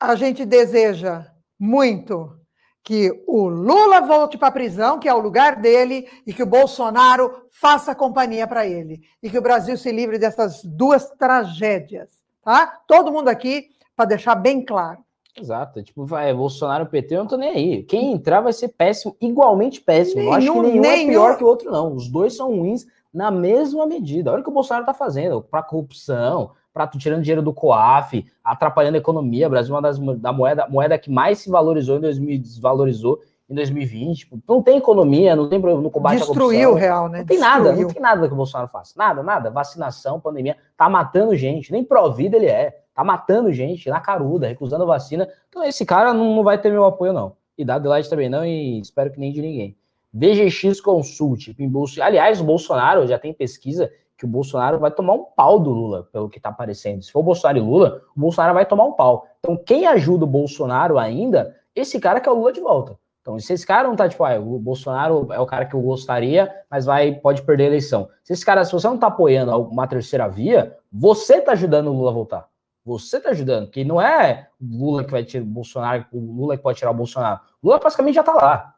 a 0.00 0.14
gente 0.16 0.44
deseja 0.44 1.31
muito 1.62 2.36
que 2.82 3.22
o 3.24 3.48
Lula 3.48 4.00
volte 4.00 4.36
para 4.36 4.48
a 4.48 4.52
prisão, 4.52 4.98
que 4.98 5.08
é 5.08 5.14
o 5.14 5.20
lugar 5.20 5.54
dele, 5.54 6.08
e 6.26 6.32
que 6.32 6.42
o 6.42 6.46
Bolsonaro 6.46 7.44
faça 7.52 7.94
companhia 7.94 8.48
para 8.48 8.66
ele. 8.66 9.02
E 9.22 9.30
que 9.30 9.38
o 9.38 9.42
Brasil 9.42 9.76
se 9.76 9.92
livre 9.92 10.18
dessas 10.18 10.64
duas 10.64 11.08
tragédias. 11.10 12.10
Tá? 12.42 12.80
Todo 12.88 13.12
mundo 13.12 13.28
aqui, 13.28 13.68
para 13.94 14.06
deixar 14.06 14.34
bem 14.34 14.64
claro. 14.64 14.98
Exato. 15.40 15.80
Tipo, 15.84 16.04
vai, 16.04 16.34
Bolsonaro 16.34 16.86
PT, 16.86 17.14
eu 17.14 17.20
não 17.20 17.28
tô 17.28 17.36
nem 17.36 17.50
aí. 17.50 17.82
Quem 17.84 18.12
entrar 18.12 18.40
vai 18.40 18.52
ser 18.52 18.70
péssimo, 18.70 19.16
igualmente 19.20 19.80
péssimo. 19.80 20.18
Nenhum, 20.18 20.30
eu 20.30 20.34
acho 20.34 20.52
que 20.52 20.60
nenhum, 20.60 20.80
nenhum 20.80 20.84
é 20.84 21.06
pior 21.06 21.36
que 21.38 21.44
o 21.44 21.46
outro, 21.46 21.70
não. 21.70 21.94
Os 21.94 22.08
dois 22.08 22.34
são 22.34 22.48
ruins 22.50 22.84
na 23.14 23.30
mesma 23.30 23.86
medida. 23.86 24.32
Olha 24.32 24.40
o 24.40 24.42
que 24.42 24.50
o 24.50 24.52
Bolsonaro 24.52 24.82
está 24.82 24.92
fazendo 24.92 25.40
para 25.40 25.62
corrupção, 25.62 26.50
para 26.72 26.86
tirando 26.86 27.22
dinheiro 27.22 27.42
do 27.42 27.52
COAF, 27.52 28.24
atrapalhando 28.42 28.96
a 28.96 28.98
economia. 28.98 29.46
O 29.46 29.50
Brasil 29.50 29.74
é 29.74 29.76
uma 29.76 29.82
das 29.82 29.98
da 30.18 30.32
moeda, 30.32 30.66
moeda 30.68 30.98
que 30.98 31.10
mais 31.10 31.38
se 31.38 31.50
valorizou 31.50 31.98
em 31.98 32.00
2000, 32.00 32.38
desvalorizou 32.38 33.20
em 33.48 33.54
2020. 33.54 34.18
Tipo, 34.18 34.42
não 34.48 34.62
tem 34.62 34.78
economia, 34.78 35.36
não 35.36 35.48
tem 35.48 35.58
no 35.58 35.90
combate 35.90 36.18
Destruiu 36.18 36.70
à 36.70 36.72
corrupção. 36.72 36.72
o 36.72 36.74
real, 36.74 37.08
né? 37.08 37.18
Não 37.18 37.26
tem 37.26 37.36
Destruiu. 37.36 37.64
nada, 37.64 37.72
não 37.76 37.88
tem 37.88 38.02
nada 38.02 38.26
que 38.26 38.32
o 38.32 38.36
Bolsonaro 38.36 38.68
faça. 38.68 38.94
Nada, 38.96 39.22
nada. 39.22 39.50
Vacinação, 39.50 40.18
pandemia, 40.18 40.56
tá 40.76 40.88
matando 40.88 41.36
gente. 41.36 41.70
Nem 41.70 41.84
pró-vida 41.84 42.36
ele 42.36 42.46
é. 42.46 42.78
Tá 42.94 43.04
matando 43.04 43.52
gente 43.52 43.88
na 43.88 44.00
caruda, 44.00 44.46
recusando 44.46 44.86
vacina. 44.86 45.28
Então 45.48 45.62
esse 45.64 45.84
cara 45.84 46.12
não, 46.12 46.34
não 46.36 46.42
vai 46.42 46.58
ter 46.58 46.70
meu 46.70 46.84
apoio, 46.84 47.12
não. 47.12 47.36
E 47.56 47.64
da 47.64 47.74
Adelaide 47.76 48.08
também 48.08 48.28
não, 48.28 48.44
e 48.44 48.80
espero 48.80 49.10
que 49.10 49.20
nem 49.20 49.32
de 49.32 49.40
ninguém. 49.40 49.76
VGX 50.12 50.80
Consult, 50.80 51.54
Bolso... 51.70 52.02
aliás, 52.02 52.40
o 52.40 52.44
Bolsonaro 52.44 53.06
já 53.06 53.18
tem 53.18 53.32
pesquisa 53.32 53.90
que 54.22 54.26
o 54.26 54.28
Bolsonaro 54.28 54.78
vai 54.78 54.92
tomar 54.92 55.14
um 55.14 55.24
pau 55.24 55.58
do 55.58 55.70
Lula, 55.70 56.08
pelo 56.12 56.28
que 56.28 56.38
tá 56.38 56.50
aparecendo. 56.50 57.02
Se 57.02 57.10
for 57.10 57.24
Bolsonaro 57.24 57.58
e 57.58 57.60
Lula, 57.60 58.02
o 58.16 58.20
Bolsonaro 58.20 58.54
vai 58.54 58.64
tomar 58.64 58.84
um 58.84 58.92
pau. 58.92 59.26
Então, 59.40 59.56
quem 59.56 59.84
ajuda 59.84 60.24
o 60.24 60.28
Bolsonaro 60.28 60.96
ainda, 60.96 61.56
esse 61.74 61.98
cara 61.98 62.20
que 62.20 62.28
é 62.28 62.32
o 62.32 62.36
Lula 62.36 62.52
de 62.52 62.60
volta. 62.60 62.96
Então, 63.20 63.36
se 63.40 63.52
esse 63.52 63.66
cara 63.66 63.88
não 63.88 63.96
tá 63.96 64.08
tipo, 64.08 64.22
ah, 64.24 64.38
o 64.38 64.60
Bolsonaro 64.60 65.32
é 65.32 65.40
o 65.40 65.46
cara 65.46 65.66
que 65.66 65.74
eu 65.74 65.80
gostaria, 65.80 66.52
mas 66.70 66.86
vai 66.86 67.12
pode 67.12 67.42
perder 67.42 67.64
a 67.64 67.66
eleição. 67.66 68.08
Se 68.22 68.32
esse 68.32 68.46
cara, 68.46 68.64
se 68.64 68.72
você 68.72 68.86
não 68.86 68.96
tá 68.96 69.08
apoiando 69.08 69.56
uma 69.60 69.88
terceira 69.88 70.28
via, 70.28 70.76
você 70.92 71.40
tá 71.40 71.52
ajudando 71.52 71.88
o 71.88 71.92
Lula 71.92 72.10
a 72.12 72.14
voltar. 72.14 72.48
Você 72.84 73.18
tá 73.18 73.30
ajudando, 73.30 73.70
que 73.70 73.84
não 73.84 74.00
é 74.00 74.48
o 74.60 74.84
Lula 74.84 75.04
que 75.04 75.10
vai 75.10 75.24
tirar 75.24 75.42
o 75.42 75.46
Bolsonaro, 75.46 76.06
o 76.12 76.18
Lula 76.18 76.56
que 76.56 76.62
pode 76.62 76.78
tirar 76.78 76.92
o 76.92 76.94
Bolsonaro. 76.94 77.40
O 77.60 77.66
Lula 77.66 77.80
praticamente 77.80 78.14
já 78.14 78.22
tá 78.22 78.32
lá. 78.34 78.71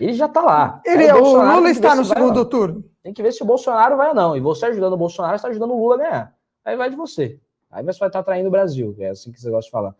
Ele 0.00 0.14
já 0.14 0.26
tá 0.26 0.40
lá. 0.40 0.80
Ele, 0.84 1.04
Aí 1.04 1.12
o 1.12 1.20
Bolsonaro 1.20 1.56
Lula 1.58 1.70
está 1.70 1.94
no 1.94 2.04
segundo 2.04 2.44
turno. 2.46 2.84
Tem 3.02 3.12
que 3.12 3.22
ver 3.22 3.32
se 3.32 3.42
o 3.42 3.46
Bolsonaro 3.46 3.96
vai 3.96 4.08
ou 4.08 4.14
não. 4.14 4.36
E 4.36 4.40
você 4.40 4.66
ajudando 4.66 4.94
o 4.94 4.96
Bolsonaro, 4.96 5.36
está 5.36 5.48
ajudando 5.48 5.72
o 5.72 5.78
Lula 5.78 5.94
a 5.96 5.98
ganhar. 5.98 6.34
Aí 6.64 6.76
vai 6.76 6.88
de 6.88 6.96
você. 6.96 7.38
Aí 7.70 7.84
você 7.84 7.98
vai 7.98 8.08
estar 8.08 8.22
traindo 8.22 8.48
o 8.48 8.50
Brasil, 8.50 8.96
é 8.98 9.10
assim 9.10 9.30
que 9.30 9.40
você 9.40 9.48
gosta 9.50 9.66
de 9.66 9.70
falar. 9.70 9.94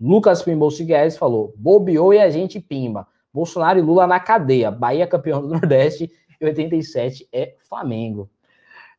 Lucas 0.00 0.42
Pimbol 0.42 0.70
Guedes 0.70 1.16
falou: 1.16 1.54
bobeou 1.56 2.12
e 2.12 2.18
a 2.18 2.28
gente 2.28 2.60
pimba. 2.60 3.06
Bolsonaro 3.32 3.78
e 3.78 3.82
Lula 3.82 4.06
na 4.06 4.20
cadeia. 4.20 4.70
Bahia 4.70 5.06
campeão 5.06 5.40
do 5.40 5.48
Nordeste 5.48 6.10
e 6.40 6.44
87 6.44 7.28
é 7.32 7.54
Flamengo. 7.68 8.28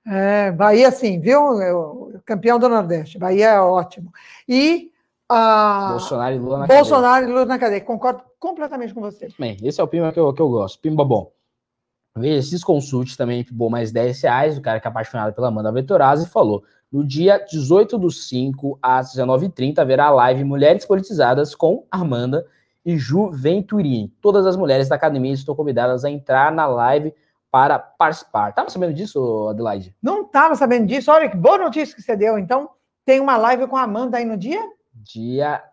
É, 0.07 0.51
Bahia, 0.51 0.91
sim, 0.91 1.19
viu? 1.19 1.61
É 1.61 1.73
o 1.73 2.13
campeão 2.25 2.59
do 2.59 2.69
Nordeste. 2.69 3.17
Bahia 3.17 3.47
é 3.47 3.59
ótimo. 3.59 4.11
E 4.47 4.91
a 5.29 5.89
Bolsonaro 5.91 6.35
e 6.35 6.39
Lula 6.39 6.57
na 6.59 6.67
Bolsonaro 6.67 7.25
e 7.25 7.27
Lula 7.27 7.45
na 7.45 7.59
cadeia. 7.59 7.81
Concordo 7.81 8.23
completamente 8.39 8.93
com 8.93 9.01
você. 9.01 9.27
Bem, 9.39 9.57
esse 9.63 9.81
é 9.81 9.83
o 9.83 9.87
Pimba 9.87 10.11
que 10.11 10.19
eu, 10.19 10.33
que 10.33 10.41
eu 10.41 10.49
gosto. 10.49 10.79
Pimba 10.79 11.03
bom. 11.03 11.31
Veja, 12.17 12.39
esses 12.39 12.63
consultes 12.63 13.17
também, 13.17 13.45
bom, 13.51 13.69
mais 13.69 13.91
10 13.91 14.21
reais. 14.21 14.57
O 14.57 14.61
cara 14.61 14.79
que 14.79 14.87
é 14.87 14.89
apaixonado 14.89 15.33
pela 15.33 15.49
Amanda 15.49 15.71
Vettorazzi 15.71 16.27
falou: 16.27 16.63
no 16.91 17.05
dia 17.05 17.37
18 17.37 17.97
do 17.97 18.09
5 18.09 18.79
às 18.81 19.13
19h30 19.13 19.79
haverá 19.79 20.09
live 20.09 20.43
Mulheres 20.43 20.85
Politizadas 20.85 21.53
com 21.53 21.85
Amanda 21.91 22.45
e 22.85 22.97
Ju 22.97 23.31
Venturini. 23.31 24.13
Todas 24.21 24.45
as 24.45 24.55
mulheres 24.55 24.87
da 24.87 24.95
academia 24.95 25.33
estão 25.33 25.55
convidadas 25.55 26.05
a 26.05 26.09
entrar 26.09 26.51
na 26.51 26.67
live 26.67 27.13
para 27.51 27.79
participar. 27.79 28.53
Tava 28.53 28.69
sabendo 28.69 28.93
disso, 28.93 29.47
Adelaide? 29.49 29.95
Não 30.01 30.21
estava 30.21 30.55
sabendo 30.55 30.85
disso. 30.85 31.11
Olha 31.11 31.29
que 31.29 31.35
boa 31.35 31.57
notícia 31.57 31.95
que 31.95 32.01
você 32.01 32.15
deu. 32.15 32.37
Então, 32.37 32.69
tem 33.03 33.19
uma 33.19 33.37
live 33.37 33.67
com 33.67 33.75
a 33.75 33.83
Amanda 33.83 34.17
aí 34.17 34.25
no 34.25 34.37
dia? 34.37 34.61
Dia 35.05 35.63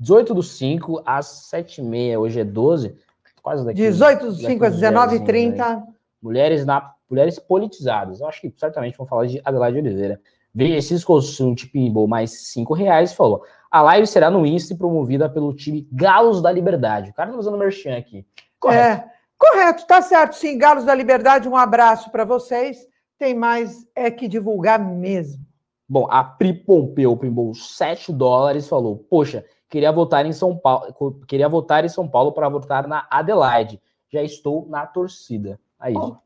18 0.00 0.34
do 0.34 0.42
5 0.42 1.02
às 1.04 1.50
7h30. 1.52 2.18
Hoje 2.18 2.40
é 2.40 2.44
12. 2.44 2.96
Quase 3.42 3.64
daqui. 3.64 3.76
18 3.76 4.26
do 4.26 4.32
daqui 4.32 4.46
5 4.46 4.64
às 4.64 4.74
uns 4.74 4.78
diazinhos 4.80 5.20
aí. 5.20 5.52
19h30. 5.52 5.82
Mulheres 6.22 6.64
na 6.64 6.94
mulheres 7.08 7.38
politizadas. 7.38 8.20
Eu 8.20 8.26
acho 8.26 8.40
que 8.40 8.52
certamente 8.56 8.96
vão 8.96 9.06
falar 9.06 9.26
de 9.26 9.40
Adelaide 9.44 9.78
Oliveira. 9.78 10.20
Veja 10.54 10.76
esses 10.76 11.04
consumos 11.04 11.64
Pinball 11.64 12.06
mais 12.06 12.48
5 12.52 12.74
reais 12.74 13.12
falou. 13.12 13.42
A 13.70 13.82
live 13.82 14.06
será 14.06 14.30
no 14.30 14.46
Insta 14.46 14.74
promovida 14.74 15.28
pelo 15.28 15.54
time 15.54 15.86
Galos 15.92 16.42
da 16.42 16.50
Liberdade. 16.50 17.10
O 17.10 17.14
cara 17.14 17.30
tá 17.30 17.36
fazendo 17.36 17.58
merchan 17.58 17.96
aqui. 17.96 18.26
Correto. 18.58 19.04
É, 19.04 19.10
correto, 19.38 19.86
tá 19.86 20.02
certo. 20.02 20.36
Sim, 20.36 20.58
Galos 20.58 20.84
da 20.84 20.94
Liberdade, 20.94 21.48
um 21.48 21.56
abraço 21.56 22.10
para 22.10 22.24
vocês. 22.24 22.86
Tem 23.18 23.34
mais 23.34 23.86
é 23.94 24.10
que 24.10 24.26
divulgar 24.26 24.78
mesmo. 24.78 25.47
Bom, 25.88 26.06
a 26.10 26.22
Pri 26.22 26.52
Pompeu 26.52 27.16
Pinball 27.16 27.54
7 27.54 28.12
dólares 28.12 28.68
falou: 28.68 28.98
Poxa, 29.08 29.44
queria 29.70 29.90
votar 29.90 30.26
em 30.26 30.32
São 30.32 30.56
Paulo, 30.56 30.92
queria 31.26 31.48
votar 31.48 31.84
em 31.84 31.88
São 31.88 32.06
Paulo 32.06 32.32
para 32.32 32.48
votar 32.48 32.86
na 32.86 33.06
Adelaide. 33.10 33.80
Já 34.10 34.22
estou 34.22 34.66
na 34.68 34.86
torcida. 34.86 35.58
Aí, 35.78 35.94
Oh. 35.96 36.16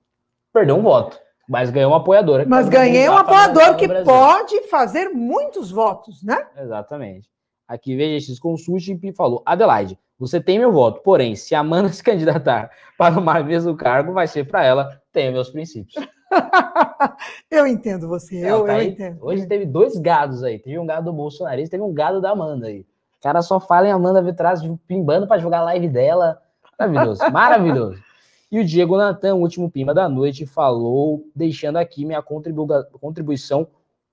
perdeu 0.53 0.77
um 0.77 0.83
voto, 0.83 1.19
mas 1.49 1.71
ganhou 1.71 1.93
uma 1.93 1.99
apoiadora. 1.99 2.45
Mas 2.47 2.69
Pra 2.69 2.81
ganhei 2.81 3.09
um 3.09 3.17
apoiador 3.17 3.77
que 3.77 3.87
pode 4.03 4.63
fazer 4.69 5.11
muitos 5.11 5.71
votos, 5.71 6.23
né? 6.23 6.45
Exatamente. 6.57 7.31
Aqui 7.69 7.97
veja 7.97 8.17
esses 8.17 8.41
consulte 8.41 8.99
e 9.01 9.13
falou: 9.13 9.43
Adelaide, 9.47 9.99
você 10.19 10.41
tem 10.41 10.59
meu 10.59 10.73
voto, 10.73 11.03
porém, 11.03 11.35
se 11.37 11.55
a 11.55 11.61
Amanda 11.61 11.89
se 11.89 12.03
candidatar 12.03 12.71
para 12.99 13.19
o 13.19 13.45
mesmo 13.45 13.77
cargo, 13.77 14.13
vai 14.13 14.27
ser 14.27 14.45
para 14.47 14.65
ela, 14.65 15.01
tenho 15.13 15.33
meus 15.33 15.51
princípios. 15.51 15.95
eu 17.51 17.67
entendo 17.67 18.09
você, 18.09 18.37
eu, 18.39 18.65
tá 18.65 18.73
eu 18.73 18.79
aí- 18.81 18.89
entendo. 18.89 19.19
Hoje 19.21 19.47
teve 19.47 19.67
dois 19.67 19.97
gados 19.99 20.43
aí. 20.43 20.59
Teve 20.59 20.79
um 20.79 20.87
gado 20.87 21.07
do 21.07 21.13
bolsonarista, 21.13 21.73
teve 21.73 21.83
um 21.83 21.93
gado 21.93 22.21
da 22.21 22.31
Amanda 22.31 22.67
aí. 22.67 22.81
O 22.81 23.23
cara 23.23 23.41
só 23.43 23.61
fala 23.61 23.87
em 23.89 23.93
Amanda 23.93 24.23
Vitraz 24.23 24.61
pimbando 24.87 25.27
para 25.27 25.41
jogar 25.41 25.59
a 25.61 25.65
live 25.65 25.89
dela. 25.89 26.41
Maravilhoso, 26.79 27.23
maravilhoso. 27.31 28.03
E 28.51 28.59
o 28.61 28.65
Diego 28.65 28.97
Natan, 28.97 29.35
o 29.37 29.41
último 29.41 29.71
pimba 29.71 29.95
da 29.95 30.09
noite, 30.09 30.45
falou, 30.45 31.25
deixando 31.35 31.77
aqui 31.77 32.05
minha 32.05 32.21
contribu- 32.21 32.67
contribuição 33.01 33.67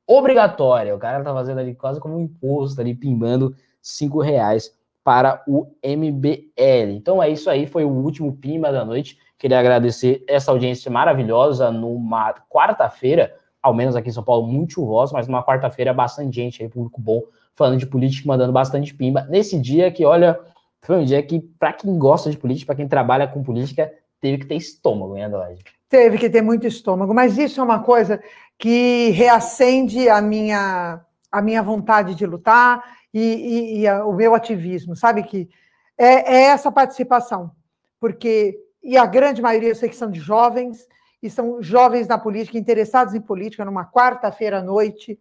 obrigatória. 0.07 0.95
O 0.95 0.99
cara 0.99 1.23
tá 1.23 1.33
fazendo 1.33 1.59
ali 1.59 1.75
quase 1.75 1.99
como 1.99 2.15
um 2.15 2.21
imposto 2.21 2.79
ali, 2.79 2.95
pimbando 2.95 3.55
cinco 3.81 4.21
reais 4.21 4.73
para 5.03 5.43
o 5.47 5.67
MBL. 5.83 6.91
Então 6.95 7.21
é 7.21 7.29
isso 7.29 7.49
aí, 7.49 7.65
foi 7.65 7.83
o 7.83 7.89
último 7.89 8.35
pimba 8.35 8.71
da 8.71 8.85
noite. 8.85 9.17
Queria 9.39 9.57
agradecer 9.59 10.23
essa 10.27 10.51
audiência 10.51 10.91
maravilhosa 10.91 11.71
numa 11.71 12.33
quarta-feira, 12.49 13.33
ao 13.63 13.73
menos 13.73 13.95
aqui 13.95 14.09
em 14.09 14.11
São 14.11 14.23
Paulo, 14.23 14.45
muito 14.45 14.73
chuvosa, 14.73 15.13
mas 15.13 15.27
numa 15.27 15.43
quarta-feira 15.43 15.93
bastante 15.93 16.35
gente 16.35 16.61
aí, 16.61 16.69
público 16.69 16.99
bom, 17.01 17.23
falando 17.55 17.79
de 17.79 17.87
política, 17.87 18.27
mandando 18.27 18.51
bastante 18.53 18.93
pimba. 18.93 19.25
Nesse 19.29 19.57
dia 19.57 19.89
que, 19.91 20.05
olha, 20.05 20.37
foi 20.81 20.97
um 20.97 21.05
dia 21.05 21.23
que, 21.23 21.39
para 21.57 21.73
quem 21.73 21.97
gosta 21.97 22.29
de 22.29 22.37
política, 22.37 22.67
para 22.67 22.75
quem 22.75 22.87
trabalha 22.87 23.27
com 23.27 23.41
política, 23.41 23.91
teve 24.21 24.39
que 24.39 24.45
ter 24.45 24.55
estômago, 24.55 25.15
hein, 25.15 25.23
Adelaide? 25.23 25.63
Teve 25.87 26.17
que 26.17 26.29
ter 26.29 26.41
muito 26.41 26.67
estômago, 26.67 27.13
mas 27.13 27.37
isso 27.37 27.59
é 27.59 27.63
uma 27.63 27.79
coisa 27.79 28.21
que 28.57 29.09
reacende 29.11 30.07
a 30.09 30.21
minha, 30.21 30.99
a 31.31 31.41
minha 31.41 31.63
vontade 31.63 32.13
de 32.13 32.25
lutar 32.25 32.83
e, 33.13 33.19
e- 33.19 33.79
e 33.79 33.87
a- 33.87 34.05
o 34.05 34.13
meu 34.13 34.35
ativismo, 34.35 34.95
sabe? 34.97 35.23
Que 35.23 35.49
é, 35.97 36.35
é 36.35 36.43
essa 36.47 36.69
participação, 36.71 37.51
porque, 37.99 38.57
e 38.83 38.97
a 38.97 39.05
grande 39.05 39.41
maioria 39.41 39.69
eu 39.69 39.75
sei 39.75 39.89
que 39.89 39.95
são 39.95 40.09
de 40.09 40.19
jovens, 40.19 40.87
e 41.21 41.29
são 41.29 41.61
jovens 41.61 42.07
na 42.07 42.17
política, 42.17 42.57
interessados 42.57 43.13
em 43.13 43.21
política, 43.21 43.65
numa 43.65 43.85
quarta-feira 43.85 44.59
à 44.59 44.63
noite, 44.63 45.19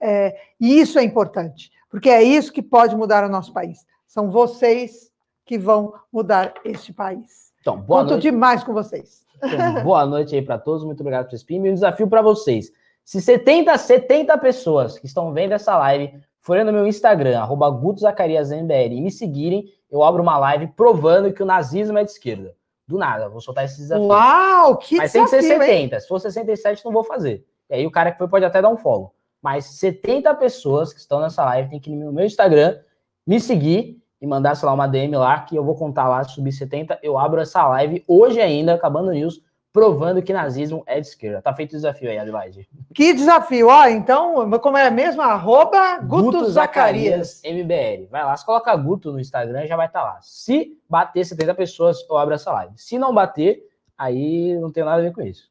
é, 0.00 0.36
e 0.60 0.80
isso 0.80 0.98
é 0.98 1.02
importante, 1.02 1.70
porque 1.90 2.08
é 2.08 2.22
isso 2.22 2.52
que 2.52 2.62
pode 2.62 2.96
mudar 2.96 3.24
o 3.24 3.28
nosso 3.28 3.52
país. 3.52 3.84
São 4.06 4.30
vocês 4.30 5.10
que 5.44 5.58
vão 5.58 5.92
mudar 6.12 6.54
este 6.64 6.92
país. 6.92 7.52
Então, 7.60 7.80
boa 7.80 8.02
Conto 8.02 8.10
noite. 8.12 8.22
demais 8.22 8.62
com 8.62 8.72
vocês. 8.72 9.26
Então, 9.42 9.82
boa 9.82 10.06
noite 10.06 10.34
aí 10.34 10.42
para 10.42 10.58
todos, 10.58 10.84
muito 10.84 11.00
obrigado 11.00 11.28
por 11.28 11.34
esse. 11.34 11.44
E 11.48 11.58
um 11.58 11.74
desafio 11.74 12.08
para 12.08 12.22
vocês. 12.22 12.72
Se 13.04 13.20
70, 13.20 13.76
70 13.76 14.38
pessoas 14.38 14.98
que 14.98 15.06
estão 15.06 15.32
vendo 15.32 15.52
essa 15.52 15.76
live 15.78 16.14
forem 16.40 16.64
no 16.64 16.72
meu 16.72 16.86
Instagram, 16.86 17.38
arroba 17.40 17.68
e 17.68 19.00
me 19.00 19.10
seguirem, 19.10 19.64
eu 19.90 20.02
abro 20.02 20.22
uma 20.22 20.38
live 20.38 20.68
provando 20.68 21.32
que 21.32 21.42
o 21.42 21.46
nazismo 21.46 21.98
é 21.98 22.04
de 22.04 22.10
esquerda. 22.10 22.54
Do 22.90 22.98
nada, 22.98 23.28
vou 23.28 23.40
soltar 23.40 23.64
esse 23.64 23.76
desafio. 23.76 24.08
Uau, 24.08 24.76
que 24.76 24.96
Mas 24.96 25.12
tem 25.12 25.22
que 25.22 25.30
ser 25.30 25.42
desafio, 25.42 25.62
hein? 25.62 25.82
70. 25.84 26.00
Se 26.00 26.08
for 26.08 26.18
67, 26.18 26.84
não 26.84 26.90
vou 26.90 27.04
fazer. 27.04 27.46
E 27.70 27.74
aí 27.74 27.86
o 27.86 27.90
cara 27.90 28.10
que 28.10 28.18
foi 28.18 28.26
pode 28.26 28.44
até 28.44 28.60
dar 28.60 28.68
um 28.68 28.76
follow. 28.76 29.14
Mas 29.40 29.66
70 29.78 30.34
pessoas 30.34 30.92
que 30.92 30.98
estão 30.98 31.20
nessa 31.20 31.44
live 31.44 31.70
tem 31.70 31.78
que 31.78 31.92
ir 31.92 31.94
no 31.94 32.12
meu 32.12 32.26
Instagram, 32.26 32.80
me 33.24 33.38
seguir 33.38 34.02
e 34.20 34.26
mandar, 34.26 34.56
sei 34.56 34.66
lá, 34.66 34.72
uma 34.72 34.88
DM 34.88 35.14
lá, 35.16 35.38
que 35.38 35.54
eu 35.54 35.64
vou 35.64 35.76
contar 35.76 36.08
lá, 36.08 36.24
subir 36.24 36.50
70, 36.50 36.98
eu 37.00 37.16
abro 37.16 37.40
essa 37.40 37.64
live 37.68 38.04
hoje 38.08 38.40
ainda, 38.40 38.74
acabando 38.74 39.10
o 39.10 39.12
news, 39.12 39.40
provando 39.72 40.22
que 40.22 40.32
nazismo 40.32 40.82
é 40.86 41.00
de 41.00 41.06
esquerda. 41.06 41.42
Tá 41.42 41.54
feito 41.54 41.72
o 41.72 41.76
desafio 41.76 42.10
aí, 42.10 42.18
Adelaide. 42.18 42.68
Que 42.94 43.12
desafio, 43.12 43.68
ó. 43.68 43.86
Então, 43.86 44.50
como 44.60 44.76
é 44.76 44.90
mesmo? 44.90 45.22
Arroba 45.22 45.98
Guto 45.98 46.44
Zacarias. 46.50 47.40
MBL. 47.44 48.08
Vai 48.10 48.24
lá, 48.24 48.36
se 48.36 48.44
coloca 48.44 48.74
Guto 48.76 49.12
no 49.12 49.20
Instagram, 49.20 49.66
já 49.66 49.76
vai 49.76 49.86
estar 49.86 50.02
lá. 50.02 50.18
Se 50.22 50.76
bater 50.88 51.24
70 51.24 51.54
pessoas, 51.54 51.98
eu 52.08 52.16
abro 52.16 52.34
essa 52.34 52.52
live. 52.52 52.72
Se 52.76 52.98
não 52.98 53.14
bater, 53.14 53.62
aí 53.96 54.58
não 54.58 54.70
tem 54.72 54.84
nada 54.84 54.98
a 54.98 55.04
ver 55.04 55.12
com 55.12 55.22
isso. 55.22 55.48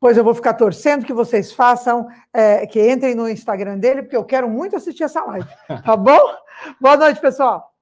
Pois 0.00 0.18
eu 0.18 0.24
vou 0.24 0.34
ficar 0.34 0.54
torcendo 0.54 1.06
que 1.06 1.14
vocês 1.14 1.52
façam, 1.52 2.06
é, 2.32 2.66
que 2.66 2.90
entrem 2.90 3.14
no 3.14 3.28
Instagram 3.28 3.78
dele, 3.78 4.02
porque 4.02 4.16
eu 4.16 4.24
quero 4.24 4.48
muito 4.48 4.76
assistir 4.76 5.04
essa 5.04 5.24
live. 5.24 5.48
Tá 5.82 5.96
bom? 5.96 6.20
Boa 6.80 6.96
noite, 6.96 7.20
pessoal. 7.20 7.72